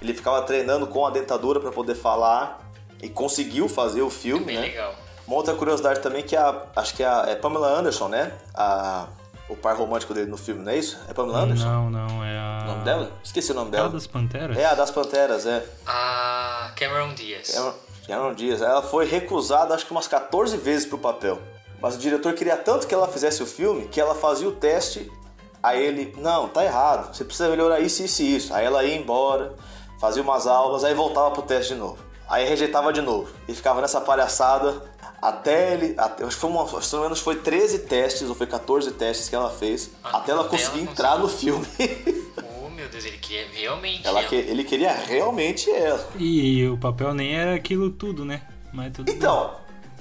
Ele 0.00 0.14
ficava 0.14 0.40
treinando 0.42 0.86
com 0.86 1.04
a 1.04 1.10
dentadura 1.10 1.58
para 1.58 1.72
poder 1.72 1.96
falar 1.96 2.60
e 3.02 3.08
conseguiu 3.08 3.68
fazer 3.68 4.02
o 4.02 4.10
filme, 4.10 4.44
Bem 4.44 4.54
né? 4.56 4.62
legal. 4.62 4.94
Uma 5.26 5.36
outra 5.36 5.54
curiosidade 5.54 5.98
também 6.00 6.22
que 6.22 6.36
a, 6.36 6.62
acho 6.76 6.94
que 6.94 7.02
é 7.02 7.06
a 7.06 7.24
é 7.28 7.34
Pamela 7.34 7.76
Anderson, 7.76 8.06
né? 8.06 8.32
A 8.54 9.08
o 9.52 9.56
par 9.56 9.76
romântico 9.76 10.14
dele 10.14 10.30
no 10.30 10.36
filme, 10.36 10.62
não 10.64 10.72
é 10.72 10.78
isso? 10.78 10.98
É 11.08 11.12
Pamela 11.12 11.40
Anderson? 11.40 11.64
Não, 11.66 11.90
não, 11.90 12.24
é 12.24 12.38
a. 12.38 12.62
O 12.64 12.66
nome 12.72 12.84
dela? 12.84 13.12
Esqueci 13.22 13.52
o 13.52 13.54
nome 13.54 13.70
É 13.70 13.74
a 13.74 13.76
dela. 13.82 13.88
das 13.90 14.06
Panteras? 14.06 14.56
É 14.56 14.64
a 14.64 14.74
das 14.74 14.90
Panteras, 14.90 15.46
é. 15.46 15.64
A 15.86 16.72
Cameron 16.76 17.14
Diaz. 17.14 17.50
Cameron, 17.50 17.74
Cameron 18.06 18.34
Diaz. 18.34 18.62
Ela 18.62 18.82
foi 18.82 19.04
recusada 19.04 19.74
acho 19.74 19.84
que 19.86 19.92
umas 19.92 20.08
14 20.08 20.56
vezes 20.56 20.86
pro 20.86 20.98
papel. 20.98 21.38
Mas 21.80 21.96
o 21.96 21.98
diretor 21.98 22.32
queria 22.34 22.56
tanto 22.56 22.86
que 22.86 22.94
ela 22.94 23.08
fizesse 23.08 23.42
o 23.42 23.46
filme 23.46 23.88
que 23.88 24.00
ela 24.00 24.14
fazia 24.14 24.48
o 24.48 24.52
teste. 24.52 25.10
Aí 25.62 25.80
ele, 25.84 26.14
não, 26.18 26.48
tá 26.48 26.64
errado, 26.64 27.14
você 27.14 27.24
precisa 27.24 27.48
melhorar 27.48 27.78
isso, 27.80 28.02
isso 28.02 28.22
e 28.22 28.36
isso. 28.36 28.52
Aí 28.54 28.64
ela 28.64 28.82
ia 28.84 28.96
embora, 28.96 29.54
fazia 30.00 30.20
umas 30.22 30.46
aulas, 30.46 30.82
aí 30.82 30.92
voltava 30.94 31.30
pro 31.30 31.42
teste 31.42 31.74
de 31.74 31.78
novo. 31.80 31.98
Aí 32.28 32.44
rejeitava 32.48 32.92
de 32.92 33.00
novo. 33.00 33.30
E 33.46 33.54
ficava 33.54 33.80
nessa 33.80 34.00
palhaçada 34.00 34.82
até 35.22 35.72
ele. 35.74 35.94
Até, 35.96 36.24
acho 36.24 36.34
que 36.34 36.40
foi 36.40 36.50
uma, 36.50 36.66
se 36.66 36.92
não 36.92 37.00
me 37.02 37.06
engano, 37.06 37.16
foi 37.16 37.36
13 37.36 37.78
testes 37.80 38.28
ou 38.28 38.34
foi 38.34 38.46
14 38.46 38.90
testes 38.90 39.28
que 39.28 39.34
ela 39.34 39.48
fez. 39.50 39.90
Ah, 40.02 40.18
até 40.18 40.32
ela 40.32 40.44
conseguir 40.44 40.80
ela 40.82 40.90
entrar 40.90 41.18
no 41.18 41.28
filme. 41.28 41.64
Oh, 42.64 42.68
meu 42.74 42.88
Deus, 42.88 43.04
ele 43.04 43.18
queria 43.18 43.46
realmente. 43.52 44.06
ela 44.06 44.20
ela. 44.20 44.28
que- 44.28 44.34
ele 44.34 44.64
queria 44.64 44.92
realmente 44.92 45.70
ela. 45.70 46.04
E 46.18 46.66
o 46.68 46.76
papel 46.78 47.12
nem 47.14 47.34
era 47.34 47.54
aquilo 47.54 47.90
tudo, 47.90 48.24
né? 48.24 48.42
Mas 48.72 48.92
tudo 48.92 49.06
bem. 49.06 49.14
Então, 49.16 49.54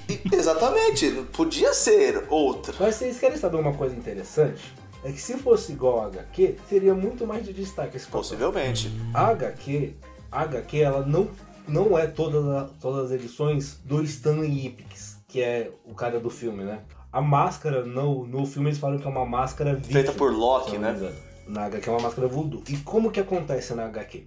e- 0.09 0.21
exatamente, 0.33 1.09
podia 1.33 1.73
ser 1.73 2.25
outra. 2.29 2.73
Mas 2.79 2.95
vocês 2.95 3.19
querem 3.19 3.37
saber 3.37 3.57
uma 3.57 3.73
coisa 3.73 3.95
interessante? 3.95 4.73
É 5.03 5.11
que 5.11 5.19
se 5.19 5.37
fosse 5.37 5.71
igual 5.73 6.01
a 6.03 6.05
HQ, 6.07 6.55
teria 6.69 6.93
muito 6.95 7.25
mais 7.27 7.43
de 7.45 7.51
destaque 7.53 7.97
esse 7.97 8.05
papel. 8.05 8.21
Possivelmente. 8.21 8.91
A 9.13 9.27
HQ, 9.29 9.93
a 10.31 10.41
HQ 10.43 10.79
ela 10.81 11.05
não, 11.05 11.29
não 11.67 11.97
é 11.97 12.07
todas 12.07 12.45
a- 12.47 12.69
todas 12.79 13.05
as 13.05 13.11
edições 13.11 13.79
do 13.83 14.01
Stanley 14.03 14.67
Ipkiss, 14.67 15.10
que 15.31 15.41
é 15.41 15.71
o 15.85 15.95
cara 15.95 16.19
do 16.19 16.29
filme, 16.29 16.65
né? 16.65 16.81
A 17.11 17.21
máscara, 17.21 17.85
no, 17.85 18.27
no 18.27 18.45
filme 18.45 18.69
eles 18.69 18.77
falam 18.77 18.97
que 18.97 19.07
é 19.07 19.09
uma 19.09 19.25
máscara 19.25 19.75
viking, 19.75 19.93
Feita 19.93 20.11
por 20.11 20.33
Loki, 20.33 20.77
não 20.77 20.91
né? 20.91 21.13
Na 21.47 21.65
HQ 21.65 21.89
é 21.89 21.91
uma 21.91 22.01
máscara 22.01 22.27
voodoo. 22.27 22.61
E 22.67 22.75
como 22.77 23.09
que 23.09 23.19
acontece 23.19 23.73
na 23.73 23.85
HQ? 23.85 24.25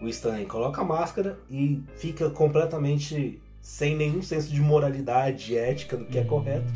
O 0.00 0.08
Stanley 0.08 0.46
coloca 0.46 0.80
a 0.80 0.84
máscara 0.84 1.38
e 1.50 1.82
fica 1.96 2.30
completamente 2.30 3.40
sem 3.60 3.96
nenhum 3.96 4.22
senso 4.22 4.48
de 4.48 4.60
moralidade, 4.60 5.56
ética 5.56 5.96
do 5.96 6.06
que 6.06 6.18
é 6.18 6.24
correto. 6.24 6.72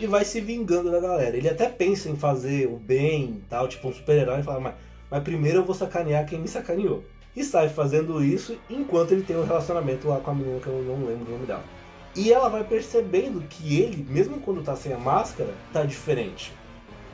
E 0.00 0.06
vai 0.06 0.24
se 0.24 0.40
vingando 0.40 0.90
da 0.90 1.00
galera. 1.00 1.36
Ele 1.36 1.48
até 1.48 1.68
pensa 1.68 2.08
em 2.08 2.16
fazer 2.16 2.66
o 2.66 2.76
bem 2.76 3.24
e 3.24 3.44
tal, 3.48 3.68
tipo 3.68 3.88
um 3.88 3.92
super-herói, 3.92 4.40
e 4.40 4.42
fala, 4.42 4.60
mas, 4.60 4.74
mas 5.10 5.22
primeiro 5.22 5.58
eu 5.58 5.64
vou 5.64 5.74
sacanear 5.74 6.26
quem 6.26 6.40
me 6.40 6.48
sacaneou. 6.48 7.04
E 7.36 7.44
sai 7.44 7.68
fazendo 7.68 8.22
isso 8.24 8.56
enquanto 8.68 9.12
ele 9.12 9.22
tem 9.22 9.36
um 9.36 9.44
relacionamento 9.44 10.08
lá 10.08 10.18
com 10.18 10.30
a 10.30 10.34
menina 10.34 10.58
que 10.58 10.66
eu 10.66 10.82
não 10.82 11.06
lembro 11.06 11.28
o 11.28 11.32
nome 11.32 11.46
dela. 11.46 11.75
E 12.16 12.32
ela 12.32 12.48
vai 12.48 12.64
percebendo 12.64 13.42
que 13.42 13.78
ele, 13.80 14.04
mesmo 14.08 14.40
quando 14.40 14.62
tá 14.62 14.74
sem 14.74 14.92
a 14.92 14.98
máscara, 14.98 15.50
tá 15.72 15.82
diferente. 15.84 16.52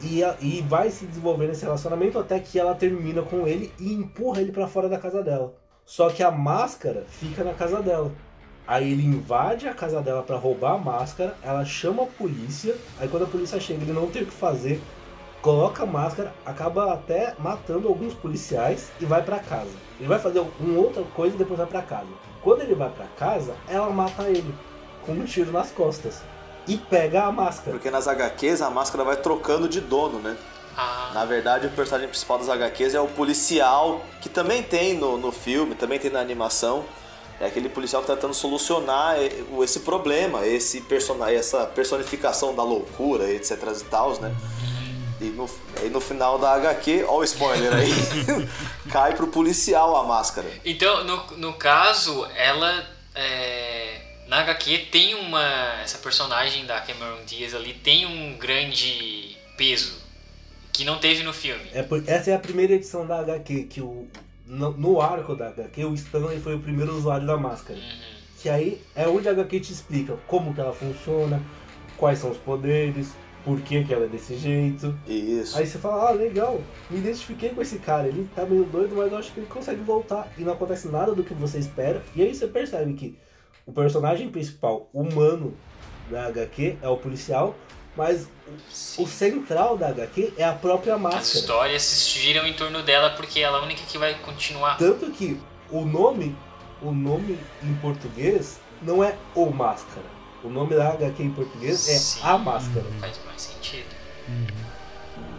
E, 0.01 0.23
a- 0.23 0.37
e 0.41 0.63
vai 0.63 0.91
se 0.91 1.05
desenvolvendo 1.07 1.51
esse 1.51 1.65
relacionamento 1.65 2.19
até 2.19 2.39
que 2.39 2.59
ela 2.59 2.75
termina 2.75 3.23
com 3.23 3.47
ele 3.47 3.73
e 3.79 3.93
empurra 3.93 4.41
ele 4.41 4.53
pra 4.53 4.69
fora 4.69 4.89
da 4.89 4.99
casa 4.99 5.23
dela. 5.23 5.55
Só 5.85 6.09
que 6.09 6.23
a 6.23 6.31
máscara 6.31 7.05
fica 7.09 7.43
na 7.43 7.53
casa 7.53 7.83
dela. 7.83 8.13
Aí 8.67 8.93
ele 8.93 9.05
invade 9.05 9.67
a 9.67 9.75
casa 9.75 10.01
dela 10.01 10.23
pra 10.23 10.37
roubar 10.37 10.75
a 10.75 10.79
máscara, 10.79 11.37
ela 11.43 11.65
chama 11.65 12.05
a 12.05 12.07
polícia, 12.07 12.77
aí 13.01 13.09
quando 13.09 13.25
a 13.25 13.29
polícia 13.29 13.59
chega 13.59 13.83
ele 13.83 13.93
não 13.93 14.07
tem 14.07 14.23
o 14.23 14.27
que 14.27 14.33
fazer, 14.33 14.81
coloca 15.41 15.83
a 15.83 15.87
máscara, 15.87 16.33
acaba 16.47 16.93
até 16.93 17.35
matando 17.41 17.89
alguns 17.89 18.15
policiais 18.15 18.93
e 19.01 19.05
vai 19.05 19.21
pra 19.25 19.41
casa. 19.41 19.71
Ele 19.99 20.09
vai 20.09 20.21
fazer 20.21 20.41
uma 20.61 20.79
outra 20.79 21.03
coisa 21.15 21.35
e 21.35 21.39
depois 21.39 21.59
vai 21.59 21.67
pra 21.67 21.83
casa. 21.83 22.07
Quando 22.41 22.63
ele 22.63 22.75
vai 22.77 22.89
pra 22.91 23.07
casa, 23.19 23.53
ela 23.69 23.91
mata 23.91 24.29
ele 24.29 24.55
com 25.05 25.13
um 25.13 25.25
tiro 25.25 25.51
nas 25.53 25.71
costas 25.71 26.21
e 26.67 26.77
pega 26.77 27.25
a 27.25 27.33
máscara. 27.33 27.73
Porque 27.73 27.91
nas 27.91 28.07
HQs 28.07 28.63
a 28.63 28.71
máscara 28.71 29.05
vai 29.05 29.17
trocando 29.17 29.69
de 29.69 29.81
dono, 29.81 30.19
né? 30.21 30.37
Ah, 30.77 31.11
Na 31.13 31.25
verdade, 31.25 31.67
o 31.67 31.71
personagem 31.71 32.09
principal 32.09 32.39
das 32.39 32.49
HQs 32.49 32.95
é 32.95 33.01
o 33.01 33.09
policial, 33.09 34.01
que 34.21 34.29
também 34.29 34.63
tem 34.63 34.95
no, 34.95 35.19
no 35.19 35.31
filme, 35.33 35.75
também 35.75 35.99
tem 35.99 36.11
na 36.11 36.21
animação. 36.21 36.85
É 37.41 37.47
aquele 37.47 37.69
policial 37.69 38.01
que 38.03 38.07
tá 38.09 38.15
tentando 38.15 38.33
solucionar 38.35 39.17
o- 39.51 39.65
esse 39.65 39.81
problema, 39.81 40.47
esse 40.47 40.81
persona, 40.83 41.31
essa 41.31 41.67
personificação 41.67 42.55
da 42.55 42.63
loucura, 42.63 43.29
etc 43.31 43.59
e 43.81 43.85
tal, 43.85 44.13
né? 44.21 44.33
E 45.21 45.25
no, 45.27 45.51
aí 45.81 45.91
no 45.91 46.01
final 46.01 46.39
da 46.39 46.53
HQ, 46.55 47.05
ó 47.09 47.19
o 47.19 47.25
spoiler 47.25 47.73
aí, 47.75 47.91
cai 48.91 49.15
pro 49.15 49.27
policial 49.27 49.95
a 49.97 50.05
máscara. 50.05 50.49
Então, 50.65 51.05
no, 51.05 51.25
no 51.37 51.53
caso, 51.55 52.25
ela. 52.37 52.85
é, 53.15 54.02
na 54.33 54.41
HQ 54.41 54.87
tem 54.91 55.15
uma. 55.15 55.43
Essa 55.83 55.99
personagem 55.99 56.65
da 56.65 56.81
Cameron 56.81 57.23
Diaz 57.27 57.55
ali 57.55 57.75
tem 57.75 58.07
um 58.07 58.39
grande 58.39 59.37
peso 59.59 60.01
que 60.73 60.87
não 60.87 60.99
teve 60.99 61.23
no 61.23 61.35
filme. 61.35 61.65
É 61.75 61.83
por- 61.83 62.03
essa 62.07 62.31
é 62.31 62.35
a 62.35 62.39
primeira 62.39 62.73
edição 62.73 63.07
da 63.07 63.21
HQ, 63.21 63.65
que 63.65 63.83
o, 63.83 64.09
no, 64.47 64.71
no 64.71 65.03
arco 65.03 65.35
da 65.37 65.49
HQ, 65.49 65.85
o 65.85 65.93
Stanley 65.93 66.41
foi 66.41 66.55
o 66.55 66.61
primeiro 66.61 66.97
usuário 66.97 67.27
da 67.27 67.37
máscara. 67.37 67.79
Uhum. 67.79 68.13
Que 68.41 68.49
aí 68.49 68.81
é 68.97 69.07
onde 69.07 69.29
a 69.29 69.33
HQ 69.33 69.61
te 69.61 69.71
explica 69.71 70.17
como 70.27 70.55
que 70.55 70.63
ela 70.63 70.73
funciona, 70.73 71.39
quais 71.99 72.19
são 72.19 72.31
os 72.31 72.39
poderes, 72.39 73.09
por 73.45 73.61
que, 73.61 73.85
que 73.85 73.93
ela 73.93 74.07
é 74.07 74.09
desse 74.09 74.39
jeito. 74.39 74.99
Isso. 75.07 75.59
Aí 75.59 75.67
você 75.67 75.79
fala, 75.79 76.09
ah, 76.09 76.13
legal, 76.13 76.63
me 76.89 77.01
identifiquei 77.01 77.51
com 77.51 77.61
esse 77.61 77.79
cara, 77.81 78.09
ele 78.09 78.27
tá 78.35 78.47
meio 78.47 78.65
doido, 78.65 78.97
mas 78.97 79.13
eu 79.13 79.19
acho 79.19 79.31
que 79.31 79.41
ele 79.41 79.47
consegue 79.47 79.83
voltar. 79.83 80.33
E 80.39 80.43
não 80.43 80.55
acontece 80.55 80.89
nada 80.89 81.15
do 81.15 81.23
que 81.23 81.35
você 81.35 81.59
espera. 81.59 82.03
E 82.17 82.23
aí 82.23 82.35
você 82.35 82.47
percebe 82.47 82.95
que 82.95 83.19
o 83.67 83.73
personagem 83.73 84.29
principal, 84.31 84.89
humano 84.93 85.55
da 86.11 86.27
HQ, 86.27 86.77
é 86.83 86.89
o 86.89 86.97
policial, 86.97 87.55
mas 87.97 88.29
o, 88.99 89.03
o 89.03 89.07
central 89.07 89.77
da 89.77 89.89
HQ 89.89 90.35
é 90.37 90.45
a 90.45 90.53
própria 90.53 90.95
As 90.95 91.01
máscara. 91.01 91.23
histórias 91.39 91.83
se 91.83 92.19
giram 92.19 92.47
em 92.47 92.55
torno 92.55 92.83
dela 92.83 93.11
porque 93.11 93.41
ela 93.41 93.59
é 93.59 93.61
a 93.61 93.65
única 93.65 93.83
que 93.87 93.99
vai 93.99 94.15
continuar. 94.21 94.77
Tanto 94.79 95.11
que 95.11 95.41
o 95.71 95.85
nome, 95.85 96.35
o 96.81 96.91
nome 96.93 97.39
em 97.63 97.75
português 97.77 98.59
não 98.83 99.03
é 99.03 99.15
o 99.35 99.51
Máscara. 99.51 100.07
O 100.43 100.49
nome 100.49 100.75
da 100.75 100.89
HQ 100.91 101.23
em 101.23 101.31
português 101.31 101.89
é 101.89 101.95
Sim. 101.99 102.21
a 102.25 102.37
Máscara. 102.37 102.85
Faz 102.99 103.21
mais 103.25 103.41
sentido. 103.41 103.87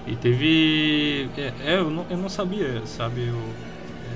E 0.05 0.15
teve. 0.15 1.29
É, 1.37 1.73
é, 1.73 1.77
eu, 1.77 1.89
não, 1.89 2.05
eu 2.09 2.17
não 2.17 2.29
sabia, 2.29 2.85
sabe? 2.85 3.27
Eu- 3.27 3.53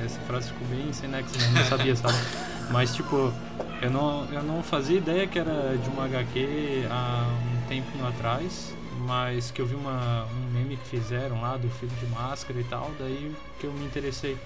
essa 0.06 0.20
frase 0.22 0.50
ficou 0.50 0.68
bem 0.68 0.94
sem 0.94 1.10
nexo, 1.10 1.38
né? 1.38 1.46
Eu 1.48 1.52
não 1.54 1.64
sabia, 1.66 1.96
sabe? 1.96 2.14
Mas, 2.72 2.94
tipo, 2.94 3.34
eu 3.82 3.92
não, 3.92 4.26
eu 4.32 4.44
não 4.44 4.64
fazia 4.64 4.98
ideia 4.98 5.28
que 5.28 5.38
era 5.38 5.78
de 5.78 5.90
uma 5.90 6.06
HQ 6.06 6.86
há 6.90 7.28
um 7.30 7.68
tempinho 7.68 8.06
atrás, 8.08 8.74
mas 9.06 9.52
que 9.52 9.62
eu 9.62 9.66
vi 9.66 9.76
uma, 9.76 10.26
um 10.26 10.52
meme 10.52 10.78
que 10.78 10.88
fizeram 10.88 11.42
lá 11.42 11.58
do 11.58 11.70
filho 11.70 11.96
de 11.96 12.06
máscara 12.08 12.60
e 12.60 12.64
tal, 12.64 12.92
daí 13.00 13.36
que 13.60 13.66
eu 13.68 13.74
me 13.74 13.86
interessei. 13.86 14.38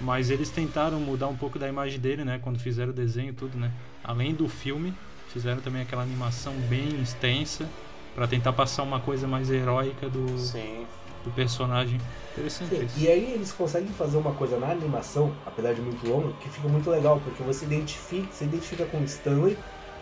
Mas 0.00 0.30
eles 0.30 0.50
tentaram 0.50 1.00
mudar 1.00 1.28
um 1.28 1.36
pouco 1.36 1.58
da 1.58 1.68
imagem 1.68 1.98
dele, 1.98 2.24
né? 2.24 2.38
Quando 2.42 2.58
fizeram 2.58 2.90
o 2.90 2.94
desenho 2.94 3.30
e 3.30 3.32
tudo, 3.32 3.56
né? 3.56 3.70
Além 4.04 4.34
do 4.34 4.46
filme, 4.46 4.92
fizeram 5.32 5.60
também 5.60 5.82
aquela 5.82 6.02
animação 6.02 6.52
bem 6.68 7.00
extensa 7.00 7.66
pra 8.14 8.26
tentar 8.26 8.52
passar 8.52 8.82
uma 8.82 9.00
coisa 9.00 9.26
mais 9.26 9.50
heróica 9.50 10.08
do, 10.08 10.38
Sim. 10.38 10.86
Do 11.26 11.32
personagem. 11.32 12.00
Interessante 12.32 12.88
Sim. 12.88 12.88
E 13.04 13.08
aí 13.08 13.32
eles 13.32 13.52
conseguem 13.52 13.88
fazer 13.88 14.16
uma 14.16 14.32
coisa 14.32 14.58
na 14.58 14.70
animação, 14.70 15.32
apesar 15.44 15.74
de 15.74 15.80
muito 15.80 16.08
longa, 16.08 16.32
que 16.40 16.48
fica 16.48 16.68
muito 16.68 16.88
legal, 16.90 17.20
porque 17.24 17.42
você 17.42 17.64
identifica, 17.64 18.28
se 18.32 18.44
identifica 18.44 18.84
com 18.86 18.98
o 18.98 19.04
Stanley, 19.04 19.58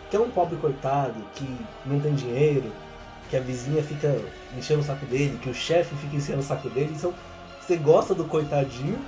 que 0.09 0.15
é 0.15 0.19
um 0.19 0.29
pobre 0.29 0.55
coitado, 0.57 1.15
que 1.35 1.47
não 1.85 1.99
tem 1.99 2.13
dinheiro, 2.13 2.71
que 3.29 3.35
a 3.35 3.39
vizinha 3.39 3.81
fica 3.81 4.21
enchendo 4.55 4.81
o 4.81 4.83
saco 4.83 5.05
dele, 5.07 5.39
que 5.41 5.49
o 5.49 5.53
chefe 5.53 5.95
fica 5.95 6.15
enchendo 6.15 6.39
o 6.39 6.43
saco 6.43 6.69
dele, 6.69 6.93
então 6.95 7.13
você 7.59 7.75
gosta 7.77 8.13
do 8.13 8.25
coitadinho, 8.25 8.99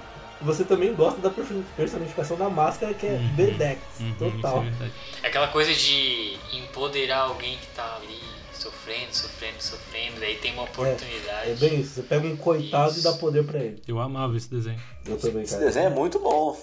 e 0.41 0.43
você 0.43 0.63
também 0.63 0.93
gosta 0.93 1.19
da 1.19 1.32
personificação 1.75 2.38
da 2.38 2.49
máscara, 2.49 2.93
que 2.93 3.06
é 3.08 3.12
Uhum. 3.12 3.27
Bedex, 3.36 3.82
Uhum, 3.99 4.13
total. 4.17 4.63
É. 4.82 4.89
É 5.23 5.27
aquela 5.27 5.47
coisa 5.47 5.73
de 5.73 6.38
empoderar 6.53 7.21
alguém 7.21 7.58
que 7.58 7.67
tá 7.75 7.97
ali 8.01 8.19
sofrendo, 8.67 9.13
sofrendo, 9.13 9.62
sofrendo, 9.62 10.19
daí 10.19 10.36
tem 10.36 10.53
uma 10.53 10.63
oportunidade. 10.63 11.51
É 11.51 11.56
bem 11.56 11.80
isso, 11.80 11.95
você 11.95 12.03
pega 12.03 12.27
um 12.27 12.36
coitado 12.36 12.99
e 12.99 13.01
dá 13.01 13.13
poder 13.13 13.45
pra 13.45 13.60
ele. 13.60 13.82
Eu 13.88 13.99
amava 13.99 14.36
esse 14.36 14.49
desenho. 14.49 14.80
Eu 15.06 15.17
também, 15.17 15.43
Esse 15.43 15.58
desenho 15.58 15.88
é 15.88 15.89
muito 15.89 16.19
bom. 16.19 16.58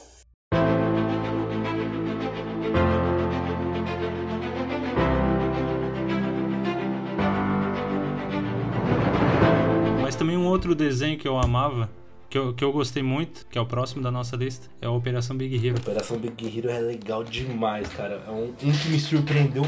Mas 10.02 10.14
também 10.14 10.36
um 10.36 10.46
outro 10.46 10.74
desenho 10.74 11.18
que 11.18 11.26
eu 11.26 11.38
amava, 11.38 11.88
que 12.34 12.38
eu, 12.38 12.52
que 12.52 12.64
eu 12.64 12.72
gostei 12.72 13.00
muito, 13.00 13.46
que 13.48 13.56
é 13.56 13.60
o 13.60 13.64
próximo 13.66 14.02
da 14.02 14.10
nossa 14.10 14.34
lista, 14.34 14.66
é 14.82 14.86
a 14.86 14.90
Operação 14.90 15.36
Big 15.36 15.54
Hero. 15.64 15.78
Operação 15.78 16.18
Big 16.18 16.58
Hero 16.58 16.68
é 16.68 16.80
legal 16.80 17.22
demais, 17.22 17.86
cara. 17.90 18.20
É 18.26 18.30
um, 18.32 18.46
um 18.46 18.72
que 18.72 18.88
me 18.88 18.98
surpreendeu 18.98 19.62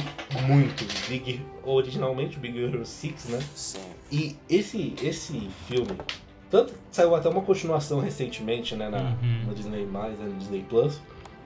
muito. 0.49 0.85
Big, 1.09 1.41
originalmente 1.63 2.41
Big 2.41 2.59
Hero 2.61 2.85
6, 2.85 3.27
né? 3.29 3.39
Sim. 3.55 3.79
E 4.11 4.37
esse, 4.51 4.95
esse 5.01 5.49
filme, 5.69 5.97
tanto 6.51 6.73
que 6.73 6.79
saiu 6.91 7.15
até 7.15 7.29
uma 7.29 7.43
continuação 7.43 8.01
recentemente, 8.01 8.75
né, 8.75 8.89
na, 8.89 8.99
Uhum. 8.99 9.45
no 9.47 9.55
Disney+, 9.55 9.85
né, 9.87 10.17
no 10.19 10.35
Disney 10.35 10.65
Plus. 10.69 11.01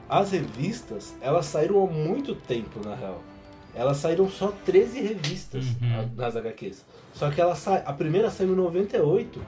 As 0.09 0.31
revistas, 0.31 1.15
elas 1.21 1.45
saíram 1.45 1.85
há 1.85 1.87
muito 1.87 2.35
tempo, 2.35 2.81
na 2.83 2.95
real. 2.95 3.23
elas 3.75 3.99
saíram 3.99 4.27
só 4.31 4.49
13 4.65 5.03
revistas 5.03 5.67
Uhum. 5.83 6.11
nas 6.17 6.35
HQs. 6.35 6.83
Só 7.13 7.31
que 7.31 7.39
ela 7.43 7.55
sa... 7.55 7.75
a 7.77 7.93
primeira 7.93 8.31
saiu 8.31 8.55
em 8.55 8.57
98 8.57 9.39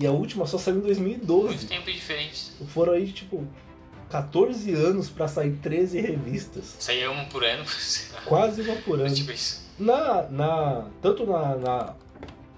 e 0.00 0.06
a 0.06 0.10
última 0.10 0.46
só 0.46 0.56
saiu 0.58 0.76
em 0.78 0.80
Muito 0.80 1.26
2012. 1.26 1.66
tempo 1.66 1.92
diferente. 1.92 2.52
Foram 2.68 2.94
aí, 2.94 3.12
tipo, 3.12 3.44
14 4.08 4.72
anos 4.72 5.08
pra 5.08 5.28
sair 5.28 5.52
13 5.62 6.00
revistas. 6.00 6.76
Saía 6.80 7.10
uma 7.10 7.24
por 7.26 7.44
ano. 7.44 7.64
Quase 8.26 8.62
uma 8.62 8.74
por 8.76 8.98
ano. 9.00 9.14
tipo 9.14 9.30
isso. 9.30 9.60
Na, 9.78 10.22
na, 10.30 10.86
tanto 11.00 11.24
na, 11.26 11.56
na 11.56 11.94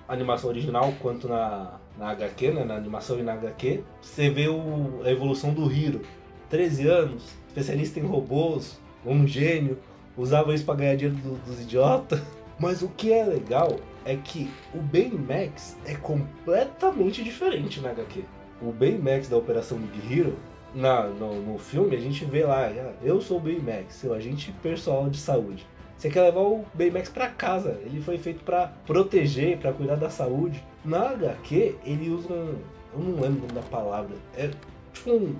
animação 0.08 0.50
original 0.50 0.92
quanto 1.00 1.28
na, 1.28 1.78
na 1.98 2.10
HQ, 2.10 2.50
né, 2.52 2.64
na 2.64 2.76
animação 2.76 3.18
e 3.18 3.22
na 3.22 3.34
HQ, 3.34 3.82
você 4.00 4.30
vê 4.30 4.48
o, 4.48 5.02
a 5.04 5.10
evolução 5.10 5.52
do 5.52 5.70
Hiro. 5.70 6.00
13 6.48 6.86
anos, 6.88 7.22
especialista 7.48 7.98
em 7.98 8.02
robôs, 8.04 8.78
um 9.06 9.26
gênio, 9.26 9.78
usava 10.16 10.54
isso 10.54 10.64
pra 10.64 10.74
ganhar 10.74 10.96
dinheiro 10.96 11.16
do- 11.22 11.36
dos 11.44 11.60
idiotas. 11.60 12.20
Mas 12.58 12.82
o 12.82 12.88
que 12.88 13.12
é 13.12 13.24
legal 13.24 13.76
é 14.04 14.16
que 14.16 14.50
o 14.74 14.78
Baymax 14.78 15.76
é 15.86 15.94
completamente 15.94 17.22
diferente 17.22 17.80
na 17.80 17.90
HQ. 17.90 18.24
O 18.60 18.72
Baymax 18.72 19.28
da 19.28 19.36
Operação 19.36 19.78
Big 19.78 20.20
Hero, 20.20 20.36
na, 20.74 21.04
no, 21.04 21.40
no 21.42 21.58
filme, 21.58 21.96
a 21.96 22.00
gente 22.00 22.24
vê 22.24 22.44
lá, 22.44 22.66
ah, 22.66 22.92
eu 23.02 23.20
sou 23.20 23.36
o 23.38 23.40
Baymax, 23.40 23.94
seu 23.94 24.14
agente 24.14 24.52
pessoal 24.62 25.08
de 25.10 25.18
saúde. 25.18 25.66
Você 25.96 26.10
quer 26.10 26.22
levar 26.22 26.40
o 26.40 26.64
Baymax 26.74 27.08
pra 27.08 27.28
casa. 27.28 27.78
Ele 27.84 28.00
foi 28.00 28.18
feito 28.18 28.42
pra 28.42 28.72
proteger, 28.86 29.58
pra 29.58 29.72
cuidar 29.72 29.94
da 29.96 30.10
saúde. 30.10 30.62
Na 30.84 31.10
HQ, 31.10 31.76
ele 31.84 32.10
usa 32.10 32.32
um. 32.32 32.54
Eu 32.94 32.98
não 33.00 33.20
lembro 33.20 33.46
da 33.54 33.62
palavra. 33.62 34.16
É 34.36 34.50
tipo 34.92 35.10
um- 35.12 35.36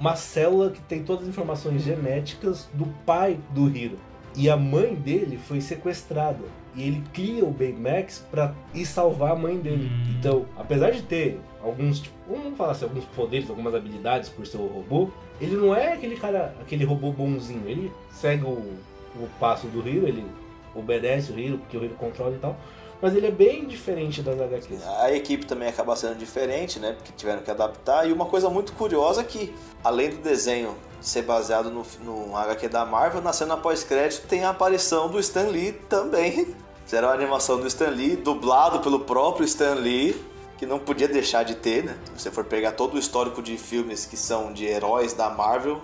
uma 0.00 0.16
célula 0.16 0.70
que 0.70 0.80
tem 0.82 1.04
todas 1.04 1.22
as 1.22 1.28
informações 1.28 1.82
genéticas 1.82 2.68
do 2.74 2.86
pai 3.06 3.38
do 3.50 3.68
Hiro. 3.68 3.96
E 4.36 4.50
a 4.50 4.56
mãe 4.56 4.94
dele 4.94 5.38
foi 5.38 5.60
sequestrada. 5.60 6.42
E 6.74 6.82
ele 6.82 7.04
cria 7.12 7.44
o 7.44 7.50
Baymax 7.50 8.24
pra 8.30 8.54
ir 8.74 8.86
salvar 8.86 9.32
a 9.32 9.36
mãe 9.36 9.58
dele. 9.58 9.90
Hum. 9.92 10.14
Então, 10.18 10.46
apesar 10.56 10.90
de 10.90 11.02
ter 11.02 11.40
alguns, 11.62 12.00
tipo, 12.00 12.14
vamos 12.28 12.56
falar 12.56 12.72
assim, 12.72 12.84
alguns 12.84 13.04
poderes, 13.06 13.50
algumas 13.50 13.74
habilidades 13.74 14.28
por 14.28 14.46
ser 14.46 14.56
um 14.56 14.66
robô, 14.66 15.10
ele 15.40 15.56
não 15.56 15.74
é 15.74 15.92
aquele 15.92 16.16
cara, 16.16 16.54
aquele 16.60 16.84
robô 16.84 17.10
bonzinho. 17.12 17.62
Ele 17.66 17.92
segue 18.10 18.44
o, 18.44 18.48
o 18.48 19.28
passo 19.38 19.66
do 19.66 19.86
Hiro, 19.86 20.08
ele 20.08 20.24
obedece 20.74 21.32
o 21.32 21.38
Hiro, 21.38 21.58
porque 21.58 21.76
o 21.76 21.84
Hiro 21.84 21.94
controla 21.94 22.34
e 22.34 22.38
tal. 22.38 22.56
Mas 23.02 23.16
ele 23.16 23.26
é 23.26 23.32
bem 23.32 23.66
diferente 23.66 24.22
das 24.22 24.40
HQs. 24.40 24.86
A 25.00 25.12
equipe 25.12 25.44
também 25.44 25.68
acaba 25.68 25.96
sendo 25.96 26.14
diferente, 26.16 26.78
né? 26.78 26.92
Porque 26.92 27.12
tiveram 27.16 27.42
que 27.42 27.50
adaptar. 27.50 28.08
E 28.08 28.12
uma 28.12 28.26
coisa 28.26 28.48
muito 28.48 28.72
curiosa 28.74 29.22
é 29.22 29.24
que, 29.24 29.52
além 29.82 30.10
do 30.10 30.18
desenho 30.18 30.76
ser 31.00 31.22
baseado 31.22 31.68
no, 31.68 31.84
no 32.04 32.36
HQ 32.36 32.68
da 32.68 32.86
Marvel, 32.86 33.20
na 33.20 33.32
cena 33.32 33.56
pós-crédito 33.56 34.28
tem 34.28 34.44
a 34.44 34.50
aparição 34.50 35.08
do 35.08 35.18
Stan 35.18 35.48
Lee 35.48 35.72
também. 35.72 36.54
Fizeram 36.84 37.08
a 37.08 37.12
animação 37.12 37.60
do 37.60 37.66
Stan 37.66 37.90
Lee, 37.90 38.16
dublado 38.16 38.80
pelo 38.80 39.00
próprio 39.00 39.44
Stan 39.44 39.74
Lee, 39.74 40.14
que 40.58 40.66
não 40.66 40.78
podia 40.78 41.08
deixar 41.08 41.42
de 41.42 41.54
ter, 41.54 41.84
né? 41.84 41.96
Se 42.16 42.22
você 42.24 42.30
for 42.30 42.44
pegar 42.44 42.72
todo 42.72 42.94
o 42.94 42.98
histórico 42.98 43.42
de 43.42 43.56
filmes 43.56 44.06
que 44.06 44.16
são 44.16 44.52
de 44.52 44.66
heróis 44.66 45.12
da 45.12 45.30
Marvel, 45.30 45.80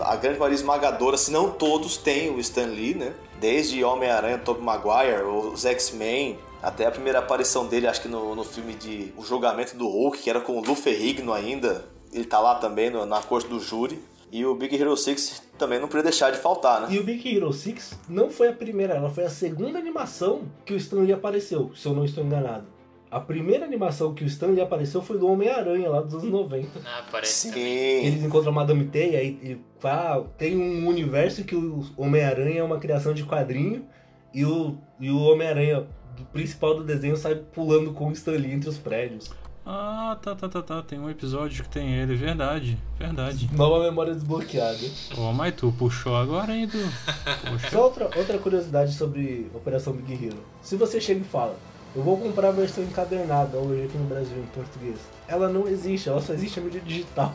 a 0.00 0.16
grande 0.16 0.38
maioria 0.38 0.56
esmagadora, 0.56 1.16
se 1.16 1.30
não 1.30 1.50
todos, 1.50 1.96
tem 1.96 2.30
o 2.30 2.38
Stan 2.38 2.66
Lee, 2.66 2.94
né? 2.94 3.14
Desde 3.40 3.82
Homem-Aranha, 3.82 4.38
Tobey 4.38 4.62
Maguire, 4.62 5.22
os 5.22 5.64
X-Men, 5.64 6.38
até 6.62 6.86
a 6.86 6.90
primeira 6.90 7.18
aparição 7.18 7.66
dele, 7.66 7.86
acho 7.86 8.00
que 8.00 8.08
no, 8.08 8.34
no 8.34 8.44
filme 8.44 8.74
de 8.74 9.12
O 9.16 9.24
Julgamento 9.24 9.76
do 9.76 9.86
Hulk, 9.86 10.18
que 10.18 10.30
era 10.30 10.40
com 10.40 10.58
o 10.58 10.64
Lou 10.64 10.74
Ferrigno 10.74 11.32
ainda. 11.32 11.84
Ele 12.12 12.24
tá 12.24 12.38
lá 12.38 12.54
também 12.54 12.90
na 12.90 13.20
corte 13.20 13.48
do 13.48 13.60
júri. 13.60 14.02
E 14.32 14.44
o 14.44 14.54
Big 14.54 14.74
Hero 14.74 14.96
6 14.96 15.42
também 15.58 15.78
não 15.78 15.86
podia 15.86 16.02
deixar 16.04 16.30
de 16.30 16.38
faltar, 16.38 16.82
né? 16.82 16.88
E 16.90 16.98
o 16.98 17.04
Big 17.04 17.36
Hero 17.36 17.52
6 17.52 17.98
não 18.08 18.30
foi 18.30 18.48
a 18.48 18.52
primeira, 18.52 18.94
ela 18.94 19.10
foi 19.10 19.24
a 19.24 19.30
segunda 19.30 19.78
animação 19.78 20.42
que 20.64 20.74
o 20.74 20.76
Stan 20.76 21.00
Lee 21.00 21.12
apareceu, 21.12 21.70
se 21.74 21.86
eu 21.86 21.94
não 21.94 22.04
estou 22.04 22.24
enganado. 22.24 22.66
A 23.10 23.20
primeira 23.20 23.64
animação 23.64 24.12
que 24.12 24.24
o 24.24 24.26
Stan 24.26 24.48
Lee 24.48 24.60
apareceu 24.60 25.00
foi 25.00 25.18
do 25.18 25.28
Homem-Aranha, 25.28 25.88
lá 25.88 26.00
dos 26.00 26.14
anos 26.14 26.28
90. 26.28 26.68
Ah, 26.84 27.04
parece 27.12 27.32
Sim. 27.32 27.48
também. 27.50 28.06
Eles 28.06 28.24
encontram 28.24 28.50
a 28.50 28.54
Madame 28.54 28.86
Teia 28.86 29.22
e 29.22 29.38
ele 29.40 29.64
fala, 29.78 30.24
tem 30.36 30.56
um 30.56 30.88
universo 30.88 31.44
que 31.44 31.54
o 31.54 31.84
Homem-Aranha 31.96 32.58
é 32.58 32.64
uma 32.64 32.80
criação 32.80 33.14
de 33.14 33.22
quadrinho 33.24 33.86
e 34.32 34.44
o, 34.44 34.76
e 34.98 35.10
o 35.10 35.18
Homem-Aranha 35.20 35.86
principal 36.32 36.74
do 36.74 36.82
desenho 36.82 37.16
sai 37.16 37.36
pulando 37.36 37.92
com 37.92 38.08
o 38.08 38.12
Stan 38.12 38.32
Lee 38.32 38.52
entre 38.52 38.68
os 38.68 38.78
prédios. 38.78 39.30
Ah, 39.66 40.18
tá, 40.20 40.34
tá, 40.34 40.48
tá, 40.48 40.62
tá. 40.62 40.82
Tem 40.82 40.98
um 40.98 41.08
episódio 41.08 41.64
que 41.64 41.70
tem 41.70 41.94
ele, 41.94 42.14
verdade. 42.14 42.78
Verdade. 42.98 43.48
Nova 43.52 43.82
memória 43.82 44.12
desbloqueada. 44.12 44.78
Ô, 45.16 45.32
mas 45.32 45.54
tu 45.54 45.72
puxou 45.78 46.16
agora, 46.16 46.54
hein? 46.54 46.68
Poxa. 46.68 47.70
Só 47.70 47.84
outra, 47.84 48.10
outra 48.16 48.38
curiosidade 48.38 48.92
sobre 48.92 49.50
Operação 49.54 49.94
Big 49.94 50.26
Hero. 50.26 50.36
Se 50.60 50.76
você 50.76 51.00
chega 51.00 51.20
e 51.20 51.24
fala, 51.24 51.56
eu 51.96 52.02
vou 52.02 52.18
comprar 52.18 52.48
a 52.48 52.52
versão 52.52 52.84
encadernada 52.84 53.56
hoje 53.56 53.84
aqui 53.84 53.96
no 53.96 54.04
Brasil 54.04 54.36
em 54.36 54.46
português, 54.46 54.98
ela 55.26 55.48
não 55.48 55.66
existe, 55.66 56.08
ela 56.08 56.20
só 56.20 56.34
existe 56.34 56.58
a 56.58 56.62
mídia 56.62 56.80
digital. 56.80 57.32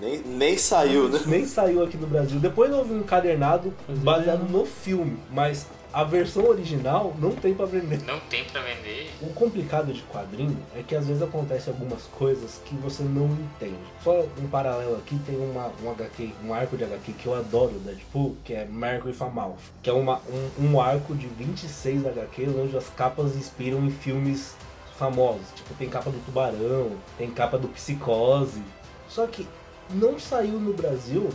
Nem, 0.00 0.20
nem 0.20 0.58
saiu, 0.58 1.08
né? 1.08 1.20
Nem 1.26 1.46
saiu 1.46 1.82
aqui 1.82 1.96
no 1.96 2.06
Brasil. 2.06 2.38
Depois 2.38 2.72
houve 2.72 2.92
um 2.92 3.00
encadernado 3.00 3.72
é. 3.88 3.92
baseado 3.94 4.48
no 4.50 4.64
filme, 4.64 5.18
mas 5.30 5.66
a 5.96 6.04
versão 6.04 6.44
original 6.44 7.16
não 7.18 7.30
tem 7.30 7.54
pra 7.54 7.64
vender. 7.64 8.02
Não 8.04 8.20
tem 8.20 8.44
pra 8.44 8.60
vender. 8.60 9.10
O 9.22 9.32
complicado 9.32 9.94
de 9.94 10.02
quadrinho 10.02 10.58
é 10.76 10.82
que 10.82 10.94
às 10.94 11.06
vezes 11.06 11.22
acontecem 11.22 11.72
algumas 11.72 12.02
coisas 12.02 12.60
que 12.66 12.74
você 12.74 13.02
não 13.02 13.24
entende. 13.24 13.78
Só 14.04 14.26
um 14.38 14.46
paralelo 14.46 14.96
aqui, 14.96 15.18
tem 15.24 15.38
uma, 15.38 15.72
um 15.82 15.90
HQ, 15.90 16.32
um 16.44 16.52
arco 16.52 16.76
de 16.76 16.84
HQ 16.84 17.14
que 17.14 17.24
eu 17.24 17.34
adoro 17.34 17.72
da 17.78 17.92
Deadpool, 17.92 18.36
que 18.44 18.52
é 18.52 18.66
Mercury 18.66 19.14
Famouth, 19.14 19.56
que 19.82 19.88
é 19.88 19.92
uma, 19.94 20.20
um, 20.60 20.66
um 20.66 20.80
arco 20.82 21.14
de 21.14 21.28
26 21.28 22.04
HQs 22.04 22.54
onde 22.54 22.76
as 22.76 22.90
capas 22.90 23.34
inspiram 23.34 23.82
em 23.82 23.90
filmes 23.90 24.54
famosos. 24.98 25.46
Tipo, 25.54 25.72
tem 25.76 25.88
capa 25.88 26.10
do 26.10 26.22
Tubarão, 26.26 26.90
tem 27.16 27.30
capa 27.30 27.56
do 27.56 27.68
Psicose. 27.68 28.62
Só 29.08 29.26
que 29.26 29.48
não 29.88 30.18
saiu 30.18 30.60
no 30.60 30.74
Brasil 30.74 31.30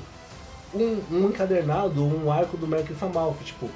um, 0.72 1.02
um 1.12 1.30
encadernado 1.30 2.04
um 2.04 2.32
arco 2.32 2.56
do 2.58 2.68
Mercury 2.68 2.94
Famouth. 2.94 3.38
Tipo, 3.44 3.68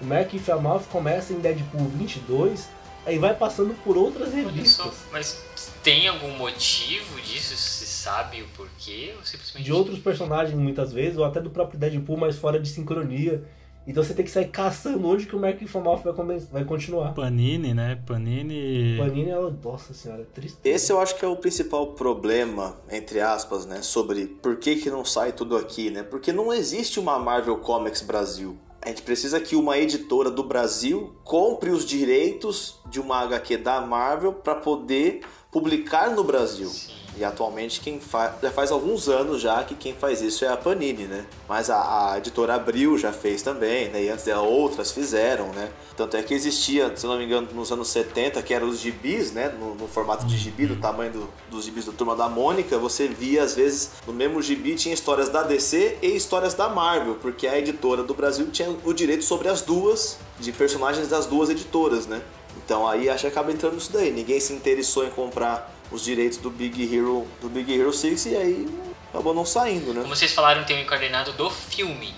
o 0.00 0.04
Mercury 0.04 0.38
Famouth 0.38 0.84
começa 0.90 1.32
em 1.32 1.38
Deadpool 1.38 1.88
22, 1.88 2.68
aí 3.06 3.18
vai 3.18 3.34
passando 3.34 3.74
por 3.82 3.96
outras 3.96 4.30
só, 4.30 4.34
revistas. 4.34 4.94
mas 5.12 5.44
tem 5.82 6.08
algum 6.08 6.30
motivo 6.36 7.20
disso? 7.20 7.56
Se 7.56 7.86
sabe 7.86 8.42
o 8.42 8.48
porquê? 8.56 9.14
Ou 9.16 9.24
simplesmente. 9.24 9.64
De 9.64 9.72
outros 9.72 9.98
personagens, 9.98 10.58
muitas 10.58 10.92
vezes, 10.92 11.18
ou 11.18 11.24
até 11.24 11.40
do 11.40 11.50
próprio 11.50 11.78
Deadpool, 11.78 12.16
mas 12.16 12.36
fora 12.36 12.58
de 12.58 12.68
sincronia. 12.68 13.44
Então 13.86 14.02
você 14.02 14.14
tem 14.14 14.24
que 14.24 14.30
sair 14.30 14.48
caçando 14.48 15.06
onde 15.06 15.26
que 15.26 15.36
o 15.36 15.38
Mercury 15.38 15.66
Famouth 15.66 16.02
vai, 16.02 16.38
vai 16.38 16.64
continuar. 16.64 17.12
Panini, 17.12 17.74
né? 17.74 18.00
Panini. 18.06 18.96
Panini, 18.96 19.28
ela, 19.28 19.54
nossa 19.62 19.92
senhora, 19.92 20.22
é 20.22 20.24
triste. 20.24 20.58
Esse 20.64 20.90
eu 20.90 20.98
acho 20.98 21.16
que 21.18 21.24
é 21.24 21.28
o 21.28 21.36
principal 21.36 21.88
problema, 21.88 22.80
entre 22.90 23.20
aspas, 23.20 23.66
né? 23.66 23.82
Sobre 23.82 24.26
por 24.26 24.56
que, 24.56 24.76
que 24.76 24.90
não 24.90 25.04
sai 25.04 25.32
tudo 25.32 25.54
aqui, 25.54 25.90
né? 25.90 26.02
Porque 26.02 26.32
não 26.32 26.50
existe 26.50 26.98
uma 26.98 27.18
Marvel 27.18 27.58
Comics 27.58 28.00
Brasil. 28.00 28.58
A 28.84 28.88
gente 28.88 29.00
precisa 29.00 29.40
que 29.40 29.56
uma 29.56 29.78
editora 29.78 30.30
do 30.30 30.44
Brasil 30.44 31.14
compre 31.24 31.70
os 31.70 31.86
direitos 31.86 32.80
de 32.90 33.00
uma 33.00 33.16
HQ 33.20 33.56
da 33.56 33.80
Marvel 33.80 34.34
para 34.34 34.56
poder 34.56 35.22
publicar 35.50 36.10
no 36.10 36.22
Brasil. 36.22 36.70
E 37.16 37.24
atualmente 37.24 37.80
quem 37.80 38.00
faz. 38.00 38.32
Já 38.42 38.50
faz 38.50 38.72
alguns 38.72 39.08
anos 39.08 39.40
já 39.40 39.62
que 39.62 39.74
quem 39.76 39.94
faz 39.94 40.20
isso 40.20 40.44
é 40.44 40.48
a 40.48 40.56
Panini, 40.56 41.04
né? 41.04 41.24
Mas 41.48 41.70
a, 41.70 42.12
a 42.12 42.18
editora 42.18 42.54
Abril 42.54 42.98
já 42.98 43.12
fez 43.12 43.40
também, 43.40 43.88
né? 43.90 44.02
E 44.02 44.08
antes 44.08 44.24
dela 44.24 44.42
outras 44.42 44.90
fizeram, 44.90 45.46
né? 45.48 45.68
Tanto 45.96 46.16
é 46.16 46.22
que 46.24 46.34
existia, 46.34 46.92
se 46.96 47.06
não 47.06 47.16
me 47.16 47.24
engano, 47.24 47.46
nos 47.54 47.70
anos 47.70 47.86
70, 47.88 48.42
que 48.42 48.52
eram 48.52 48.68
os 48.68 48.80
gibis, 48.80 49.30
né? 49.32 49.48
No, 49.60 49.76
no 49.76 49.86
formato 49.86 50.26
de 50.26 50.36
gibi, 50.36 50.66
do 50.66 50.74
tamanho 50.76 51.12
do- 51.12 51.28
dos 51.50 51.64
gibis 51.64 51.84
da 51.86 51.92
Turma 51.92 52.16
da 52.16 52.28
Mônica, 52.28 52.76
você 52.78 53.06
via, 53.06 53.44
às 53.44 53.54
vezes, 53.54 53.90
no 54.06 54.12
mesmo 54.12 54.42
gibi 54.42 54.74
tinha 54.74 54.92
histórias 54.92 55.28
da 55.28 55.42
DC 55.44 55.98
e 56.02 56.08
histórias 56.16 56.52
da 56.54 56.68
Marvel, 56.68 57.14
porque 57.22 57.46
a 57.46 57.56
editora 57.56 58.02
do 58.02 58.12
Brasil 58.14 58.48
tinha 58.50 58.74
o 58.84 58.92
direito 58.92 59.22
sobre 59.24 59.48
as 59.48 59.62
duas, 59.62 60.18
de 60.40 60.50
personagens 60.50 61.06
das 61.06 61.26
duas 61.26 61.48
editoras, 61.48 62.06
né? 62.06 62.20
Então 62.64 62.86
aí 62.88 63.08
acho 63.08 63.22
que 63.22 63.26
acaba 63.28 63.52
entrando 63.52 63.74
nisso 63.74 63.92
daí. 63.92 64.10
Ninguém 64.10 64.40
se 64.40 64.52
interessou 64.52 65.04
em 65.06 65.10
comprar 65.10 65.73
os 65.94 66.02
direitos 66.04 66.38
do 66.38 66.50
Big 66.50 66.82
Hero, 66.94 67.26
do 67.40 67.48
Big 67.48 67.72
Hero 67.72 67.92
6 67.92 68.26
e 68.26 68.36
aí 68.36 68.68
acabou 69.10 69.32
não 69.32 69.44
saindo, 69.46 69.94
né? 69.94 70.02
Como 70.02 70.14
vocês 70.14 70.32
falaram, 70.32 70.64
tem 70.64 70.76
um 70.76 70.80
encadernado 70.80 71.32
do 71.32 71.48
filme, 71.48 72.12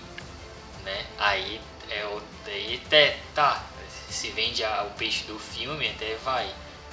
né? 0.83 1.05
Aí 1.19 1.61
é 1.89 2.05
o. 2.05 2.21
Aí 2.47 2.81
até 2.85 3.17
tá. 3.35 3.63
Se 4.09 4.29
vende 4.29 4.63
a- 4.63 4.83
o 4.89 4.97
peixe 4.97 5.25
do 5.25 5.37
filme, 5.37 5.87
até 5.89 6.15
vai. 6.23 6.45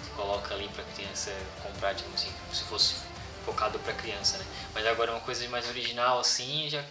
Você 0.03 0.11
coloca 0.17 0.53
ali 0.55 0.69
pra 0.75 0.83
criança 0.95 1.33
comprar, 1.63 1.95
tipo 1.95 2.11
assim, 2.15 2.29
como 2.43 2.55
se 2.55 2.65
fosse 2.65 2.95
focado 3.47 3.79
pra 3.79 3.93
criança, 3.93 4.37
né? 4.39 4.45
Mas 4.75 4.85
agora 4.87 5.13
uma 5.13 5.21
coisa 5.21 5.49
mais 5.49 5.69
original 5.69 6.19
assim, 6.19 6.69
já 6.69 6.83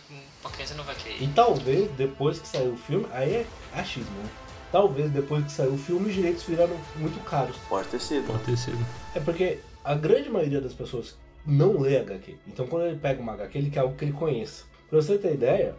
uma 0.41 0.49
criança 0.49 0.73
não 0.75 0.83
vai 0.83 0.95
querer. 0.95 1.21
E 1.21 1.27
talvez 1.27 1.91
depois 1.91 2.39
que 2.39 2.47
saiu 2.47 2.73
o 2.73 2.77
filme, 2.77 3.05
aí 3.11 3.33
é 3.35 3.45
achismo, 3.73 4.11
né? 4.23 4.29
Talvez 4.71 5.11
depois 5.11 5.43
que 5.45 5.51
saiu 5.51 5.73
o 5.73 5.77
filme 5.77 6.09
os 6.09 6.15
direitos 6.15 6.43
viraram 6.45 6.79
muito 6.95 7.19
caros. 7.25 7.55
Pode 7.69 7.87
ter 7.89 7.99
sido. 7.99 8.25
Pode 8.25 8.43
ter 8.43 8.57
sido. 8.57 8.83
É 9.13 9.19
porque 9.19 9.59
a 9.83 9.95
grande 9.95 10.29
maioria 10.29 10.61
das 10.61 10.73
pessoas 10.73 11.17
não 11.45 11.79
lê 11.79 11.97
HQ. 11.97 12.35
Então 12.47 12.65
quando 12.67 12.85
ele 12.85 12.97
pega 12.99 13.21
uma 13.21 13.33
HQ, 13.33 13.57
ele 13.57 13.69
quer 13.69 13.79
algo 13.81 13.95
que 13.95 14.05
ele 14.05 14.13
conheça. 14.13 14.65
Pra 14.89 15.01
você 15.01 15.17
ter 15.17 15.33
ideia, 15.33 15.75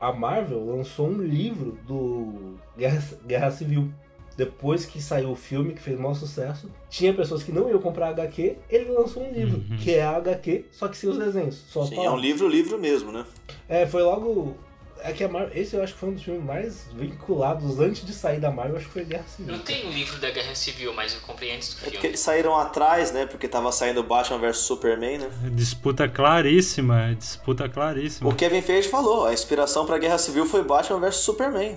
a 0.00 0.12
Marvel 0.12 0.64
lançou 0.64 1.08
um 1.08 1.18
livro 1.20 1.78
do 1.86 2.54
Guerra, 2.76 3.02
Guerra 3.26 3.50
Civil. 3.50 3.90
Depois 4.36 4.86
que 4.86 5.02
saiu 5.02 5.32
o 5.32 5.36
filme, 5.36 5.74
que 5.74 5.82
fez 5.82 5.98
maior 5.98 6.14
sucesso, 6.14 6.70
tinha 6.88 7.12
pessoas 7.12 7.42
que 7.42 7.52
não 7.52 7.68
iam 7.68 7.78
comprar 7.80 8.08
HQ, 8.08 8.56
ele 8.70 8.90
lançou 8.90 9.22
um 9.22 9.32
livro, 9.32 9.58
Uhum. 9.70 9.76
que 9.76 9.92
é 9.94 10.02
a 10.02 10.16
HQ, 10.16 10.64
só 10.70 10.88
que 10.88 10.96
sem 10.96 11.10
os 11.10 11.18
desenhos. 11.18 11.56
Sim, 11.88 12.02
é 12.06 12.10
um 12.10 12.16
livro, 12.16 12.48
livro 12.48 12.78
mesmo, 12.78 13.12
né? 13.12 13.26
É, 13.68 13.86
foi 13.86 14.02
logo. 14.02 14.56
É 15.02 15.12
que 15.12 15.24
a 15.24 15.28
Marvel. 15.28 15.50
Esse 15.54 15.74
eu 15.76 15.82
acho 15.82 15.94
que 15.94 15.98
foi 16.00 16.08
um 16.10 16.14
dos 16.14 16.22
filmes 16.22 16.44
mais 16.44 16.86
vinculados 16.92 17.78
antes 17.80 18.04
de 18.04 18.12
sair 18.12 18.38
da 18.40 18.50
Marvel, 18.50 18.76
acho 18.76 18.86
que 18.86 18.92
foi 18.92 19.04
Guerra 19.04 19.24
Civil. 19.26 19.52
Não 19.56 19.62
tem 19.62 19.86
o 19.86 19.90
livro 19.90 20.18
da 20.20 20.30
Guerra 20.30 20.54
Civil, 20.54 20.92
mas 20.94 21.14
eu 21.14 21.20
comprei 21.20 21.54
antes 21.54 21.70
do 21.74 21.78
É 21.78 21.80
porque 21.80 21.90
filme. 21.92 22.08
eles 22.08 22.20
saíram 22.20 22.56
atrás, 22.56 23.12
né? 23.12 23.26
Porque 23.26 23.48
tava 23.48 23.70
saindo 23.72 24.02
Batman 24.02 24.38
vs 24.38 24.58
Superman, 24.58 25.18
né? 25.18 25.30
Disputa 25.52 26.08
claríssima, 26.08 27.14
disputa 27.18 27.68
claríssima. 27.68 28.28
O 28.30 28.34
Kevin 28.34 28.62
Feige 28.62 28.88
falou, 28.88 29.26
a 29.26 29.32
inspiração 29.32 29.86
pra 29.86 29.98
Guerra 29.98 30.18
Civil 30.18 30.46
foi 30.46 30.62
Batman 30.62 31.00
vs 31.00 31.16
Superman. 31.16 31.76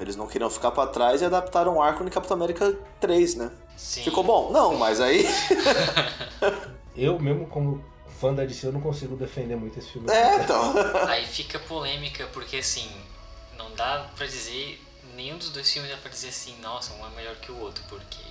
Eles 0.00 0.14
não 0.14 0.28
queriam 0.28 0.48
ficar 0.48 0.70
pra 0.70 0.86
trás 0.86 1.20
e 1.22 1.24
adaptaram 1.24 1.76
um 1.76 1.82
arco 1.82 2.04
no 2.04 2.10
Capitão 2.10 2.36
América 2.36 2.72
3, 3.00 3.34
né? 3.34 3.50
Sim. 3.76 4.02
Ficou 4.04 4.22
bom? 4.22 4.52
Não, 4.52 4.76
mas 4.76 5.00
aí. 5.00 5.26
Eu 6.96 7.18
mesmo, 7.18 7.46
como 7.46 7.82
fã 8.20 8.34
da 8.34 8.44
DC, 8.44 8.66
eu 8.66 8.72
não 8.72 8.80
consigo 8.80 9.16
defender 9.16 9.56
muito 9.56 9.78
esse 9.78 9.90
filme. 9.90 10.10
É, 10.10 10.42
então. 10.42 10.74
Aí 11.08 11.24
fica 11.26 11.58
polêmica, 11.58 12.26
porque 12.32 12.56
assim, 12.56 12.90
não 13.56 13.74
dá 13.74 14.08
pra 14.16 14.26
dizer. 14.26 14.84
Nenhum 15.14 15.36
dos 15.36 15.50
dois 15.50 15.72
filmes 15.72 15.90
dá 15.90 15.96
pra 15.96 16.10
dizer 16.10 16.28
assim, 16.28 16.56
nossa, 16.60 16.92
um 16.94 17.04
é 17.04 17.10
melhor 17.10 17.34
que 17.36 17.50
o 17.50 17.58
outro, 17.58 17.82
porque 17.88 18.22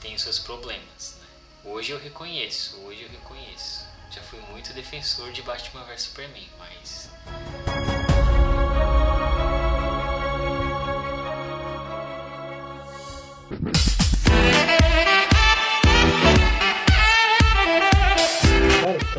tem 0.00 0.14
os 0.14 0.22
seus 0.22 0.38
problemas. 0.38 1.16
Né? 1.20 1.26
Hoje 1.70 1.92
eu 1.92 1.98
reconheço, 1.98 2.78
hoje 2.86 3.02
eu 3.02 3.08
reconheço. 3.10 3.84
Já 4.10 4.22
fui 4.22 4.40
muito 4.50 4.72
defensor 4.72 5.30
de 5.32 5.42
Batman 5.42 5.84
vs 5.84 6.02
Superman, 6.02 6.48
mas. 6.58 7.10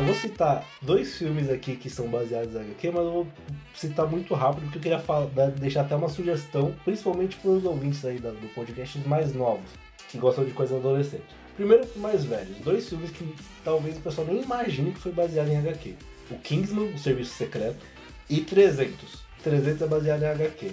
Eu 0.02 0.06
vou 0.06 0.14
citar 0.16 0.66
dois 0.82 1.16
filmes 1.16 1.48
aqui 1.48 1.76
que 1.76 1.88
são 1.88 2.08
baseados 2.08 2.56
em 2.56 2.58
HQ, 2.58 2.90
mas 2.90 3.04
eu 3.04 3.12
vou 3.12 3.28
citar 3.72 4.04
muito 4.04 4.34
rápido 4.34 4.64
porque 4.64 4.78
eu 4.78 4.82
queria 4.82 4.98
falar, 4.98 5.26
deixar 5.52 5.82
até 5.82 5.94
uma 5.94 6.08
sugestão, 6.08 6.74
principalmente 6.84 7.36
para 7.36 7.52
os 7.52 7.64
ouvintes 7.64 8.04
aí 8.04 8.18
do 8.18 8.52
podcast 8.52 8.98
mais 9.06 9.32
novos, 9.32 9.70
que 10.08 10.18
gostam 10.18 10.44
de 10.44 10.50
coisa 10.50 10.76
adolescente. 10.76 11.22
Primeiro 11.54 11.86
pro 11.86 12.00
mais 12.00 12.24
velhos, 12.24 12.56
dois 12.64 12.88
filmes 12.88 13.12
que 13.12 13.32
talvez 13.64 13.96
o 13.96 14.00
pessoal 14.00 14.26
nem 14.26 14.42
imagine 14.42 14.90
que 14.90 14.98
foi 14.98 15.12
baseado 15.12 15.48
em 15.48 15.58
HQ. 15.58 15.94
O 16.32 16.38
Kingsman, 16.38 16.92
o 16.92 16.98
Serviço 16.98 17.34
Secreto, 17.34 17.78
e 18.28 18.40
300. 18.40 19.22
300 19.44 19.82
é 19.82 19.86
baseado 19.86 20.22
em 20.24 20.26
HQ. 20.26 20.72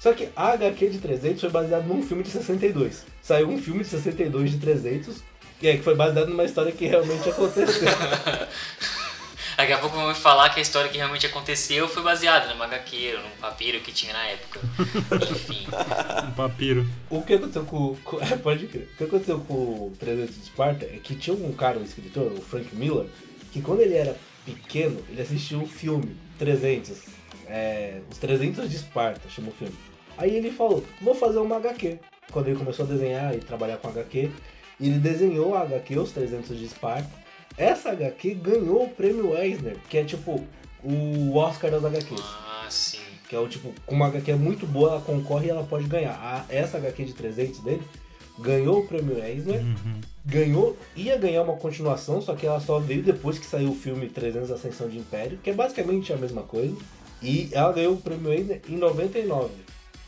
Só 0.00 0.12
que 0.12 0.30
a 0.34 0.48
HQ 0.48 0.90
de 0.90 0.98
300 0.98 1.40
foi 1.40 1.50
baseado 1.50 1.86
num 1.86 2.02
filme 2.02 2.24
de 2.24 2.30
62. 2.30 3.06
Saiu 3.22 3.48
um 3.48 3.58
filme 3.58 3.84
de 3.84 3.90
62 3.90 4.50
de 4.50 4.58
300, 4.58 5.22
que 5.64 5.68
é 5.68 5.76
que 5.78 5.82
foi 5.82 5.94
baseado 5.94 6.28
numa 6.28 6.44
história 6.44 6.70
que 6.70 6.86
realmente 6.86 7.26
aconteceu. 7.26 7.88
Daqui 9.56 9.72
a 9.72 9.78
pouco 9.78 9.96
vão 9.96 10.08
me 10.08 10.14
falar 10.14 10.50
que 10.50 10.58
a 10.58 10.62
história 10.62 10.90
que 10.90 10.98
realmente 10.98 11.24
aconteceu 11.24 11.88
foi 11.88 12.02
baseada 12.02 12.52
numa 12.52 12.66
HQ 12.66 13.14
num 13.14 13.40
papiro 13.40 13.80
que 13.80 13.90
tinha 13.90 14.12
na 14.12 14.26
época. 14.26 14.60
Enfim. 15.30 15.66
Um 16.28 16.32
papiro. 16.32 16.86
O 17.08 17.22
que 17.22 17.32
aconteceu 17.32 17.64
com, 17.64 17.96
com 18.04 18.20
é, 18.20 18.36
pode 18.36 18.66
crer. 18.66 18.90
O 18.92 18.96
que 18.98 19.04
aconteceu 19.04 19.40
com 19.40 19.54
o 19.54 19.96
300 19.98 20.34
de 20.34 20.42
Esparta 20.42 20.84
é 20.84 20.98
que 21.02 21.14
tinha 21.14 21.34
um 21.34 21.50
cara, 21.54 21.78
um 21.78 21.84
escritor, 21.84 22.30
o 22.32 22.42
Frank 22.42 22.68
Miller, 22.76 23.06
que 23.50 23.62
quando 23.62 23.80
ele 23.80 23.94
era 23.94 24.14
pequeno, 24.44 25.02
ele 25.08 25.22
assistiu 25.22 25.62
o 25.62 25.66
filme 25.66 26.14
300, 26.38 27.04
é, 27.46 28.00
os 28.10 28.18
300 28.18 28.68
de 28.68 28.76
Esparta, 28.76 29.30
chama 29.30 29.48
o 29.48 29.52
filme. 29.52 29.74
Aí 30.18 30.36
ele 30.36 30.50
falou, 30.50 30.84
vou 31.00 31.14
fazer 31.14 31.38
uma 31.38 31.56
HQ. 31.56 32.00
Quando 32.30 32.48
ele 32.48 32.58
começou 32.58 32.84
a 32.84 32.88
desenhar 32.88 33.34
e 33.34 33.38
trabalhar 33.38 33.78
com 33.78 33.88
HQ, 33.88 34.30
ele 34.80 34.98
desenhou 34.98 35.54
a 35.54 35.60
HQ, 35.62 35.98
os 35.98 36.12
300 36.12 36.56
de 36.58 36.64
Esparta. 36.64 37.08
Essa 37.56 37.90
HQ 37.90 38.34
ganhou 38.34 38.84
o 38.84 38.88
prêmio 38.88 39.36
Eisner, 39.36 39.76
que 39.88 39.98
é 39.98 40.04
tipo 40.04 40.44
o 40.82 41.36
Oscar 41.36 41.70
das 41.70 41.84
HQs. 41.84 42.20
Ah, 42.20 42.66
sim. 42.68 42.98
Que 43.28 43.34
é 43.36 43.38
o 43.38 43.48
tipo, 43.48 43.72
com 43.86 43.94
uma 43.94 44.06
HQ 44.08 44.34
muito 44.34 44.66
boa, 44.66 44.90
ela 44.90 45.00
concorre 45.00 45.46
e 45.46 45.50
ela 45.50 45.62
pode 45.64 45.86
ganhar. 45.86 46.12
A, 46.14 46.44
essa 46.52 46.76
HQ 46.78 47.04
de 47.04 47.12
300 47.14 47.60
dele 47.60 47.82
ganhou 48.38 48.80
o 48.80 48.86
prêmio 48.86 49.22
Eisner, 49.22 49.60
Uhum. 49.60 50.00
ganhou, 50.26 50.76
ia 50.96 51.16
ganhar 51.16 51.42
uma 51.42 51.56
continuação, 51.56 52.20
só 52.20 52.34
que 52.34 52.44
ela 52.46 52.58
só 52.60 52.80
veio 52.80 53.02
depois 53.02 53.38
que 53.38 53.46
saiu 53.46 53.70
o 53.70 53.74
filme 53.76 54.08
300 54.08 54.50
Ascensão 54.50 54.88
de 54.88 54.98
Império, 54.98 55.38
que 55.42 55.50
é 55.50 55.52
basicamente 55.52 56.12
a 56.12 56.16
mesma 56.16 56.42
coisa. 56.42 56.76
E 57.22 57.48
ela 57.52 57.72
ganhou 57.72 57.94
o 57.94 58.00
prêmio 58.00 58.32
Eisner 58.32 58.60
em 58.68 58.76
99. 58.76 59.50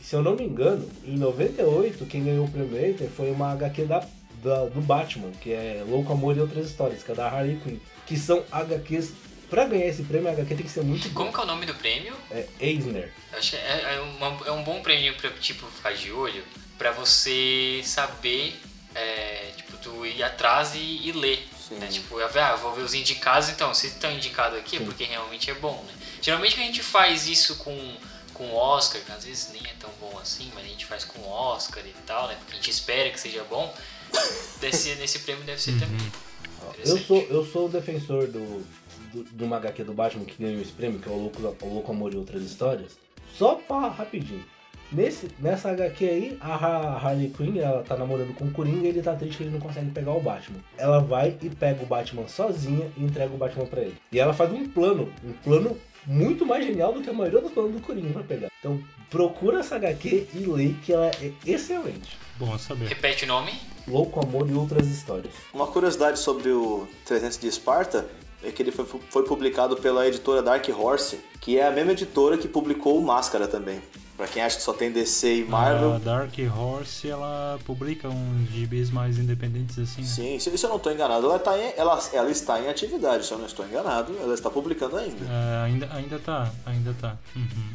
E, 0.00 0.04
se 0.04 0.14
eu 0.14 0.22
não 0.22 0.34
me 0.34 0.44
engano, 0.44 0.86
em 1.06 1.16
98, 1.16 2.04
quem 2.06 2.24
ganhou 2.24 2.44
o 2.46 2.50
prêmio 2.50 2.76
Eisner 2.76 3.08
foi 3.08 3.30
uma 3.30 3.52
HQ 3.52 3.84
da, 3.84 4.04
da- 4.42 4.66
do 4.66 4.80
Batman, 4.80 5.30
que 5.40 5.52
é 5.52 5.82
Louco 5.86 6.12
Amor 6.12 6.36
e 6.36 6.40
Outras 6.40 6.66
Histórias, 6.66 7.02
que 7.02 7.12
é 7.12 7.14
da 7.14 7.26
Harley 7.28 7.58
Quinn. 7.62 7.78
Que 8.06 8.16
são 8.16 8.44
HQs. 8.50 9.12
Pra 9.48 9.64
ganhar 9.64 9.86
esse 9.86 10.02
prêmio, 10.02 10.28
a 10.28 10.32
HQ 10.32 10.54
tem 10.56 10.64
que 10.66 10.70
ser 10.72 10.82
muito 10.82 11.08
Como 11.10 11.32
que 11.32 11.38
é 11.38 11.42
o 11.42 11.46
nome 11.46 11.66
do 11.66 11.74
prêmio? 11.74 12.16
É 12.32 12.46
Eisner. 12.58 13.12
Acho 13.32 13.50
que 13.52 13.56
é, 13.56 13.94
é 13.94 14.00
uma- 14.00 14.46
é 14.46 14.50
um 14.50 14.64
bom 14.64 14.82
prêmio 14.82 15.14
pra, 15.16 15.30
tipo, 15.30 15.64
ficar 15.68 15.92
de 15.94 16.10
olho, 16.10 16.42
pra 16.76 16.90
você 16.90 17.80
saber, 17.84 18.54
é, 18.94 19.52
tipo, 19.56 19.76
tu 19.78 20.04
ir 20.04 20.22
atrás 20.22 20.74
e, 20.74 20.78
e 21.08 21.12
ler. 21.12 21.46
Sim. 21.68 21.76
Né? 21.76 21.86
Tipo, 21.86 22.18
eu- 22.20 22.28
ah, 22.42 22.56
vou 22.56 22.72
ver 22.74 22.82
os 22.82 22.94
indicados, 22.94 23.48
então, 23.48 23.72
se 23.74 23.86
estão 23.88 24.10
indicados 24.12 24.58
aqui 24.58 24.76
é 24.76 24.80
porque 24.80 25.04
realmente 25.04 25.50
é 25.50 25.54
bom, 25.54 25.80
né? 25.86 25.92
Geralmente 26.20 26.54
a 26.60 26.62
gente 26.64 26.82
faz 26.82 27.26
isso 27.28 27.56
com 27.56 27.96
com 28.34 28.52
Oscar, 28.54 29.00
que 29.00 29.10
às 29.12 29.24
vezes 29.24 29.48
nem 29.50 29.62
é 29.64 29.72
tão 29.80 29.88
bom 29.98 30.18
assim, 30.18 30.52
mas 30.54 30.62
a 30.62 30.68
gente 30.68 30.84
faz 30.84 31.06
com 31.06 31.26
Oscar 31.26 31.82
e 31.86 31.94
tal, 32.06 32.28
né? 32.28 32.34
Porque 32.38 32.52
a 32.52 32.56
gente 32.56 32.70
espera 32.70 33.08
que 33.08 33.18
seja 33.18 33.42
bom. 33.48 33.74
Desse, 34.60 34.94
nesse 34.96 35.18
prêmio 35.20 35.44
deve 35.44 35.60
ser 35.60 35.72
também. 35.78 35.98
Eu 36.62 36.70
Interessante. 36.70 37.04
sou, 37.06 37.26
eu 37.30 37.44
sou 37.44 37.66
o 37.66 37.68
defensor 37.68 38.26
do, 38.26 38.64
do, 39.12 39.24
de 39.24 39.44
uma 39.44 39.56
HQ 39.56 39.84
do 39.84 39.92
Batman 39.92 40.24
que 40.24 40.42
ganhou 40.42 40.60
esse 40.60 40.72
prêmio, 40.72 40.98
que 40.98 41.08
é 41.08 41.12
o 41.12 41.16
Louco, 41.16 41.40
o 41.62 41.74
Louco 41.74 41.92
Amor 41.92 42.12
e 42.14 42.16
Outras 42.16 42.42
Histórias. 42.42 42.98
Só 43.34 43.54
pra 43.56 43.88
rapidinho. 43.88 44.44
Nesse, 44.90 45.28
nessa 45.40 45.70
HQ 45.70 46.04
aí, 46.08 46.38
a 46.40 46.54
Ha- 46.54 46.96
Harley 46.98 47.28
Quinn, 47.30 47.58
ela 47.58 47.82
tá 47.82 47.96
namorando 47.96 48.32
com 48.34 48.44
o 48.44 48.50
Coringa 48.52 48.86
e 48.86 48.90
ele 48.90 49.02
tá 49.02 49.14
triste 49.16 49.38
que 49.38 49.42
ele 49.42 49.50
não 49.50 49.58
consegue 49.60 49.90
pegar 49.90 50.12
o 50.12 50.20
Batman. 50.20 50.58
Ela 50.78 51.00
vai 51.00 51.36
e 51.42 51.50
pega 51.50 51.82
o 51.82 51.86
Batman 51.86 52.26
sozinha 52.28 52.90
e 52.96 53.02
entrega 53.02 53.34
o 53.34 53.36
Batman 53.36 53.66
pra 53.66 53.80
ele. 53.82 53.96
E 54.12 54.18
ela 54.20 54.32
faz 54.32 54.52
um 54.52 54.68
plano, 54.68 55.12
um 55.24 55.32
plano 55.32 55.76
muito 56.06 56.46
mais 56.46 56.64
genial 56.64 56.92
do 56.92 57.02
que 57.02 57.10
a 57.10 57.12
maioria 57.12 57.40
dos 57.40 57.50
planos 57.52 57.72
do 57.72 57.80
Coringa 57.80 58.10
pra 58.12 58.22
pegar. 58.22 58.48
Então 58.60 58.80
procura 59.10 59.58
essa 59.58 59.74
HQ 59.74 60.28
e 60.34 60.38
lê 60.46 60.72
que 60.84 60.92
ela 60.92 61.10
é 61.20 61.32
excelente. 61.44 62.16
Bom 62.38 62.58
saber. 62.58 62.86
Repete 62.88 63.24
o 63.24 63.28
nome? 63.28 63.52
Louco 63.88 64.20
Amor 64.20 64.48
e 64.50 64.54
Outras 64.54 64.86
Histórias. 64.88 65.32
Uma 65.54 65.66
curiosidade 65.66 66.18
sobre 66.18 66.50
o 66.50 66.86
300 67.04 67.38
de 67.38 67.46
Esparta 67.48 68.06
é 68.42 68.50
que 68.50 68.62
ele 68.62 68.70
foi, 68.72 68.84
foi 68.84 69.24
publicado 69.24 69.76
pela 69.76 70.06
editora 70.06 70.42
Dark 70.42 70.68
Horse, 70.68 71.18
que 71.40 71.58
é 71.58 71.66
a 71.66 71.70
mesma 71.70 71.92
editora 71.92 72.36
que 72.36 72.48
publicou 72.48 72.98
o 72.98 73.02
Máscara 73.02 73.46
também. 73.48 73.80
Pra 74.16 74.26
quem 74.26 74.42
acha 74.42 74.56
que 74.56 74.62
só 74.62 74.72
tem 74.72 74.90
DC 74.90 75.40
e 75.40 75.44
Marvel. 75.44 75.92
A 75.94 75.98
Dark 75.98 76.32
Horse, 76.56 77.08
ela 77.08 77.58
publica 77.66 78.08
uns 78.08 78.48
gibis 78.50 78.90
mais 78.90 79.18
independentes 79.18 79.78
assim. 79.78 80.00
né? 80.00 80.06
Sim, 80.06 80.38
se, 80.38 80.56
se 80.56 80.64
eu 80.64 80.70
não 80.70 80.78
estou 80.78 80.90
enganado, 80.90 81.26
ela, 81.26 81.38
tá 81.38 81.56
em, 81.58 81.74
ela, 81.76 82.00
ela 82.12 82.30
está 82.30 82.58
em 82.60 82.68
atividade, 82.68 83.26
se 83.26 83.32
eu 83.32 83.38
não 83.38 83.44
estou 83.46 83.66
enganado, 83.66 84.16
ela 84.18 84.32
está 84.32 84.48
publicando 84.48 84.96
ainda. 84.96 85.24
É, 85.26 85.64
ainda, 85.64 85.88
ainda 85.92 86.18
tá, 86.18 86.50
ainda 86.64 86.94
tá. 86.98 87.18
Uhum. 87.34 87.74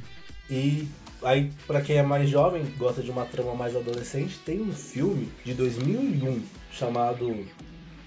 E 0.50 0.88
aí, 1.24 1.52
pra 1.68 1.82
quem 1.82 1.98
é 1.98 2.04
mais 2.04 2.30
jovem, 2.30 2.64
gosta 2.78 3.02
de 3.02 3.12
uma 3.12 3.26
trama 3.26 3.54
mais 3.54 3.76
adolescente, 3.76 4.40
tem 4.46 4.62
um 4.62 4.74
filme 4.74 5.30
de 5.44 5.54
2001 5.54 6.42
chamado 6.72 7.46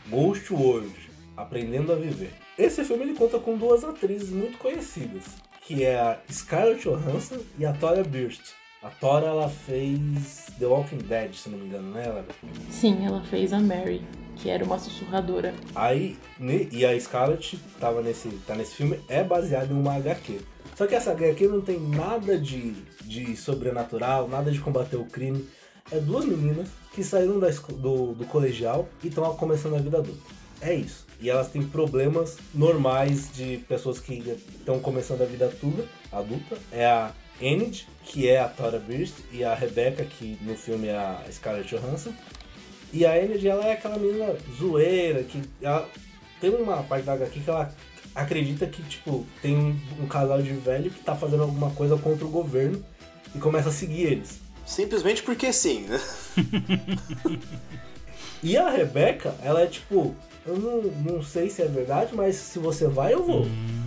Ghost 0.08 0.52
World 0.52 0.94
Aprendendo 1.36 1.92
a 1.92 1.96
Viver. 1.96 2.32
Esse 2.56 2.84
filme 2.84 3.04
ele 3.04 3.14
conta 3.14 3.38
com 3.38 3.56
duas 3.56 3.82
atrizes 3.82 4.30
muito 4.30 4.58
conhecidas, 4.58 5.24
que 5.66 5.82
é 5.82 5.98
a 5.98 6.18
Scarlett 6.30 6.82
Johansson 6.82 7.38
e 7.58 7.66
a 7.66 7.72
Tora 7.72 8.04
Birst. 8.04 8.52
A 8.82 8.90
Tora 8.90 9.26
ela 9.26 9.48
fez 9.48 10.46
The 10.58 10.66
Walking 10.66 10.98
Dead, 10.98 11.34
se 11.34 11.48
não 11.48 11.58
me 11.58 11.66
engano, 11.66 11.90
né? 11.90 12.04
Ela? 12.04 12.26
Sim, 12.70 13.04
ela 13.04 13.22
fez 13.24 13.52
a 13.52 13.58
Mary, 13.58 14.04
que 14.36 14.50
era 14.50 14.62
uma 14.62 14.78
sussurradora. 14.78 15.54
Aí, 15.74 16.18
e 16.70 16.84
a 16.84 17.00
Scarlett 17.00 17.58
tava 17.80 18.02
nesse, 18.02 18.28
tá 18.46 18.54
nesse 18.54 18.74
filme, 18.74 19.00
é 19.08 19.24
baseado 19.24 19.72
em 19.72 19.80
uma 19.80 19.94
HQ. 19.94 20.38
Só 20.74 20.86
que 20.86 20.94
essa 20.94 21.12
HQ 21.12 21.46
não 21.48 21.60
tem 21.60 21.78
nada 21.78 22.38
de, 22.38 22.72
de 23.02 23.36
sobrenatural, 23.36 24.28
nada 24.28 24.50
de 24.50 24.60
combater 24.60 24.96
o 24.96 25.04
crime. 25.04 25.48
É 25.90 25.98
duas 25.98 26.24
meninas 26.24 26.68
que 26.92 27.04
saíram 27.04 27.38
da 27.38 27.50
do, 27.50 28.14
do 28.14 28.24
colegial 28.26 28.88
e 29.02 29.08
estão 29.08 29.24
começando 29.36 29.76
a 29.76 29.78
vida 29.78 29.98
adulta. 29.98 30.34
É 30.60 30.74
isso. 30.74 31.06
E 31.20 31.30
elas 31.30 31.48
têm 31.48 31.62
problemas 31.62 32.36
normais 32.54 33.30
de 33.32 33.58
pessoas 33.68 34.00
que 34.00 34.14
estão 34.58 34.80
começando 34.80 35.22
a 35.22 35.26
vida 35.26 35.46
adulta. 35.46 35.84
adulta. 36.10 36.58
É 36.72 36.86
a 36.86 37.12
Enid, 37.40 37.86
que 38.04 38.28
é 38.28 38.40
a 38.40 38.48
Tora 38.48 38.78
Birst, 38.78 39.14
e 39.32 39.44
a 39.44 39.54
Rebecca, 39.54 40.04
que 40.04 40.38
no 40.42 40.56
filme 40.56 40.88
é 40.88 40.96
a 40.96 41.22
Scarlett 41.30 41.68
Johansson. 41.74 42.12
E 42.92 43.04
a 43.04 43.20
Enid, 43.22 43.46
ela 43.46 43.66
é 43.66 43.72
aquela 43.72 43.98
menina 43.98 44.36
zoeira, 44.58 45.22
que 45.24 45.42
ela 45.60 45.88
tem 46.40 46.50
uma 46.50 46.82
parte 46.82 47.04
da 47.04 47.14
HQ 47.14 47.40
que 47.40 47.50
ela 47.50 47.74
acredita 48.14 48.66
que, 48.66 48.82
tipo, 48.82 49.26
tem 49.42 49.80
um, 50.00 50.06
casal 50.06 50.40
de 50.40 50.52
velho 50.52 50.90
que 50.90 51.02
tá 51.02 51.14
fazendo 51.16 51.42
alguma 51.42 51.70
coisa 51.70 51.96
contra 51.96 52.24
o 52.24 52.30
governo 52.30 52.82
e 53.34 53.38
começa 53.38 53.68
a 53.68 53.72
seguir 53.72 54.02
eles. 54.04 54.40
Simplesmente 54.64 55.22
porque 55.22 55.52
sim, 55.52 55.86
né? 55.86 56.00
E 58.42 58.58
a 58.58 58.68
Rebeca, 58.68 59.34
ela 59.42 59.62
é 59.62 59.66
tipo, 59.66 60.14
eu 60.46 60.58
não, 60.58 60.82
não 60.82 61.22
sei 61.22 61.48
se 61.48 61.62
é 61.62 61.66
verdade, 61.66 62.14
mas 62.14 62.36
se 62.36 62.58
você 62.58 62.86
vai, 62.86 63.14
eu 63.14 63.24
vou. 63.24 63.46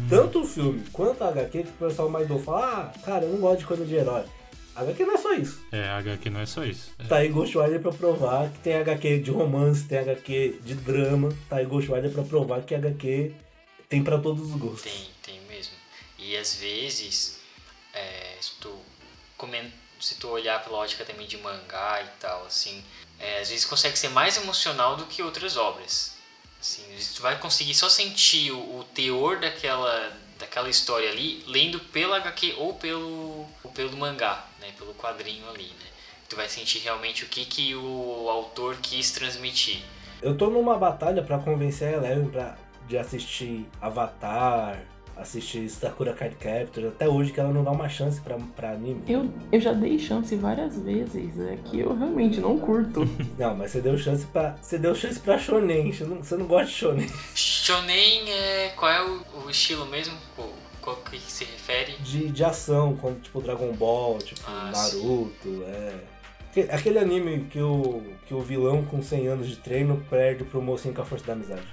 Tanto 0.09 0.41
o 0.41 0.43
filme 0.43 0.81
quanto 0.91 1.23
a 1.23 1.29
HQ, 1.29 1.61
que 1.61 1.69
o 1.69 1.87
pessoal 1.87 2.09
mais 2.09 2.27
do 2.27 2.39
fala, 2.39 2.91
ah, 2.95 2.99
cara, 3.01 3.25
eu 3.25 3.33
não 3.33 3.37
gosto 3.37 3.59
de 3.59 3.65
coisa 3.67 3.85
de 3.85 3.93
herói. 3.93 4.23
A 4.75 4.81
HQ 4.81 5.05
não 5.05 5.13
é 5.13 5.17
só 5.17 5.33
isso. 5.33 5.59
É, 5.71 5.87
HQ 5.89 6.29
não 6.31 6.39
é 6.39 6.45
só 6.47 6.63
isso. 6.63 6.91
É. 6.97 7.03
Tá 7.03 7.17
aí 7.17 7.29
Ghostwriter 7.29 7.79
pra 7.79 7.91
provar 7.91 8.49
que 8.49 8.57
tem 8.59 8.73
HQ 8.73 9.19
de 9.19 9.29
romance, 9.29 9.83
tem 9.83 9.99
HQ 9.99 10.59
de 10.65 10.73
drama, 10.73 11.29
tá 11.47 11.57
aí 11.57 11.65
Ghostwriter 11.65 12.09
pra 12.09 12.23
provar 12.23 12.61
que 12.61 12.73
HQ 12.73 13.33
tem 13.89 14.03
pra 14.03 14.17
todos 14.17 14.51
os 14.51 14.55
gostos. 14.55 14.91
Tem, 14.91 15.09
tem 15.23 15.41
mesmo. 15.41 15.73
E 16.17 16.35
às 16.35 16.55
vezes, 16.55 17.39
é, 17.93 18.35
se, 18.39 18.51
tu 18.59 18.75
coment... 19.37 19.69
se 19.99 20.15
tu 20.15 20.27
olhar 20.27 20.63
pela 20.63 20.77
ótica 20.77 21.05
também 21.05 21.27
de 21.27 21.37
mangá 21.37 22.01
e 22.03 22.19
tal, 22.19 22.45
assim, 22.45 22.83
é, 23.19 23.39
às 23.39 23.49
vezes 23.49 23.65
consegue 23.65 23.97
ser 23.97 24.09
mais 24.09 24.37
emocional 24.37 24.95
do 24.95 25.05
que 25.05 25.21
outras 25.21 25.57
obras. 25.57 26.17
Assim, 26.59 26.83
tu 27.15 27.21
vai 27.21 27.37
conseguir 27.39 27.75
só 27.75 27.87
sentir 27.87 28.51
o, 28.51 28.79
o, 28.79 28.83
teor 28.83 29.39
daquela, 29.39 30.11
daquela 30.39 30.69
história 30.69 31.09
ali 31.09 31.43
lendo 31.47 31.79
pelo 31.79 32.13
HQ 32.13 32.55
ou 32.57 32.73
pelo, 32.73 33.47
ou 33.63 33.71
pelo 33.71 33.95
mangá, 33.95 34.45
né, 34.59 34.73
pelo 34.77 34.93
quadrinho 34.95 35.47
ali, 35.49 35.67
né. 35.67 35.87
Tu 36.27 36.35
vai 36.35 36.49
sentir 36.49 36.79
realmente 36.79 37.23
o 37.23 37.27
que, 37.27 37.45
que 37.45 37.73
o 37.73 38.27
autor 38.29 38.75
quis 38.81 39.11
transmitir. 39.11 39.81
Eu 40.21 40.35
tô 40.35 40.49
numa 40.49 40.77
batalha 40.77 41.23
para 41.23 41.37
convencer 41.37 41.93
a 41.93 41.97
Eleven 41.97 42.29
pra, 42.29 42.57
de 42.87 42.97
assistir 42.97 43.67
Avatar, 43.81 44.79
assistir 45.19 45.67
Sakura 45.69 46.13
Card 46.13 46.35
Captors, 46.35 46.87
até 46.87 47.07
hoje 47.07 47.31
que 47.31 47.39
ela 47.39 47.51
não 47.51 47.63
dá 47.63 47.71
uma 47.71 47.89
chance 47.89 48.21
pra, 48.21 48.37
pra 48.55 48.71
anime. 48.71 49.01
Eu, 49.07 49.29
eu 49.51 49.59
já 49.59 49.73
dei 49.73 49.97
chance 49.97 50.35
várias 50.35 50.79
vezes, 50.79 51.39
é 51.39 51.57
que 51.65 51.79
eu 51.79 51.95
realmente 51.95 52.39
não 52.39 52.57
curto. 52.59 53.01
não, 53.37 53.55
mas 53.55 53.71
você 53.71 53.81
deu 53.81 53.97
chance 53.97 54.25
pra. 54.27 54.55
Você 54.61 54.77
deu 54.77 54.95
chance 54.95 55.19
pra 55.19 55.37
Shonen, 55.37 55.91
você 55.91 56.03
não, 56.03 56.17
você 56.17 56.37
não 56.37 56.45
gosta 56.45 56.67
de 56.67 56.73
Shonen. 56.73 57.09
Shonen 57.35 58.29
é. 58.29 58.69
Qual 58.75 58.91
é 58.91 59.03
o, 59.03 59.45
o 59.45 59.49
estilo 59.49 59.85
mesmo? 59.87 60.17
Qual, 60.35 60.49
qual 60.81 60.95
que 60.97 61.19
se 61.19 61.43
refere? 61.43 61.93
De, 61.99 62.29
de 62.29 62.43
ação, 62.43 62.95
como 62.95 63.15
tipo 63.19 63.41
Dragon 63.41 63.73
Ball, 63.73 64.19
tipo 64.19 64.41
ah, 64.47 64.71
Naruto, 64.73 65.33
sim. 65.43 65.63
é. 65.65 66.16
Aquele 66.61 66.99
anime 66.99 67.47
que 67.49 67.61
o, 67.61 68.03
que 68.25 68.33
o 68.33 68.41
vilão 68.41 68.85
com 68.85 69.01
100 69.01 69.27
anos 69.27 69.47
de 69.47 69.57
treino 69.57 70.05
perde 70.09 70.43
pro 70.43 70.61
mocinho 70.61 70.93
com 70.93 71.01
a 71.01 71.05
força 71.05 71.25
da 71.25 71.33
amizade. 71.33 71.61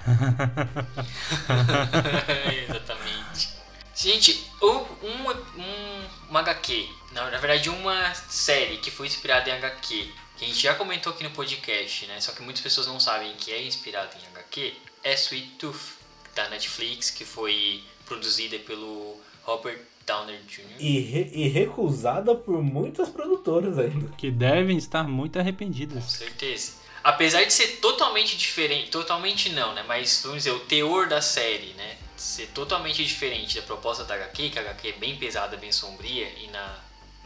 Exatamente. 2.68 3.54
Gente, 3.94 4.50
um, 4.60 5.06
um, 5.06 6.08
uma 6.28 6.40
HQ, 6.40 6.88
na, 7.12 7.30
na 7.30 7.38
verdade 7.38 7.70
uma 7.70 8.12
série 8.14 8.78
que 8.78 8.90
foi 8.90 9.06
inspirada 9.06 9.48
em 9.48 9.52
HQ, 9.52 10.12
que 10.36 10.44
a 10.44 10.48
gente 10.48 10.60
já 10.60 10.74
comentou 10.74 11.12
aqui 11.12 11.22
no 11.22 11.30
podcast, 11.30 12.06
né? 12.06 12.20
Só 12.20 12.32
que 12.32 12.42
muitas 12.42 12.62
pessoas 12.62 12.86
não 12.86 12.98
sabem 12.98 13.32
que 13.36 13.52
é 13.52 13.62
inspirada 13.62 14.10
em 14.16 14.36
HQ, 14.36 14.74
é 15.04 15.14
Sweet 15.14 15.48
Tooth, 15.58 15.94
da 16.34 16.48
Netflix, 16.48 17.10
que 17.10 17.24
foi 17.24 17.84
produzida 18.04 18.58
pelo 18.58 19.16
Robert 19.44 19.78
Downer 20.06 20.40
Jr. 20.48 20.62
E, 20.78 20.98
re, 21.00 21.30
e 21.32 21.48
recusada 21.48 22.34
por 22.34 22.62
muitas 22.62 23.08
produtoras 23.08 23.78
ainda. 23.78 24.10
Que 24.16 24.30
devem 24.30 24.76
estar 24.76 25.04
muito 25.04 25.38
arrependidas. 25.38 26.04
Com 26.04 26.10
certeza. 26.10 26.72
Apesar 27.02 27.44
de 27.44 27.52
ser 27.52 27.80
totalmente 27.80 28.36
diferente, 28.36 28.90
totalmente 28.90 29.50
não, 29.50 29.74
né? 29.74 29.84
Mas 29.86 30.22
vamos 30.22 30.38
dizer, 30.38 30.52
o 30.52 30.60
teor 30.60 31.06
da 31.06 31.20
série, 31.20 31.74
né? 31.74 31.98
Ser 32.16 32.46
totalmente 32.48 33.04
diferente 33.04 33.56
da 33.56 33.62
proposta 33.62 34.04
da 34.04 34.14
HQ, 34.14 34.50
que 34.50 34.58
a 34.58 34.62
HQ 34.62 34.88
é 34.88 34.92
bem 34.92 35.16
pesada, 35.16 35.56
bem 35.56 35.70
sombria, 35.70 36.28
e 36.38 36.48
na, 36.48 36.78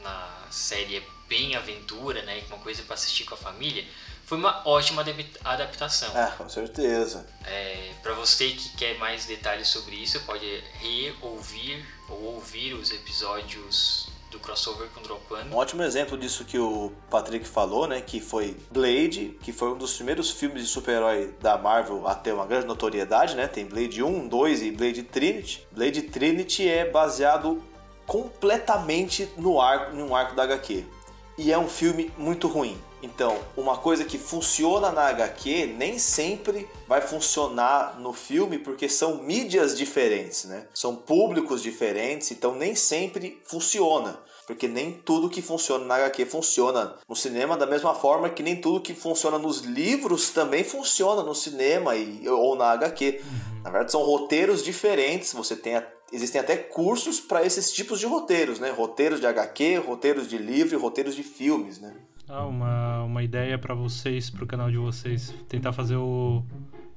na 0.02 0.46
série 0.50 0.96
é 0.96 1.02
bem 1.28 1.54
aventura, 1.54 2.22
né? 2.22 2.42
Uma 2.48 2.58
coisa 2.58 2.82
para 2.82 2.94
assistir 2.94 3.24
com 3.24 3.34
a 3.34 3.38
família 3.38 3.84
foi 4.28 4.36
uma 4.36 4.60
ótima 4.66 5.02
adaptação. 5.42 6.10
Ah, 6.14 6.34
com 6.36 6.46
certeza. 6.50 7.26
É, 7.46 7.92
para 8.02 8.12
você 8.12 8.50
que 8.50 8.76
quer 8.76 8.98
mais 8.98 9.24
detalhes 9.24 9.68
sobre 9.68 9.96
isso, 9.96 10.20
pode 10.26 10.44
reouvir 10.74 11.82
ou 12.10 12.34
ouvir 12.34 12.74
os 12.74 12.90
episódios 12.90 14.10
do 14.30 14.38
crossover 14.38 14.86
com 14.90 15.00
Dropando. 15.00 15.50
Um 15.50 15.56
ótimo 15.56 15.82
exemplo 15.82 16.18
disso 16.18 16.44
que 16.44 16.58
o 16.58 16.92
Patrick 17.10 17.48
falou, 17.48 17.86
né, 17.86 18.02
que 18.02 18.20
foi 18.20 18.54
Blade, 18.70 19.34
que 19.42 19.50
foi 19.50 19.70
um 19.70 19.78
dos 19.78 19.94
primeiros 19.94 20.30
filmes 20.30 20.62
de 20.62 20.68
super-herói 20.68 21.34
da 21.40 21.56
Marvel 21.56 22.06
a 22.06 22.14
ter 22.14 22.34
uma 22.34 22.44
grande 22.44 22.66
notoriedade, 22.66 23.34
né? 23.34 23.46
Tem 23.46 23.64
Blade 23.64 24.02
1, 24.02 24.28
2 24.28 24.60
e 24.60 24.70
Blade 24.70 25.04
Trinity. 25.04 25.66
Blade 25.72 26.02
Trinity 26.02 26.68
é 26.68 26.84
baseado 26.84 27.64
completamente 28.06 29.26
no 29.38 29.58
arco, 29.58 29.96
no 29.96 30.14
arco 30.14 30.36
da 30.36 30.42
HQ. 30.42 30.84
E 31.38 31.50
é 31.50 31.58
um 31.58 31.68
filme 31.68 32.12
muito 32.18 32.46
ruim 32.46 32.78
então, 33.02 33.38
uma 33.56 33.76
coisa 33.76 34.04
que 34.04 34.18
funciona 34.18 34.90
na 34.90 35.02
HQ 35.08 35.74
nem 35.76 35.98
sempre 35.98 36.68
vai 36.86 37.00
funcionar 37.00 37.98
no 38.00 38.12
filme 38.12 38.58
porque 38.58 38.88
são 38.88 39.22
mídias 39.22 39.76
diferentes, 39.76 40.44
né? 40.44 40.66
São 40.74 40.96
públicos 40.96 41.62
diferentes, 41.62 42.30
então 42.32 42.54
nem 42.54 42.74
sempre 42.74 43.40
funciona. 43.44 44.18
Porque 44.46 44.66
nem 44.66 44.92
tudo 44.92 45.28
que 45.28 45.42
funciona 45.42 45.84
na 45.84 45.96
HQ 45.96 46.24
funciona 46.24 46.96
no 47.06 47.14
cinema 47.14 47.56
da 47.56 47.66
mesma 47.66 47.94
forma 47.94 48.30
que 48.30 48.42
nem 48.42 48.58
tudo 48.58 48.80
que 48.80 48.94
funciona 48.94 49.38
nos 49.38 49.60
livros 49.60 50.30
também 50.30 50.64
funciona 50.64 51.22
no 51.22 51.34
cinema 51.34 51.94
e, 51.94 52.26
ou 52.26 52.56
na 52.56 52.70
HQ. 52.72 53.20
Uhum. 53.22 53.62
Na 53.62 53.70
verdade, 53.70 53.92
são 53.92 54.02
roteiros 54.02 54.64
diferentes. 54.64 55.34
Você 55.34 55.54
tem 55.54 55.76
a, 55.76 55.86
existem 56.10 56.40
até 56.40 56.56
cursos 56.56 57.20
para 57.20 57.44
esses 57.44 57.70
tipos 57.70 58.00
de 58.00 58.06
roteiros, 58.06 58.58
né? 58.58 58.70
Roteiros 58.70 59.20
de 59.20 59.26
HQ, 59.26 59.76
roteiros 59.86 60.26
de 60.26 60.38
livro, 60.38 60.80
roteiros 60.80 61.14
de 61.14 61.22
filmes, 61.22 61.78
né? 61.78 61.94
Ah, 62.28 62.44
uma, 62.44 63.02
uma 63.04 63.22
ideia 63.22 63.58
para 63.58 63.74
vocês, 63.74 64.28
pro 64.28 64.46
canal 64.46 64.70
de 64.70 64.76
vocês. 64.76 65.34
Tentar 65.48 65.72
fazer 65.72 65.96
o, 65.96 66.44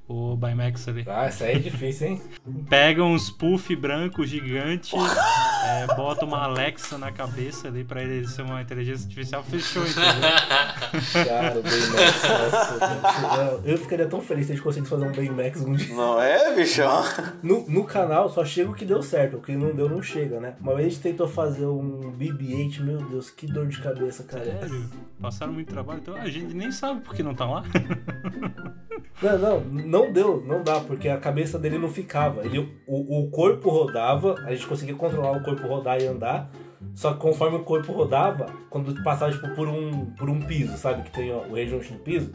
o 0.06 0.36
Bimax 0.36 0.86
ali. 0.88 1.04
Ah, 1.06 1.28
isso 1.28 1.42
aí 1.42 1.56
é 1.56 1.58
difícil, 1.58 2.08
hein? 2.08 2.22
Pega 2.68 3.02
uns 3.02 3.30
puff 3.30 3.74
branco 3.74 4.26
gigante, 4.26 4.94
é, 5.62 5.86
bota 5.94 6.24
uma 6.24 6.42
Alexa 6.44 6.98
na 6.98 7.12
cabeça 7.12 7.68
ali 7.68 7.84
pra 7.84 8.02
ele 8.02 8.26
ser 8.26 8.42
uma 8.42 8.60
inteligência 8.60 9.04
artificial, 9.04 9.42
fechou, 9.44 9.82
entendeu? 9.82 10.02
Cara, 11.26 11.58
o 11.58 11.62
Baymax, 11.62 12.22
nossa, 12.22 13.60
eu 13.64 13.78
ficaria 13.78 14.06
tão 14.06 14.20
feliz 14.20 14.46
se 14.46 14.52
a 14.52 14.54
gente 14.54 14.64
conseguisse 14.64 14.90
fazer 14.90 15.06
um 15.06 15.12
Baymax 15.12 15.60
um 15.60 15.72
dia. 15.72 15.94
Não 15.94 16.20
é, 16.20 16.54
bichão? 16.54 17.02
No, 17.42 17.68
no 17.68 17.84
canal 17.84 18.28
só 18.28 18.44
chega 18.44 18.70
o 18.70 18.74
que 18.74 18.84
deu 18.84 19.02
certo, 19.02 19.36
o 19.36 19.40
que 19.40 19.56
não 19.56 19.74
deu 19.74 19.88
não 19.88 20.02
chega, 20.02 20.40
né? 20.40 20.54
Uma 20.60 20.74
vez 20.74 20.86
a 20.86 20.90
gente 20.90 21.02
tentou 21.02 21.28
fazer 21.28 21.66
um 21.66 22.12
BB-8, 22.12 22.80
meu 22.80 22.98
Deus, 22.98 23.30
que 23.30 23.46
dor 23.46 23.66
de 23.66 23.80
cabeça, 23.80 24.24
cara. 24.24 24.44
Sério? 24.44 24.90
Passaram 25.20 25.52
muito 25.52 25.72
trabalho, 25.72 26.00
então 26.00 26.16
a 26.16 26.28
gente 26.28 26.54
nem 26.54 26.72
sabe 26.72 27.00
por 27.00 27.14
que 27.14 27.22
não 27.22 27.34
tá 27.34 27.46
lá. 27.46 27.62
Não, 29.22 29.38
não, 29.38 29.60
não 29.60 30.12
deu, 30.12 30.42
não 30.44 30.64
dá, 30.64 30.80
porque 30.80 31.08
a 31.08 31.16
cabeça 31.16 31.56
dele 31.56 31.78
não 31.78 31.88
ficava. 31.88 32.44
Ele, 32.44 32.58
o, 32.86 33.20
o 33.20 33.30
corpo 33.30 33.70
rodava, 33.70 34.34
a 34.44 34.52
gente 34.52 34.66
conseguia 34.66 34.94
controlar 34.96 35.32
o 35.32 35.42
corpo 35.42 35.51
rodar 35.60 36.00
e 36.00 36.06
andar. 36.06 36.50
Só 36.94 37.12
que 37.12 37.20
conforme 37.20 37.56
o 37.56 37.64
corpo 37.64 37.92
rodava, 37.92 38.46
quando 38.68 39.02
passava 39.02 39.32
tipo, 39.32 39.48
por, 39.54 39.68
um, 39.68 40.06
por 40.06 40.28
um 40.28 40.40
piso, 40.40 40.76
sabe? 40.76 41.02
Que 41.04 41.10
tem 41.10 41.32
ó, 41.32 41.38
o 41.38 41.54
rejunte 41.54 41.92
no 41.92 41.98
piso, 41.98 42.32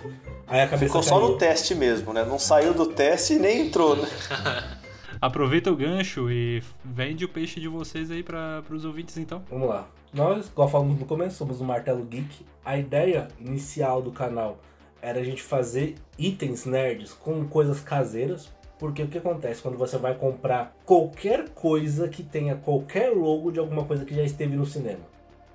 aí 0.47 0.61
a 0.61 0.65
cabeça. 0.67 0.85
Ficou 0.85 1.01
caiu. 1.01 1.13
só 1.13 1.19
no 1.19 1.37
teste 1.37 1.75
mesmo, 1.75 2.13
né? 2.13 2.23
Não 2.23 2.39
saiu 2.39 2.73
do 2.73 2.87
teste 2.87 3.33
e 3.33 3.39
nem 3.39 3.67
entrou, 3.67 3.95
né? 3.95 4.07
Aproveita 5.21 5.71
o 5.71 5.75
gancho 5.75 6.29
e 6.29 6.61
vende 6.83 7.25
o 7.25 7.29
peixe 7.29 7.59
de 7.59 7.67
vocês 7.67 8.11
aí 8.11 8.23
para 8.23 8.63
os 8.69 8.85
ouvintes 8.85 9.17
então. 9.17 9.43
Vamos 9.49 9.67
lá. 9.67 9.87
Nós, 10.13 10.47
igual 10.47 10.69
falamos 10.69 10.99
no 10.99 11.05
começo, 11.05 11.37
somos 11.37 11.59
o 11.59 11.63
Martelo 11.63 12.03
Geek. 12.05 12.45
A 12.63 12.77
ideia 12.77 13.27
inicial 13.39 14.01
do 14.01 14.11
canal 14.11 14.59
era 15.01 15.19
a 15.19 15.23
gente 15.23 15.41
fazer 15.41 15.95
itens 16.17 16.65
nerds 16.65 17.13
com 17.13 17.45
coisas 17.47 17.79
caseiras. 17.79 18.49
Porque 18.79 19.01
o 19.01 19.07
que 19.07 19.17
acontece 19.17 19.61
quando 19.61 19.77
você 19.77 19.97
vai 19.97 20.15
comprar 20.15 20.75
qualquer 20.85 21.49
coisa 21.49 22.07
que 22.07 22.23
tenha 22.23 22.55
qualquer 22.55 23.09
logo 23.09 23.51
de 23.51 23.59
alguma 23.59 23.85
coisa 23.85 24.05
que 24.05 24.13
já 24.13 24.23
esteve 24.23 24.55
no 24.55 24.65
cinema? 24.65 25.01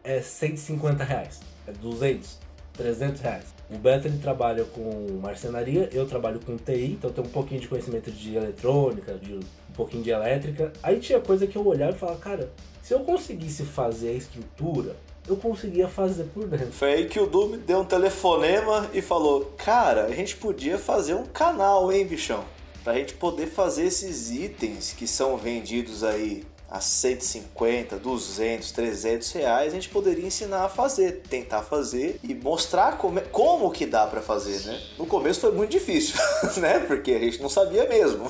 É 0.02 0.20
150 0.20 1.04
reais, 1.04 1.40
é 1.66 1.72
200, 1.72 2.38
300 2.72 3.20
reais. 3.20 3.44
O 3.70 3.78
Beto 3.78 4.08
ele 4.08 4.18
trabalha 4.18 4.64
com 4.64 5.18
marcenaria, 5.22 5.88
eu 5.92 6.06
trabalho 6.06 6.40
com 6.40 6.56
TI, 6.56 6.92
então 6.92 7.10
eu 7.10 7.14
tenho 7.14 7.26
um 7.26 7.30
pouquinho 7.30 7.60
de 7.60 7.68
conhecimento 7.68 8.10
de 8.10 8.36
eletrônica, 8.36 9.14
de 9.14 9.34
um 9.34 9.72
pouquinho 9.74 10.02
de 10.02 10.10
elétrica. 10.10 10.72
Aí 10.82 10.98
tinha 10.98 11.20
coisa 11.20 11.46
que 11.46 11.56
eu 11.56 11.66
olhava 11.66 11.92
e 11.92 11.98
falava, 11.98 12.18
cara, 12.18 12.50
se 12.82 12.92
eu 12.92 13.00
conseguisse 13.00 13.62
fazer 13.62 14.10
a 14.10 14.14
estrutura, 14.14 14.96
eu 15.28 15.36
conseguia 15.36 15.88
fazer 15.88 16.24
por 16.24 16.46
dentro. 16.48 16.72
Foi 16.72 16.92
aí 16.92 17.08
que 17.08 17.20
o 17.20 17.46
me 17.46 17.56
deu 17.56 17.80
um 17.80 17.84
telefonema 17.84 18.90
e 18.92 19.00
falou: 19.00 19.52
Cara, 19.56 20.06
a 20.06 20.10
gente 20.10 20.36
podia 20.36 20.78
fazer 20.78 21.14
um 21.14 21.24
canal, 21.24 21.92
hein, 21.92 22.04
bichão? 22.04 22.44
Pra 22.84 22.94
gente 22.94 23.14
poder 23.14 23.46
fazer 23.46 23.84
esses 23.86 24.30
itens 24.30 24.92
que 24.92 25.06
são 25.06 25.36
vendidos 25.36 26.02
aí 26.02 26.44
a 26.68 26.80
150, 26.80 27.98
200, 27.98 28.72
300 28.72 29.30
reais, 29.32 29.72
a 29.72 29.74
gente 29.74 29.90
poderia 29.90 30.26
ensinar 30.26 30.64
a 30.64 30.68
fazer, 30.70 31.20
tentar 31.28 31.62
fazer 31.62 32.18
e 32.24 32.34
mostrar 32.34 32.96
como, 32.96 33.18
é- 33.18 33.22
como 33.22 33.70
que 33.70 33.84
dá 33.84 34.06
pra 34.06 34.22
fazer, 34.22 34.58
né? 34.66 34.82
No 34.98 35.04
começo 35.06 35.38
foi 35.40 35.52
muito 35.52 35.70
difícil, 35.70 36.14
né? 36.56 36.80
Porque 36.80 37.12
a 37.12 37.18
gente 37.18 37.42
não 37.42 37.48
sabia 37.50 37.86
mesmo. 37.86 38.24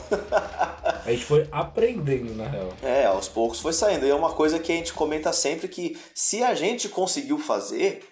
A 1.04 1.10
gente 1.10 1.24
foi 1.24 1.46
aprendendo, 1.52 2.34
na 2.34 2.48
real. 2.48 2.68
É, 2.82 3.06
aos 3.06 3.28
poucos 3.28 3.60
foi 3.60 3.72
saindo. 3.72 4.04
E 4.06 4.10
é 4.10 4.14
uma 4.14 4.32
coisa 4.32 4.58
que 4.58 4.72
a 4.72 4.74
gente 4.74 4.92
comenta 4.92 5.32
sempre 5.32 5.68
que 5.68 5.96
se 6.12 6.42
a 6.42 6.52
gente 6.54 6.88
conseguiu 6.88 7.38
fazer, 7.38 8.02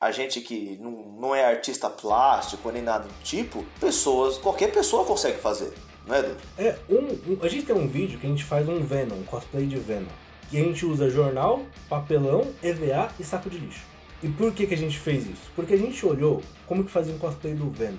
a 0.00 0.12
gente 0.12 0.40
que 0.40 0.78
não, 0.80 0.90
não 1.20 1.34
é 1.34 1.44
artista 1.44 1.90
plástico 1.90 2.70
nem 2.70 2.80
nada 2.82 3.08
do 3.08 3.22
tipo, 3.24 3.64
pessoas, 3.80 4.38
qualquer 4.38 4.72
pessoa 4.72 5.04
consegue 5.04 5.38
fazer, 5.38 5.72
é, 6.08 6.18
Edu? 6.18 6.36
É, 6.58 6.76
um, 6.88 7.32
um- 7.32 7.38
a 7.42 7.48
gente 7.48 7.66
tem 7.66 7.74
um 7.76 7.86
vídeo 7.88 8.18
que 8.18 8.26
a 8.26 8.30
gente 8.30 8.44
faz 8.44 8.68
um 8.68 8.80
Venom, 8.82 9.16
um 9.16 9.24
cosplay 9.24 9.66
de 9.66 9.76
Venom. 9.76 10.08
E 10.52 10.58
a 10.58 10.62
gente 10.64 10.84
usa 10.84 11.08
jornal, 11.08 11.62
papelão, 11.88 12.46
EVA 12.62 13.10
e 13.18 13.24
saco 13.24 13.48
de 13.48 13.58
lixo. 13.58 13.82
E 14.22 14.28
por 14.28 14.52
que, 14.52 14.66
que 14.66 14.74
a 14.74 14.76
gente 14.76 14.98
fez 14.98 15.24
isso? 15.26 15.50
Porque 15.54 15.74
a 15.74 15.78
gente 15.78 16.04
olhou 16.04 16.42
como 16.66 16.84
que 16.84 16.90
fazia 16.90 17.14
um 17.14 17.18
cosplay 17.18 17.54
do 17.54 17.70
Venom. 17.70 17.98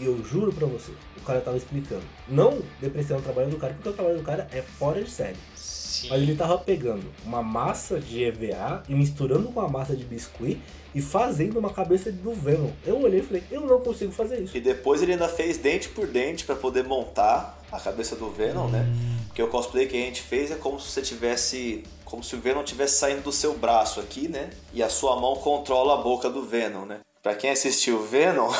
E 0.00 0.06
eu 0.06 0.24
juro 0.24 0.52
pra 0.52 0.66
você, 0.66 0.90
o 1.18 1.20
cara 1.20 1.40
tava 1.40 1.56
explicando. 1.56 2.02
Não 2.26 2.60
depreciando 2.80 3.20
o 3.20 3.24
trabalho 3.24 3.50
do 3.50 3.56
cara, 3.58 3.74
porque 3.74 3.88
o 3.90 3.92
trabalho 3.92 4.16
do 4.18 4.24
cara 4.24 4.48
é 4.50 4.62
fora 4.62 5.02
de 5.02 5.10
série. 5.10 5.36
Sim. 5.54 6.08
Mas 6.08 6.22
ele 6.22 6.34
tava 6.34 6.56
pegando 6.58 7.04
uma 7.24 7.42
massa 7.42 8.00
de 8.00 8.24
EVA 8.24 8.82
e 8.88 8.94
misturando 8.94 9.48
com 9.52 9.60
a 9.60 9.68
massa 9.68 9.94
de 9.94 10.02
biscuit 10.04 10.58
e 10.94 11.00
fazendo 11.00 11.58
uma 11.58 11.70
cabeça 11.70 12.12
do 12.12 12.32
Venom. 12.32 12.70
Eu 12.86 13.00
olhei 13.00 13.20
e 13.20 13.22
falei, 13.22 13.42
eu 13.50 13.62
não 13.62 13.80
consigo 13.80 14.12
fazer 14.12 14.40
isso. 14.40 14.56
E 14.56 14.60
depois 14.60 15.02
ele 15.02 15.12
ainda 15.12 15.28
fez 15.28 15.58
dente 15.58 15.88
por 15.88 16.06
dente 16.06 16.44
pra 16.44 16.54
poder 16.54 16.84
montar 16.84 17.58
a 17.70 17.80
cabeça 17.80 18.14
do 18.14 18.30
Venom, 18.30 18.68
né? 18.68 18.86
Porque 19.28 19.42
o 19.42 19.48
cosplay 19.48 19.86
que 19.86 19.96
a 19.96 20.00
gente 20.00 20.20
fez 20.20 20.50
é 20.50 20.56
como 20.56 20.78
se 20.78 20.90
você 20.90 21.00
tivesse. 21.00 21.84
Como 22.04 22.22
se 22.22 22.36
o 22.36 22.40
Venom 22.40 22.62
tivesse 22.62 22.98
saindo 22.98 23.22
do 23.22 23.32
seu 23.32 23.54
braço 23.54 23.98
aqui, 23.98 24.28
né? 24.28 24.50
E 24.74 24.82
a 24.82 24.90
sua 24.90 25.18
mão 25.18 25.36
controla 25.36 25.94
a 25.94 26.02
boca 26.02 26.28
do 26.28 26.42
Venom, 26.42 26.84
né? 26.84 27.00
Pra 27.22 27.34
quem 27.34 27.48
assistiu 27.48 28.02
Venom, 28.02 28.50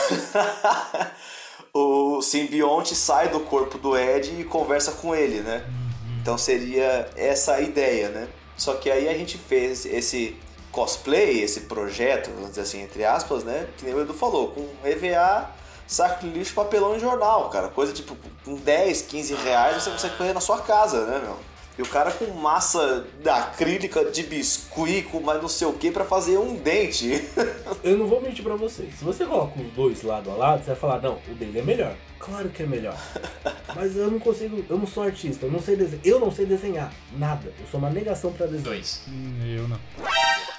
o 1.75 2.23
simbionte 2.23 2.95
sai 2.95 3.29
do 3.29 3.41
corpo 3.41 3.77
do 3.77 3.95
Ed 3.99 4.41
e 4.41 4.45
conversa 4.45 4.93
com 4.93 5.15
ele, 5.15 5.41
né? 5.41 5.63
Então 6.23 6.39
seria 6.39 7.11
essa 7.17 7.55
a 7.55 7.61
ideia, 7.61 8.09
né? 8.09 8.29
Só 8.57 8.75
que 8.75 8.91
aí 8.91 9.09
a 9.09 9.15
gente 9.15 9.37
fez 9.37 9.85
esse 9.85 10.37
cosplay, 10.73 11.43
esse 11.43 11.61
projeto, 11.63 12.31
vamos 12.31 12.51
dizer 12.51 12.63
assim, 12.63 12.83
entre 12.83 13.05
aspas, 13.05 13.45
né? 13.45 13.69
Que 13.77 13.85
nem 13.85 13.95
o 13.95 14.01
Edu 14.01 14.15
falou, 14.15 14.49
com 14.49 14.67
EVA, 14.83 15.51
saco 15.87 16.27
de 16.27 16.33
lixo, 16.33 16.55
papelão 16.55 16.97
e 16.97 16.99
jornal, 16.99 17.49
cara. 17.51 17.69
Coisa 17.69 17.93
tipo, 17.93 18.17
com 18.45 18.55
10, 18.55 19.03
15 19.03 19.35
reais 19.35 19.83
você 19.83 19.91
consegue 19.91 20.17
fazer 20.17 20.33
na 20.33 20.41
sua 20.41 20.61
casa, 20.63 21.05
né, 21.07 21.21
meu? 21.23 21.37
E 21.79 21.83
o 21.83 21.87
cara 21.87 22.11
com 22.11 22.27
massa 22.33 23.07
acrílica 23.27 24.05
de 24.05 24.23
biscuit, 24.25 25.05
com 25.05 25.21
mais 25.21 25.41
não 25.41 25.49
sei 25.49 25.67
o 25.67 25.73
que, 25.73 25.91
pra 25.91 26.05
fazer 26.05 26.37
um 26.37 26.55
dente. 26.55 27.25
Eu 27.83 27.97
não 27.97 28.07
vou 28.07 28.21
mentir 28.21 28.45
pra 28.45 28.57
vocês. 28.57 28.95
Se 28.95 29.05
você 29.05 29.25
coloca 29.25 29.59
os 29.61 29.73
dois 29.73 30.03
lado 30.03 30.31
a 30.31 30.35
lado, 30.35 30.61
você 30.61 30.67
vai 30.67 30.77
falar, 30.77 31.01
não, 31.01 31.19
o 31.29 31.35
dele 31.35 31.59
é 31.59 31.63
melhor. 31.63 31.95
Claro 32.19 32.51
que 32.51 32.63
é 32.63 32.67
melhor. 32.67 32.97
Mas 33.75 33.97
eu 33.97 34.11
não 34.11 34.21
consigo, 34.21 34.65
eu 34.69 34.79
não 34.79 34.87
sou 34.87 35.03
artista, 35.03 35.47
eu 35.47 35.51
não 35.51 35.61
sei 35.61 35.75
desenhar. 35.77 36.01
Eu 36.05 36.21
não 36.21 36.31
sei 36.31 36.47
desenhar 36.47 36.93
nada. 37.17 37.53
Eu 37.59 37.67
sou 37.71 37.81
uma 37.81 37.91
negação 37.91 38.33
pra 38.33 38.47
desenhar. 38.47 38.65
Dois. 38.65 39.03
Hum, 39.09 39.41
Eu 39.45 39.67
não. 39.67 39.79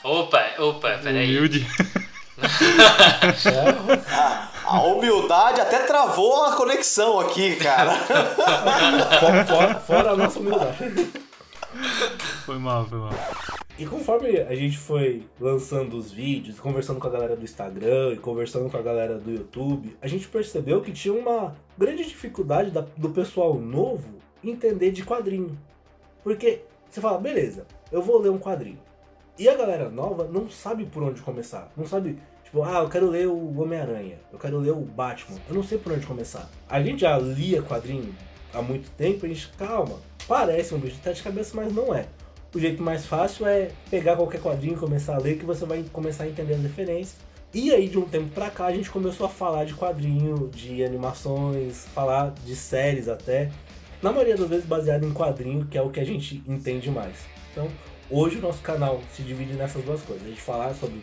Opa, 0.04 0.44
opa, 0.60 0.98
peraí. 1.02 1.38
Humilde. 1.38 1.66
É, 2.38 4.14
a, 4.16 4.50
a 4.66 4.82
humildade 4.84 5.62
até 5.62 5.80
travou 5.86 6.44
a 6.46 6.56
conexão 6.56 7.20
aqui, 7.20 7.56
cara. 7.58 7.92
fora, 9.20 9.46
fora- 9.46 9.76
fora 9.80 10.12
a 10.12 10.16
nossa 10.18 10.40
humildade. 10.40 10.78
Foi 12.46 12.58
mal, 12.58 12.86
foi 12.86 12.98
mal. 13.00 13.12
E 13.78 13.86
conforme 13.86 14.38
a 14.40 14.54
gente 14.56 14.78
foi 14.78 15.26
lançando 15.40 15.98
os 15.98 16.12
vídeos, 16.12 16.60
conversando 16.60 17.00
com 17.00 17.08
a 17.08 17.10
galera 17.10 17.36
do 17.36 17.44
Instagram 17.44 18.14
e 18.14 18.18
conversando 18.18 18.70
com 18.70 18.78
a 18.78 18.82
galera 18.82 19.18
do 19.18 19.32
YouTube, 19.32 19.98
a 20.02 20.08
gente 20.08 20.28
percebeu 20.28 20.82
que 20.82 20.92
tinha 20.92 21.14
uma 21.14 21.56
grande 21.78 22.04
dificuldade 22.06 22.70
da- 22.72 22.86
do 22.96 23.10
pessoal 23.10 23.56
novo 23.56 24.20
entender 24.44 24.92
de 24.92 25.04
quadrinho. 25.04 25.58
Porque 26.24 26.62
você 26.90 27.02
fala, 27.02 27.18
beleza, 27.18 27.66
eu 27.92 28.02
vou 28.02 28.20
ler 28.22 28.30
um 28.30 28.38
quadrinho. 28.38 28.80
E 29.38 29.50
a 29.50 29.56
galera 29.56 29.90
nova 29.90 30.26
não 30.26 30.48
sabe 30.48 30.86
por 30.86 31.02
onde 31.02 31.22
começar. 31.22 31.72
Não 31.76 31.88
sabe, 31.88 32.20
tipo, 32.44 32.62
ah, 32.62 32.80
eu 32.84 32.90
quero 32.90 33.10
ler 33.10 33.28
o 33.28 33.60
Homem-Aranha, 33.60 34.20
eu 34.32 34.38
quero 34.38 34.60
ler 34.60 34.72
o 34.72 34.82
Batman. 34.82 35.40
Eu 35.50 35.56
não 35.56 35.64
sei 35.64 35.80
por 35.80 35.92
onde 35.92 36.06
começar. 36.06 36.48
A 36.70 36.82
gente 36.82 37.02
já 37.02 37.18
lia 37.18 37.64
quadrinho 37.64 38.14
há 38.54 38.62
muito 38.62 38.92
tempo, 38.92 39.26
a 39.26 39.30
gente, 39.30 39.50
calma, 39.58 39.96
parece 40.28 40.76
um 40.76 40.78
bicho 40.78 40.98
de 40.98 41.04
sete 41.04 41.24
cabeças, 41.24 41.54
mas 41.54 41.74
não 41.74 41.96
é. 41.96 42.06
O 42.54 42.60
jeito 42.60 42.84
mais 42.84 43.08
fácil 43.08 43.48
é 43.48 43.72
pegar 43.90 44.16
qualquer 44.16 44.40
quadrinho 44.40 44.76
e 44.76 44.80
começar 44.80 45.16
a 45.16 45.18
ler, 45.18 45.40
que 45.40 45.46
você 45.46 45.66
vai 45.66 45.84
começar 45.92 46.26
a 46.26 46.28
entender 46.28 46.54
as 46.54 46.62
referências. 46.62 47.16
E 47.52 47.74
aí, 47.74 47.88
de 47.88 47.98
um 47.98 48.06
tempo 48.06 48.30
pra 48.30 48.52
cá, 48.52 48.66
a 48.66 48.74
gente 48.74 48.92
começou 48.92 49.26
a 49.26 49.30
falar 49.30 49.66
de 49.66 49.74
quadrinho, 49.74 50.50
de 50.50 50.84
animações, 50.84 51.88
falar 51.88 52.36
de 52.46 52.56
séries 52.56 53.08
até. 53.08 53.52
Na 54.02 54.12
maioria 54.12 54.36
das 54.36 54.48
vezes 54.48 54.66
baseado 54.66 55.04
em 55.06 55.14
quadrinho, 55.14 55.66
que 55.66 55.78
é 55.78 55.82
o 55.82 55.90
que 55.90 56.00
a 56.00 56.06
gente 56.06 56.44
entende 56.48 56.92
mais. 56.92 57.16
Então, 57.52 57.68
hoje 58.14 58.38
o 58.38 58.42
nosso 58.42 58.62
canal 58.62 59.02
se 59.14 59.24
divide 59.24 59.54
nessas 59.54 59.84
duas 59.84 60.02
coisas. 60.02 60.26
A 60.26 60.30
gente 60.30 60.42
falar 60.42 60.74
sobre 60.76 61.02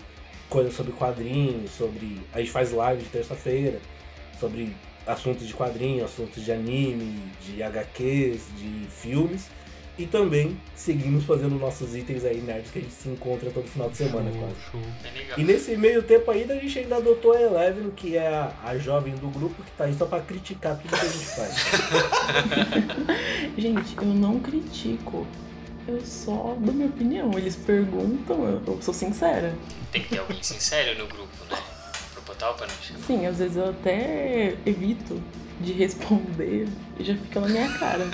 coisas 0.49 0.75
sobre 0.75 0.93
quadrinhos, 0.93 1.71
sobre. 1.73 2.21
A 2.33 2.39
gente 2.41 2.51
faz 2.51 2.73
live 2.73 3.03
de 3.03 3.09
terça-feira, 3.09 3.81
sobre 4.39 4.75
assuntos 5.07 5.47
de 5.47 5.55
quadrinho, 5.55 6.05
assuntos 6.05 6.45
de 6.45 6.53
anime, 6.53 7.21
de 7.45 7.63
HQs, 7.63 8.43
de 8.57 8.87
filmes. 8.91 9.49
E 9.99 10.07
também 10.07 10.59
seguimos 10.75 11.25
fazendo 11.25 11.57
nossos 11.59 11.95
itens 11.95 12.25
aí 12.25 12.41
nerds 12.41 12.71
que 12.71 12.79
a 12.79 12.83
gente 12.83 12.95
se 12.95 13.09
encontra 13.11 13.51
todo 13.51 13.67
final 13.69 13.91
de 13.91 13.99
semana, 13.99 14.31
Show, 14.33 14.41
quase. 14.41 14.55
show. 14.71 14.81
E 15.37 15.45
nesse 15.45 15.77
meio 15.77 16.03
tempo 16.03 16.31
ainda 16.31 16.55
a 16.55 16.57
gente 16.59 16.79
ainda 16.79 16.97
adotou 16.97 17.35
a 17.35 17.41
Eleven, 17.43 17.91
que 17.91 18.17
é 18.17 18.27
a, 18.27 18.51
a 18.65 18.79
jovem 18.79 19.15
do 19.17 19.29
grupo 19.29 19.63
que 19.63 19.71
tá 19.73 19.85
aí 19.85 19.95
só 19.95 20.07
pra 20.07 20.21
criticar 20.21 20.79
tudo 20.79 20.89
que 20.99 21.05
a 21.05 21.09
gente 21.09 21.27
faz. 21.27 21.55
Gente, 23.59 23.97
eu 23.97 24.05
não 24.07 24.41
critico. 24.41 25.27
Eu 25.91 26.01
só 26.07 26.57
dou 26.59 26.73
minha 26.73 26.87
opinião. 26.87 27.33
Eles 27.37 27.57
perguntam, 27.57 28.45
eu, 28.45 28.63
eu 28.65 28.83
sou 28.83 28.95
sincera. 28.95 29.53
Tem 29.91 30.03
que 30.03 30.11
ter 30.11 30.19
alguém 30.19 30.41
sincero 30.41 30.97
no 30.97 31.09
grupo, 31.09 31.45
né? 31.51 31.59
Pra 32.15 32.23
botar 32.23 32.51
o 32.51 32.55
pano. 32.55 32.71
Sim, 33.07 33.27
às 33.27 33.39
vezes 33.39 33.57
eu 33.57 33.71
até 33.71 34.55
evito 34.65 35.21
de 35.61 35.73
responder 35.73 36.69
e 36.99 37.05
já 37.05 37.17
fica 37.17 37.41
na 37.41 37.49
minha 37.49 37.79
cara. 37.79 38.05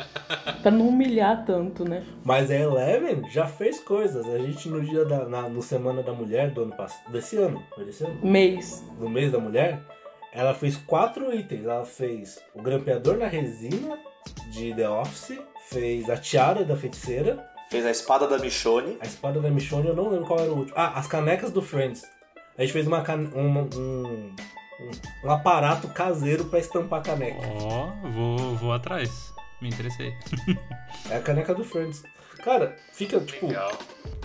pra 0.62 0.70
não 0.70 0.88
humilhar 0.88 1.44
tanto, 1.44 1.84
né? 1.84 2.02
Mas 2.24 2.50
a 2.50 2.54
Eleven 2.54 3.28
já 3.30 3.46
fez 3.46 3.78
coisas. 3.80 4.26
A 4.26 4.38
gente 4.38 4.68
no 4.70 4.80
dia 4.80 5.04
da. 5.04 5.26
Na, 5.26 5.48
no 5.48 5.60
Semana 5.60 6.02
da 6.02 6.12
Mulher 6.12 6.50
do 6.50 6.62
ano 6.62 6.74
passado. 6.74 7.12
Desse 7.12 7.36
ano. 7.36 7.62
Foi 7.74 7.84
desse 7.84 8.04
ano? 8.04 8.18
Mês. 8.24 8.82
No 8.98 9.08
mês 9.08 9.30
da 9.30 9.38
mulher, 9.38 9.80
ela 10.32 10.54
fez 10.54 10.76
quatro 10.76 11.34
itens. 11.34 11.64
Ela 11.64 11.84
fez 11.84 12.40
o 12.54 12.62
grampeador 12.62 13.18
na 13.18 13.26
resina 13.26 13.98
de 14.50 14.74
The 14.74 14.88
Office, 14.88 15.38
fez 15.70 16.08
a 16.10 16.16
tiara 16.16 16.64
da 16.64 16.76
feiticeira, 16.76 17.46
Fez 17.70 17.84
a 17.84 17.90
espada 17.90 18.26
da 18.26 18.38
Michonne. 18.38 18.96
a 18.98 19.04
espada 19.06 19.40
da 19.40 19.50
Michonne, 19.50 19.88
eu 19.88 19.94
não 19.94 20.08
lembro 20.08 20.26
qual 20.26 20.40
era 20.40 20.50
o 20.50 20.56
último. 20.60 20.74
Ah, 20.74 20.98
as 20.98 21.06
canecas 21.06 21.50
do 21.50 21.60
Friends. 21.60 22.02
A 22.56 22.62
gente 22.62 22.72
fez 22.72 22.86
uma, 22.86 23.04
um, 23.36 23.58
um, 23.76 24.34
um 25.24 25.30
aparato 25.30 25.86
caseiro 25.88 26.46
pra 26.46 26.58
estampar 26.58 27.02
caneca. 27.02 27.46
Ó, 27.62 27.90
vou, 28.10 28.56
vou 28.56 28.72
atrás. 28.72 29.10
Me 29.60 29.68
interessei. 29.68 30.14
É 31.10 31.16
a 31.16 31.20
caneca 31.20 31.54
do 31.54 31.62
Friends. 31.62 32.02
Cara, 32.42 32.74
fica 32.92 33.20
tipo. 33.20 33.48
Legal. 33.48 33.72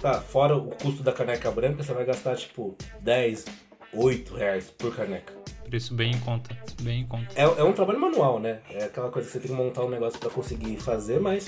Tá, 0.01 0.21
fora 0.21 0.55
o 0.55 0.69
custo 0.69 1.03
da 1.03 1.11
caneca 1.11 1.51
branca, 1.51 1.83
você 1.83 1.93
vai 1.93 2.05
gastar 2.05 2.37
tipo 2.37 2.77
10, 3.01 3.45
8 3.93 4.35
reais 4.35 4.69
por 4.69 4.95
caneca. 4.95 5.33
Preço 5.73 5.95
bem 5.95 6.11
em 6.11 6.19
conta. 6.19 6.55
Bem 6.83 7.01
em 7.01 7.07
conta. 7.07 7.25
É, 7.35 7.41
é 7.41 7.63
um 7.63 7.73
trabalho 7.73 7.99
manual, 7.99 8.39
né? 8.39 8.59
É 8.69 8.83
aquela 8.83 9.09
coisa 9.09 9.27
que 9.27 9.33
você 9.33 9.39
tem 9.39 9.49
que 9.49 9.57
montar 9.57 9.83
um 9.83 9.89
negócio 9.89 10.19
pra 10.19 10.29
conseguir 10.29 10.77
fazer, 10.77 11.19
mas 11.19 11.47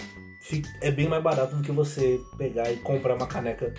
é 0.82 0.89
bem 0.89 1.07
mais 1.07 1.21
barato 1.21 1.55
do 1.55 1.61
que 1.61 1.71
você 1.71 2.19
pegar 2.36 2.71
e 2.71 2.78
comprar 2.78 3.13
uma 3.13 3.28
caneca. 3.28 3.71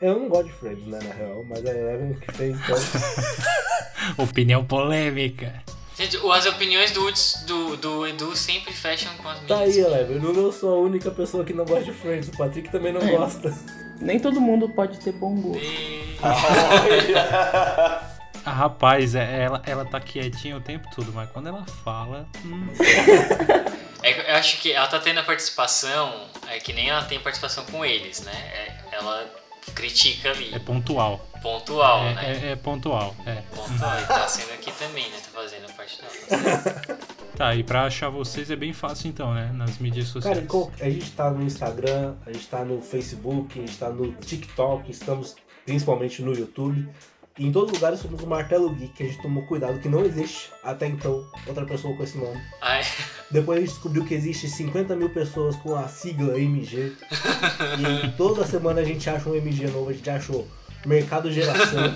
Eu 0.00 0.18
não 0.18 0.28
gosto 0.28 0.46
de 0.46 0.52
Friends, 0.54 0.84
né, 0.88 0.98
na 1.00 1.14
real, 1.14 1.44
mas 1.44 1.64
a 1.64 1.70
Eleven 1.70 2.14
que 2.14 2.32
fez, 2.32 2.58
então. 2.58 2.76
Opinião 4.24 4.64
polêmica. 4.64 5.62
Gente, 5.96 6.16
as 6.28 6.46
opiniões 6.46 6.90
do, 6.90 7.12
do, 7.46 7.76
do 7.76 8.04
Edu 8.08 8.34
sempre 8.34 8.72
fecham 8.72 9.16
com 9.18 9.28
as 9.28 9.42
minhas. 9.42 9.46
Tá 9.46 9.58
aí, 9.60 9.78
Eleven. 9.78 10.20
Eu 10.20 10.32
não 10.32 10.50
sou 10.50 10.74
a 10.74 10.78
única 10.80 11.12
pessoa 11.12 11.44
que 11.44 11.52
não 11.52 11.64
gosta 11.64 11.84
de 11.84 11.92
Friends. 11.92 12.26
O 12.30 12.36
Patrick 12.36 12.68
também 12.68 12.92
não 12.92 13.00
É. 13.00 13.12
gosta. 13.16 13.56
Nem 14.00 14.18
todo 14.18 14.40
mundo 14.40 14.68
pode 14.70 14.98
ter 14.98 15.12
bom 15.12 15.36
gosto. 15.36 15.62
E- 15.62 16.16
Ah, 18.44 18.50
rapaz, 18.52 19.14
é- 19.14 19.42
ela, 19.44 19.62
ela 19.66 19.84
tá 19.84 19.98
quietinha 20.00 20.56
o 20.56 20.60
tempo 20.60 20.88
todo, 20.94 21.12
mas 21.12 21.30
quando 21.30 21.48
ela 21.48 21.64
fala. 21.84 22.28
hum, 22.44 22.68
É 24.02 24.12
que 24.12 24.30
eu 24.30 24.34
acho 24.34 24.60
que 24.60 24.70
ela 24.72 24.86
tá 24.86 24.98
tendo 24.98 25.20
a 25.20 25.22
participação, 25.22 26.28
é 26.48 26.58
que 26.58 26.72
nem 26.74 26.90
ela 26.90 27.02
tem 27.04 27.18
participação 27.20 27.64
com 27.64 27.82
eles, 27.84 28.20
né? 28.22 28.32
É- 28.32 28.74
ela 28.96 29.26
critica 29.74 30.30
ali, 30.30 30.54
é 30.54 30.58
pontual. 30.58 31.26
pontual, 31.42 32.00
É, 32.04 32.14
né? 32.14 32.40
é- 32.44 32.52
é 32.52 32.56
pontual. 32.56 33.16
É. 33.24 33.36
Pontual, 33.54 33.98
e 33.98 34.04
tá 34.04 34.28
sendo 34.28 34.52
aqui 34.52 34.70
também, 34.72 35.08
né? 35.08 35.16
Tá 35.16 35.40
fazendo 35.40 35.64
a 35.70 35.72
parte 35.72 35.98
dela. 36.02 36.98
tá 37.34 37.54
e 37.54 37.64
pra 37.64 37.84
achar 37.86 38.10
vocês 38.10 38.50
é 38.50 38.56
bem 38.56 38.74
fácil 38.74 39.08
então, 39.08 39.32
né? 39.32 39.50
Nas 39.54 39.78
mídias 39.78 40.08
sociais. 40.08 40.36
Cara, 40.46 40.68
a 40.80 40.90
gente 40.90 41.10
tá 41.12 41.30
no 41.30 41.42
Instagram, 41.42 42.14
a 42.26 42.32
gente 42.32 42.46
tá 42.46 42.62
no 42.62 42.82
Facebook, 42.82 43.58
a 43.58 43.62
gente 43.66 43.78
tá 43.78 43.88
no 43.88 44.12
TikTok, 44.12 44.90
estamos 44.90 45.34
principalmente 45.64 46.20
no 46.20 46.34
YouTube. 46.34 46.86
E 47.36 47.44
em 47.44 47.50
todos 47.50 47.72
os 47.72 47.78
lugares 47.78 47.98
somos 47.98 48.22
o 48.22 48.26
Martelo 48.28 48.72
Geek, 48.72 48.92
que 48.92 49.02
a 49.02 49.06
gente 49.06 49.20
tomou 49.20 49.42
cuidado 49.42 49.80
que 49.80 49.88
não 49.88 50.04
existe 50.04 50.50
até 50.62 50.86
então 50.86 51.26
outra 51.48 51.66
pessoa 51.66 51.96
com 51.96 52.04
esse 52.04 52.16
nome. 52.16 52.40
Ai, 52.62 52.84
Depois 53.28 53.58
a 53.58 53.60
gente 53.60 53.70
descobriu 53.70 54.04
que 54.04 54.14
existe 54.14 54.48
50 54.48 54.94
mil 54.94 55.10
pessoas 55.10 55.56
com 55.56 55.74
a 55.74 55.88
sigla 55.88 56.38
MG. 56.38 56.92
e 58.06 58.08
toda 58.16 58.46
semana 58.46 58.82
a 58.82 58.84
gente 58.84 59.10
acha 59.10 59.28
um 59.28 59.34
MG 59.34 59.66
novo, 59.66 59.90
a 59.90 59.92
gente 59.92 60.08
achou 60.08 60.46
Mercado 60.86 61.32
Geração. 61.32 61.92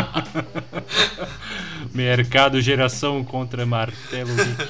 Mercado 1.92 2.62
Geração 2.62 3.22
contra 3.22 3.66
Martelo 3.66 4.34
Geek. 4.34 4.68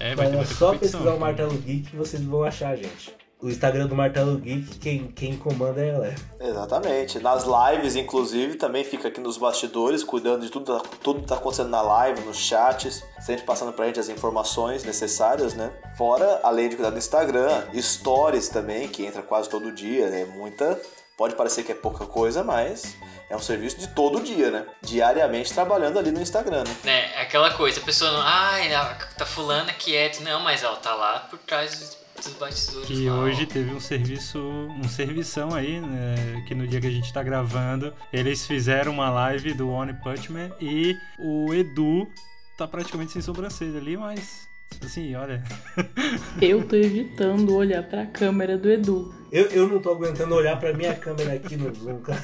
É, 0.00 0.16
vai 0.16 0.28
ter 0.28 0.36
Mas 0.36 0.50
é 0.50 0.54
só 0.54 0.74
pesquisar 0.74 1.14
o 1.14 1.20
Martelo 1.20 1.56
Geek 1.56 1.90
que 1.90 1.96
vocês 1.96 2.20
vão 2.24 2.42
achar, 2.42 2.74
gente. 2.74 3.19
O 3.42 3.48
Instagram 3.48 3.86
do 3.86 3.94
Martelo 3.94 4.36
Geek, 4.36 4.78
quem, 4.78 5.10
quem 5.12 5.34
comanda 5.34 5.82
é 5.82 5.88
ela. 5.88 6.14
Exatamente. 6.38 7.18
Nas 7.20 7.44
lives, 7.44 7.96
inclusive, 7.96 8.56
também 8.56 8.84
fica 8.84 9.08
aqui 9.08 9.18
nos 9.18 9.38
bastidores, 9.38 10.04
cuidando 10.04 10.42
de 10.42 10.50
tudo, 10.50 10.78
tudo 11.02 11.22
que 11.22 11.26
tá 11.26 11.36
acontecendo 11.36 11.70
na 11.70 11.80
live, 11.80 12.20
nos 12.20 12.36
chats, 12.36 13.02
sempre 13.18 13.46
passando 13.46 13.72
pra 13.72 13.86
gente 13.86 13.98
as 13.98 14.10
informações 14.10 14.84
necessárias, 14.84 15.54
né? 15.54 15.72
Fora, 15.96 16.40
além 16.42 16.68
de 16.68 16.76
cuidar 16.76 16.90
do 16.90 16.98
Instagram, 16.98 17.62
stories 17.80 18.50
também, 18.50 18.88
que 18.88 19.06
entra 19.06 19.22
quase 19.22 19.48
todo 19.48 19.72
dia, 19.72 20.10
né? 20.10 20.26
Muita. 20.26 20.78
Pode 21.16 21.34
parecer 21.34 21.62
que 21.62 21.72
é 21.72 21.74
pouca 21.74 22.04
coisa, 22.04 22.44
mas 22.44 22.94
é 23.30 23.36
um 23.36 23.40
serviço 23.40 23.78
de 23.78 23.88
todo 23.88 24.20
dia, 24.20 24.50
né? 24.50 24.66
Diariamente 24.82 25.54
trabalhando 25.54 25.98
ali 25.98 26.10
no 26.10 26.20
Instagram, 26.20 26.64
né? 26.64 26.76
né, 26.84 27.10
é 27.14 27.22
aquela 27.22 27.50
coisa, 27.52 27.80
a 27.80 27.82
pessoa 27.82 28.10
não. 28.10 28.20
Ai, 28.22 28.68
tá 29.16 29.24
fulana 29.24 29.72
quieto. 29.72 30.22
Não, 30.22 30.40
mas 30.40 30.62
ela 30.62 30.76
tá 30.76 30.94
lá 30.94 31.20
por 31.30 31.38
trás 31.38 31.96
dos, 32.24 32.34
bastidores. 32.34 32.86
Que 32.86 33.08
lá, 33.08 33.16
ó. 33.16 33.18
hoje 33.20 33.46
teve 33.46 33.72
um 33.72 33.80
serviço, 33.80 34.38
um 34.38 34.88
servição 34.88 35.54
aí, 35.54 35.80
né, 35.80 36.44
que 36.46 36.54
no 36.54 36.66
dia 36.66 36.80
que 36.80 36.86
a 36.86 36.90
gente 36.90 37.12
tá 37.12 37.22
gravando, 37.22 37.92
eles 38.12 38.46
fizeram 38.46 38.92
uma 38.92 39.10
live 39.10 39.54
do 39.54 39.68
One 39.68 39.94
Punch 39.94 40.30
Man 40.30 40.50
e 40.60 40.96
o 41.18 41.52
Edu 41.54 42.08
tá 42.56 42.66
praticamente 42.66 43.12
sem 43.12 43.22
sobrancelha 43.22 43.78
ali, 43.78 43.96
mas 43.96 44.48
assim, 44.84 45.14
olha, 45.14 45.42
Eu 46.40 46.66
tô 46.66 46.76
evitando 46.76 47.54
olhar 47.54 47.82
pra 47.82 48.06
câmera 48.06 48.56
do 48.56 48.70
Edu. 48.70 49.14
Eu, 49.30 49.46
eu 49.46 49.68
não 49.68 49.80
tô 49.80 49.90
aguentando 49.90 50.34
olhar 50.34 50.58
pra 50.58 50.72
minha 50.72 50.94
câmera 50.94 51.34
aqui 51.34 51.56
no 51.56 51.72
Zoom, 51.74 52.00
cara. 52.00 52.22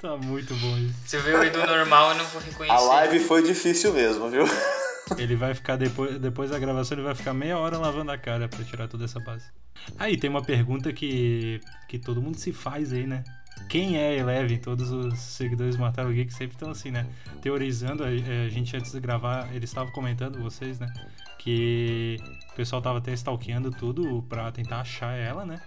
tá 0.00 0.16
muito 0.16 0.54
bom 0.54 0.78
isso. 0.78 0.94
Se 1.06 1.16
eu 1.16 1.22
ver 1.22 1.38
o 1.38 1.44
Edu 1.44 1.58
normal, 1.58 2.10
eu 2.10 2.18
não 2.18 2.24
vou 2.26 2.40
reconhecer. 2.40 2.74
A 2.74 2.80
live 2.80 3.20
foi 3.20 3.42
difícil 3.42 3.92
mesmo, 3.92 4.28
viu? 4.30 4.44
Ele 5.18 5.36
vai 5.36 5.54
ficar 5.54 5.76
depois, 5.76 6.18
depois 6.18 6.50
da 6.50 6.58
gravação, 6.58 6.96
ele 6.96 7.04
vai 7.04 7.14
ficar 7.14 7.34
meia 7.34 7.58
hora 7.58 7.78
lavando 7.78 8.10
a 8.10 8.18
cara 8.18 8.48
pra 8.48 8.64
tirar 8.64 8.88
toda 8.88 9.04
essa 9.04 9.20
base. 9.20 9.50
Aí 9.98 10.16
tem 10.16 10.30
uma 10.30 10.42
pergunta 10.42 10.92
que, 10.92 11.60
que 11.88 11.98
todo 11.98 12.22
mundo 12.22 12.36
se 12.36 12.52
faz 12.52 12.92
aí, 12.92 13.06
né? 13.06 13.24
Quem 13.68 13.96
é 13.96 14.16
Eleven? 14.16 14.58
Todos 14.58 14.90
os 14.90 15.18
seguidores 15.18 15.76
do 15.76 15.80
Martelo 15.80 16.12
Geek 16.12 16.32
sempre 16.32 16.54
estão 16.54 16.70
assim, 16.70 16.90
né? 16.90 17.06
Teorizando, 17.40 18.04
a, 18.04 18.08
a 18.08 18.48
gente 18.48 18.76
antes 18.76 18.92
de 18.92 19.00
gravar, 19.00 19.52
eles 19.54 19.70
estavam 19.70 19.92
comentando, 19.92 20.40
vocês, 20.40 20.78
né? 20.78 20.92
Que 21.38 22.16
o 22.52 22.54
pessoal 22.54 22.80
tava 22.80 22.98
até 22.98 23.12
stalkeando 23.12 23.70
tudo 23.70 24.22
pra 24.28 24.50
tentar 24.52 24.80
achar 24.80 25.12
ela, 25.14 25.44
né? 25.44 25.60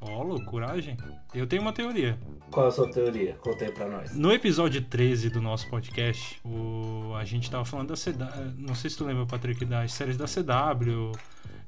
Ó, 0.00 0.22
loucuragem. 0.22 0.96
Eu 1.34 1.46
tenho 1.46 1.60
uma 1.62 1.72
teoria. 1.72 2.18
Qual 2.50 2.66
é 2.66 2.68
a 2.68 2.72
sua 2.72 2.90
teoria? 2.90 3.34
Conta 3.40 3.64
aí 3.66 3.70
pra 3.72 3.86
nós. 3.86 4.14
No 4.16 4.32
episódio 4.32 4.80
13 4.82 5.28
do 5.30 5.40
nosso 5.42 5.68
podcast, 5.68 6.40
o, 6.44 7.12
a 7.16 7.24
gente 7.24 7.50
tava 7.50 7.64
falando 7.64 7.88
da 7.88 7.94
CW. 7.94 8.54
Não 8.56 8.74
sei 8.74 8.88
se 8.90 8.96
tu 8.96 9.04
lembra, 9.04 9.26
Patrick, 9.26 9.64
das 9.64 9.92
séries 9.92 10.16
da 10.16 10.24
CW, 10.24 11.12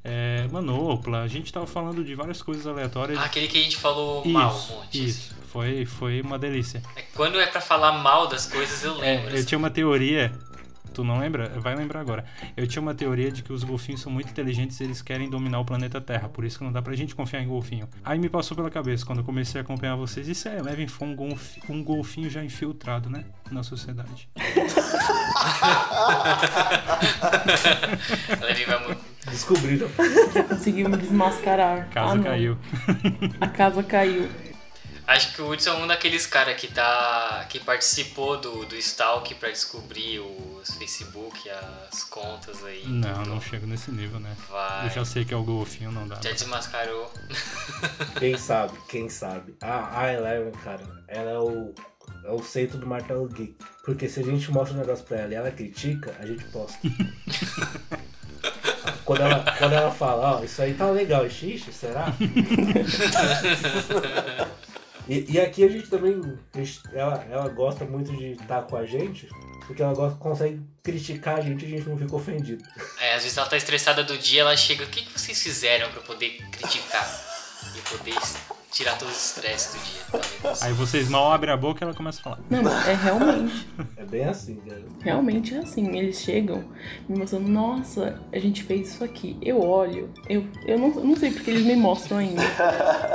é, 0.02 0.46
Manopla. 0.50 1.20
A 1.22 1.28
gente 1.28 1.52
tava 1.52 1.66
falando 1.66 2.02
de 2.02 2.14
várias 2.14 2.42
coisas 2.42 2.66
aleatórias. 2.66 3.18
Ah, 3.18 3.24
aquele 3.24 3.48
que 3.48 3.58
a 3.58 3.62
gente 3.62 3.76
falou 3.76 4.24
mal 4.26 4.52
um 4.52 4.56
isso, 4.56 4.72
monte. 4.72 5.04
isso. 5.04 5.34
Foi, 5.48 5.84
foi 5.84 6.22
uma 6.22 6.38
delícia. 6.38 6.82
É, 6.96 7.02
quando 7.14 7.38
é 7.38 7.46
pra 7.46 7.60
falar 7.60 7.92
mal 8.02 8.26
das 8.26 8.46
coisas, 8.46 8.82
eu 8.82 8.94
É, 9.04 9.16
lembro. 9.16 9.30
eu 9.30 9.34
assim. 9.36 9.44
tinha 9.46 9.58
uma 9.58 9.70
teoria. 9.70 10.32
Tu 10.92 11.02
não 11.04 11.18
lembra? 11.18 11.48
Vai 11.60 11.74
lembrar 11.74 12.00
agora. 12.00 12.24
Eu 12.56 12.66
tinha 12.66 12.82
uma 12.82 12.94
teoria 12.94 13.30
de 13.30 13.42
que 13.42 13.52
os 13.52 13.64
golfinhos 13.64 14.00
são 14.00 14.12
muito 14.12 14.30
inteligentes 14.30 14.78
e 14.80 14.84
eles 14.84 15.00
querem 15.02 15.28
dominar 15.30 15.58
o 15.60 15.64
planeta 15.64 16.00
Terra. 16.00 16.28
Por 16.28 16.44
isso 16.44 16.58
que 16.58 16.64
não 16.64 16.72
dá 16.72 16.82
pra 16.82 16.94
gente 16.94 17.14
confiar 17.14 17.40
em 17.42 17.48
golfinho. 17.48 17.88
Aí 18.04 18.18
me 18.18 18.28
passou 18.28 18.56
pela 18.56 18.70
cabeça, 18.70 19.04
quando 19.06 19.18
eu 19.18 19.24
comecei 19.24 19.60
a 19.60 19.64
acompanhar 19.64 19.96
vocês, 19.96 20.28
e 20.28 20.48
a 20.48 20.56
Eleven 20.56 20.86
for 20.86 21.04
um, 21.06 21.14
golf, 21.16 21.56
um 21.68 21.82
golfinho 21.82 22.28
já 22.28 22.44
infiltrado, 22.44 23.08
né? 23.08 23.24
Na 23.50 23.62
sociedade. 23.62 24.28
Ela 28.28 28.66
vai 28.66 28.88
mu- 28.88 28.96
Descobriram. 29.26 29.88
Conseguiu 30.48 30.88
me 30.88 30.96
desmascarar. 30.96 31.88
Casa 31.90 32.18
Ah, 32.18 32.22
caiu. 32.22 32.58
A 33.40 33.46
casa 33.48 33.82
caiu. 33.82 34.28
Acho 35.12 35.34
que 35.34 35.42
o 35.42 35.50
Hudson 35.50 35.72
é 35.72 35.74
um 35.74 35.86
daqueles 35.86 36.26
caras 36.26 36.58
que 36.58 36.68
tá. 36.68 37.44
que 37.46 37.60
participou 37.60 38.40
do, 38.40 38.64
do 38.64 38.74
Stalk 38.76 39.34
pra 39.34 39.50
descobrir 39.50 40.20
os 40.20 40.70
Facebook, 40.76 41.50
as 41.50 42.02
contas 42.04 42.64
aí. 42.64 42.86
Não, 42.86 43.12
tudo. 43.16 43.28
não 43.28 43.38
chego 43.38 43.66
nesse 43.66 43.90
nível, 43.90 44.18
né? 44.18 44.34
Vai. 44.48 44.86
Eu 44.86 44.90
já 44.90 45.04
sei 45.04 45.26
que 45.26 45.34
é 45.34 45.36
o 45.36 45.42
golfinho, 45.42 45.92
não 45.92 46.08
dá. 46.08 46.14
Já 46.14 46.32
desmascarou. 46.32 47.12
Quem 48.18 48.34
sabe, 48.40 48.72
quem 48.88 49.10
sabe. 49.10 49.54
A, 49.60 50.00
a 50.00 50.14
Eleven, 50.14 50.52
cara, 50.64 51.04
ela 51.06 51.30
é 51.30 51.38
o, 51.38 51.74
é 52.24 52.30
o 52.30 52.42
centro 52.42 52.78
do 52.78 52.86
Martelo 52.86 53.28
Geek. 53.28 53.54
Porque 53.84 54.08
se 54.08 54.20
a 54.20 54.22
gente 54.22 54.50
mostra 54.50 54.74
um 54.74 54.80
negócio 54.80 55.04
pra 55.04 55.18
ela 55.18 55.32
e 55.32 55.36
ela 55.36 55.50
critica, 55.50 56.16
a 56.18 56.24
gente 56.24 56.42
posta. 56.44 56.78
quando, 59.04 59.20
ela, 59.20 59.44
quando 59.58 59.74
ela 59.74 59.90
fala, 59.90 60.38
ó, 60.38 60.42
isso 60.42 60.62
aí 60.62 60.72
tá 60.72 60.90
legal, 60.90 61.28
xixi, 61.28 61.70
será? 61.70 62.06
E, 65.08 65.32
e 65.32 65.40
aqui 65.40 65.64
a 65.64 65.68
gente 65.68 65.88
também. 65.88 66.20
Ela, 66.92 67.26
ela 67.30 67.48
gosta 67.48 67.84
muito 67.84 68.14
de 68.16 68.32
estar 68.32 68.62
com 68.62 68.76
a 68.76 68.86
gente, 68.86 69.28
porque 69.66 69.82
ela 69.82 69.94
gosta, 69.94 70.18
consegue 70.18 70.60
criticar 70.82 71.38
a 71.38 71.40
gente 71.40 71.64
e 71.64 71.74
a 71.74 71.76
gente 71.76 71.88
não 71.88 71.98
fica 71.98 72.14
ofendido. 72.14 72.64
É, 73.00 73.14
às 73.14 73.22
vezes 73.22 73.36
ela 73.36 73.48
tá 73.48 73.56
estressada 73.56 74.04
do 74.04 74.16
dia, 74.16 74.42
ela 74.42 74.56
chega, 74.56 74.84
o 74.84 74.88
que, 74.88 75.02
que 75.04 75.18
vocês 75.18 75.40
fizeram 75.42 75.88
eu 75.94 76.02
poder 76.02 76.38
criticar? 76.50 77.08
E 77.76 77.80
poder 77.96 78.14
tirar 78.72 78.96
todo 78.98 79.08
o 79.08 79.12
estresse 79.12 79.76
do 79.76 79.84
dia. 79.84 80.22
Tá? 80.42 80.66
Aí 80.66 80.72
vocês 80.72 81.08
mal 81.08 81.30
abrem 81.30 81.52
a 81.52 81.56
boca 81.56 81.82
e 81.82 81.84
ela 81.84 81.94
começa 81.94 82.20
a 82.20 82.22
falar. 82.22 82.38
Não, 82.50 82.60
é 82.86 82.94
realmente. 82.94 83.68
É 83.96 84.04
bem 84.04 84.24
assim, 84.24 84.56
cara. 84.56 84.82
Realmente 85.00 85.54
é 85.54 85.58
assim. 85.58 85.96
Eles 85.96 86.20
chegam 86.20 86.64
me 87.08 87.18
mostrando, 87.18 87.48
nossa, 87.48 88.20
a 88.32 88.38
gente 88.38 88.62
fez 88.64 88.88
isso 88.88 89.04
aqui. 89.04 89.36
Eu 89.42 89.60
olho, 89.60 90.12
eu, 90.28 90.46
eu, 90.66 90.78
não, 90.78 90.88
eu 90.94 91.04
não 91.04 91.16
sei 91.16 91.30
porque 91.30 91.50
eles 91.50 91.64
me 91.64 91.76
mostram 91.76 92.18
ainda. 92.18 92.42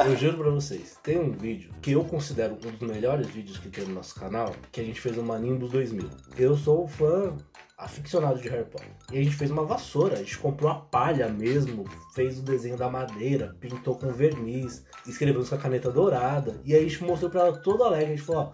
Eu 0.06 0.16
juro 0.16 0.38
pra 0.38 0.52
vocês, 0.52 0.98
tem 1.02 1.20
um 1.20 1.32
vídeo 1.32 1.72
que 1.82 1.92
eu 1.92 2.04
considero 2.04 2.54
um 2.54 2.58
dos 2.58 2.88
melhores 2.88 3.28
vídeos 3.28 3.58
que 3.58 3.70
tem 3.70 3.86
no 3.86 3.96
nosso 3.96 4.16
canal, 4.16 4.56
que 4.72 4.80
a 4.80 4.84
gente 4.84 5.02
fez 5.02 5.18
uma 5.18 5.40
Nimbus 5.40 5.72
2000. 5.72 6.10
Eu 6.38 6.56
sou 6.56 6.88
fã 6.88 7.36
aficionado 7.78 8.40
de 8.40 8.50
Harry 8.50 8.66
Potter. 8.66 8.90
E 9.12 9.20
a 9.20 9.24
gente 9.24 9.36
fez 9.36 9.52
uma 9.52 9.64
vassoura, 9.64 10.16
a 10.16 10.18
gente 10.18 10.38
comprou 10.40 10.72
a 10.72 10.76
palha 10.76 11.30
mesmo, 11.30 11.86
fez 12.16 12.40
o 12.40 12.42
desenho 12.42 12.76
da 12.76 12.90
madeira, 12.90 13.56
pintou 13.60 13.96
com 13.96 14.12
verniz, 14.12 14.84
escrevemos 15.06 15.50
com 15.50 15.56
a 15.56 15.60
caneta 15.60 15.92
dourada. 15.92 16.60
E 16.66 16.74
aí 16.74 16.86
a 16.86 16.90
gente 16.90 17.04
mostrou 17.04 17.30
pra 17.30 17.42
ela 17.42 17.58
toda 17.58 17.86
alegre, 17.86 18.14
a 18.14 18.16
gente 18.16 18.26
falou, 18.26 18.54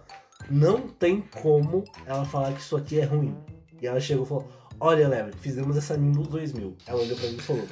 não 0.50 0.88
tem 0.88 1.22
como 1.40 1.84
ela 2.04 2.24
falar 2.24 2.52
que 2.52 2.60
isso 2.60 2.76
aqui 2.76 3.00
é 3.00 3.04
ruim. 3.04 3.34
E 3.80 3.86
ela 3.86 3.98
chegou 3.98 4.24
e 4.24 4.28
falou, 4.28 4.48
olha 4.78 5.04
Eleven, 5.04 5.32
fizemos 5.40 5.76
essa 5.76 5.96
Nimbus 5.96 6.28
2000. 6.28 6.76
Ela 6.86 7.00
olhou 7.00 7.16
pra 7.16 7.28
mim 7.28 7.36
e 7.36 7.42
falou, 7.42 7.66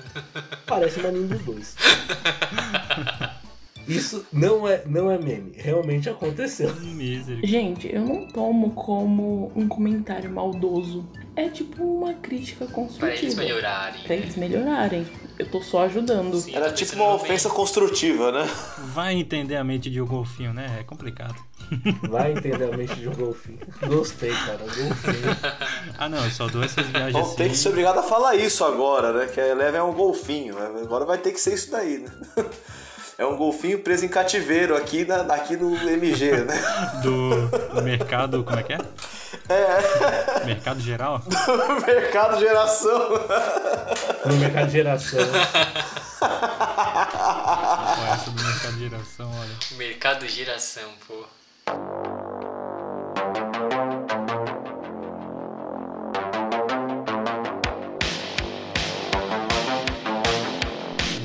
parece 0.67 1.01
uma 1.01 1.11
Nimbus 1.11 1.43
2. 1.43 1.77
Isso 3.87 4.25
não 4.33 4.69
é, 4.69 4.85
não 4.87 5.11
é 5.11 5.19
meme, 5.19 5.53
realmente 5.57 6.09
aconteceu. 6.09 6.73
Gente, 7.43 7.93
eu 7.93 8.03
não 8.03 8.29
tomo 8.29 8.71
como 8.71 9.51
um 9.57 9.67
comentário 9.67 10.31
maldoso. 10.31 11.09
É 11.35 11.49
tipo 11.49 11.83
uma 11.83 12.13
crítica 12.15 12.67
Pra 12.67 12.75
construtiva. 12.75 13.19
eles 13.23 13.35
melhorarem. 13.35 14.03
Pra 14.03 14.15
eles 14.15 14.37
melhorarem. 14.37 15.07
Eu 15.39 15.47
tô 15.51 15.63
só 15.63 15.85
ajudando. 15.85 16.37
Sim, 16.39 16.55
Era 16.55 16.71
tipo 16.71 16.95
uma 16.97 17.05
no 17.13 17.17
bem. 17.17 17.25
ofensa 17.25 17.49
construtiva, 17.49 18.31
né? 18.31 18.47
Vai 18.93 19.15
entender 19.15 19.57
a 19.57 19.65
mente 19.65 19.89
de 19.91 20.01
um 20.01 20.07
golfinho, 20.07 20.53
né? 20.53 20.77
É 20.81 20.83
complicado. 20.85 21.35
Vai 22.11 22.33
entender 22.33 22.65
a 22.71 22.77
mente 22.77 22.95
de 22.97 23.09
um 23.09 23.13
golfinho. 23.15 23.59
Gostei, 23.87 24.31
cara, 24.31 24.59
golfinho. 24.59 25.37
Ah, 25.99 26.09
não, 26.09 26.23
eu 26.23 26.31
só 26.31 26.47
dou 26.49 26.63
essas 26.63 26.87
viagens 26.89 27.13
Vão 27.15 27.23
assim. 27.23 27.37
ter 27.37 27.49
que 27.49 27.57
ser 27.57 27.69
obrigado 27.71 27.99
a 27.99 28.03
falar 28.03 28.35
isso 28.37 28.63
agora, 28.65 29.13
né? 29.13 29.27
Que 29.33 29.41
a 29.41 29.49
Eleven 29.49 29.81
é 29.81 29.83
um 29.83 29.93
golfinho. 29.95 30.55
né? 30.55 30.83
Agora 30.83 31.07
vai 31.07 31.17
ter 31.17 31.33
que 31.33 31.41
ser 31.41 31.55
isso 31.55 31.71
daí, 31.71 31.99
né? 31.99 32.11
É 33.19 33.27
um 33.27 33.37
golfinho 33.37 33.79
preso 33.79 34.05
em 34.05 34.09
cativeiro 34.09 34.75
aqui, 34.75 35.05
na, 35.05 35.17
aqui 35.35 35.55
no 35.55 35.77
MG, 35.77 36.33
né? 36.45 36.55
do, 37.03 37.75
do 37.75 37.83
mercado, 37.83 38.43
como 38.43 38.59
é 38.59 38.63
que 38.63 38.73
é? 38.73 38.79
É. 39.49 40.45
Mercado 40.45 40.81
geral? 40.81 41.19
Do 41.19 41.31
mercado 41.87 42.39
geração. 42.39 43.09
No 44.27 44.37
mercado 44.37 44.71
geração. 44.71 45.21
Olha, 47.99 48.13
essa 48.13 48.31
do 48.31 48.43
mercado 48.43 48.79
geração, 48.79 49.31
olha. 49.39 49.77
Mercado 49.77 50.29
geração, 50.29 50.91
pô. 51.07 51.27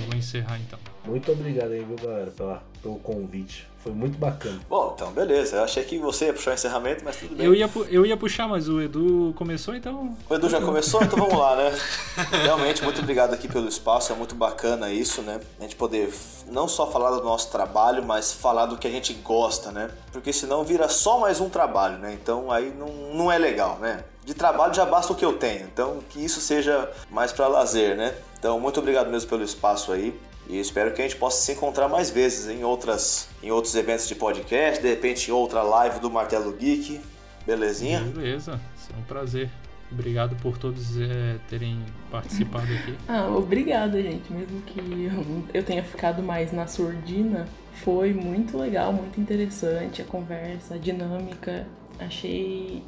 Vou 0.08 0.18
encerrar 0.18 0.58
então. 0.60 0.77
Muito 1.08 1.32
obrigado 1.32 1.72
aí, 1.72 1.84
viu, 1.84 1.96
galera, 1.96 2.32
pela, 2.32 2.62
pelo 2.82 3.00
convite. 3.00 3.66
Foi 3.80 3.94
muito 3.94 4.18
bacana. 4.18 4.60
Bom, 4.68 4.92
então 4.94 5.12
beleza. 5.12 5.56
Eu 5.56 5.64
achei 5.64 5.82
que 5.84 5.98
você 5.98 6.26
ia 6.26 6.34
puxar 6.34 6.52
o 6.52 6.54
encerramento, 6.56 7.06
mas 7.06 7.16
tudo 7.16 7.36
bem. 7.36 7.46
Eu 7.46 7.56
ia, 7.56 7.70
eu 7.90 8.06
ia 8.06 8.18
puxar, 8.18 8.46
mas 8.46 8.68
o 8.68 8.82
Edu 8.82 9.34
começou, 9.38 9.74
então. 9.74 10.14
O 10.30 10.36
Edu 10.36 10.50
já 10.50 10.60
começou, 10.62 11.02
então 11.02 11.18
vamos 11.18 11.40
lá, 11.40 11.56
né? 11.56 11.74
Realmente, 12.44 12.84
muito 12.84 13.00
obrigado 13.00 13.34
aqui 13.34 13.48
pelo 13.48 13.70
espaço, 13.70 14.12
é 14.12 14.16
muito 14.16 14.36
bacana 14.36 14.92
isso, 14.92 15.22
né? 15.22 15.40
A 15.58 15.64
gente 15.64 15.78
poder 15.78 16.14
não 16.52 16.68
só 16.68 16.92
falar 16.92 17.12
do 17.12 17.24
nosso 17.24 17.50
trabalho, 17.50 18.04
mas 18.04 18.34
falar 18.34 18.66
do 18.66 18.78
que 18.78 18.86
a 18.86 18.92
gente 18.92 19.14
gosta, 19.14 19.72
né? 19.72 19.90
Porque 20.12 20.34
senão 20.34 20.66
vira 20.66 20.90
só 20.90 21.20
mais 21.20 21.40
um 21.40 21.50
trabalho, 21.50 21.98
né? 22.00 22.18
Então 22.22 22.52
aí 22.52 22.74
não, 22.78 22.90
não 23.16 23.32
é 23.32 23.38
legal, 23.38 23.78
né? 23.80 24.04
De 24.26 24.34
trabalho 24.34 24.74
já 24.74 24.86
basta 24.86 25.14
o 25.14 25.16
que 25.16 25.24
eu 25.24 25.34
tenho, 25.38 25.64
então 25.64 26.00
que 26.10 26.20
isso 26.20 26.42
seja 26.42 26.92
mais 27.10 27.32
para 27.32 27.48
lazer, 27.48 27.96
né? 27.96 28.14
Então, 28.40 28.60
muito 28.60 28.80
obrigado 28.80 29.10
mesmo 29.10 29.30
pelo 29.30 29.44
espaço 29.44 29.92
aí. 29.92 30.18
E 30.50 30.60
espero 30.60 30.94
que 30.94 31.02
a 31.02 31.04
gente 31.04 31.18
possa 31.18 31.42
se 31.42 31.52
encontrar 31.52 31.88
mais 31.90 32.10
vezes 32.10 32.48
em, 32.50 32.64
outras, 32.64 33.28
em 33.44 33.52
outros 33.52 33.76
eventos 33.76 34.08
de 34.08 34.16
podcast, 34.16 34.82
de 34.82 34.88
repente 34.90 35.30
em 35.30 35.34
outra 35.34 35.62
live 35.62 36.00
do 36.00 36.10
Martelo 36.10 36.54
Geek. 36.54 37.02
Belezinha? 37.46 38.00
Beleza, 38.02 38.60
isso 38.78 38.90
é 38.96 39.00
um 39.00 39.04
prazer. 39.04 39.50
Obrigado 39.90 40.36
por 40.42 40.58
todos 40.58 40.98
é, 41.00 41.38
terem 41.50 41.80
participado 42.12 42.66
aqui. 42.74 42.94
Ah, 43.08 43.28
obrigada, 43.30 44.02
gente. 44.02 44.32
Mesmo 44.34 44.62
que 44.64 44.80
eu- 44.80 45.44
eu 45.54 45.64
tenha 45.64 45.82
ficado 45.84 46.22
mais 46.22 46.52
na 46.52 46.68
surdina, 46.68 47.48
foi 47.84 48.14
muito 48.14 48.58
legal, 48.58 48.92
muito 48.92 49.20
interessante 49.20 50.02
a 50.02 50.06
conversa, 50.06 50.76
a 50.76 50.78
dinâmica. 50.78 51.66
Achei 52.00 52.84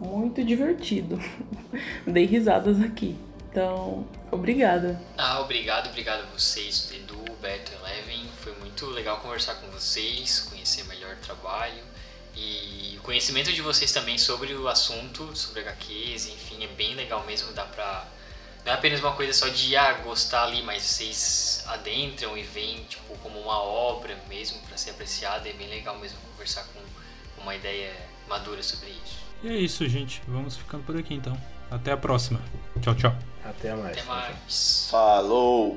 muito 0.00 0.42
divertido. 0.42 1.18
Dei 2.06 2.24
risadas 2.24 2.80
aqui. 2.80 3.14
Então, 3.58 4.06
obrigada. 4.30 5.02
Ah, 5.16 5.40
obrigado, 5.40 5.88
obrigado 5.88 6.22
a 6.22 6.26
vocês, 6.26 6.92
Edu, 6.92 7.24
Beto, 7.42 7.72
Eleven. 7.72 8.24
Foi 8.40 8.54
muito 8.60 8.86
legal 8.86 9.16
conversar 9.16 9.56
com 9.56 9.68
vocês, 9.72 10.46
conhecer 10.48 10.84
melhor 10.84 11.16
o 11.16 11.16
trabalho. 11.16 11.82
E 12.36 12.96
o 13.00 13.02
conhecimento 13.02 13.52
de 13.52 13.60
vocês 13.60 13.90
também 13.90 14.16
sobre 14.16 14.54
o 14.54 14.68
assunto, 14.68 15.36
sobre 15.36 15.62
HQs, 15.62 16.28
enfim, 16.28 16.62
é 16.62 16.68
bem 16.68 16.94
legal 16.94 17.26
mesmo, 17.26 17.52
dá 17.52 17.64
pra... 17.64 18.06
Não 18.64 18.70
é 18.70 18.74
apenas 18.76 19.00
uma 19.00 19.10
coisa 19.16 19.32
só 19.32 19.48
de 19.48 19.74
ah, 19.74 19.94
gostar 20.04 20.44
ali, 20.44 20.62
mas 20.62 20.84
vocês 20.84 21.64
adentram 21.66 22.38
e 22.38 22.44
veem 22.44 22.84
tipo, 22.84 23.18
como 23.18 23.40
uma 23.40 23.60
obra 23.60 24.16
mesmo 24.28 24.60
para 24.68 24.76
ser 24.76 24.90
apreciada. 24.90 25.48
É 25.48 25.52
bem 25.52 25.68
legal 25.68 25.98
mesmo 25.98 26.16
conversar 26.30 26.62
com 26.62 27.42
uma 27.42 27.56
ideia 27.56 27.92
madura 28.28 28.62
sobre 28.62 28.90
isso. 28.90 29.18
E 29.42 29.48
é 29.48 29.56
isso, 29.56 29.88
gente. 29.88 30.22
Vamos 30.28 30.56
ficando 30.56 30.84
por 30.84 30.96
aqui 30.96 31.14
então. 31.14 31.36
Até 31.68 31.90
a 31.90 31.96
próxima. 31.96 32.40
Tchau, 32.80 32.94
tchau. 32.94 33.27
Até 33.44 33.74
mais. 33.74 33.98
Até 33.98 34.02
mais. 34.04 34.88
Falou! 34.90 35.76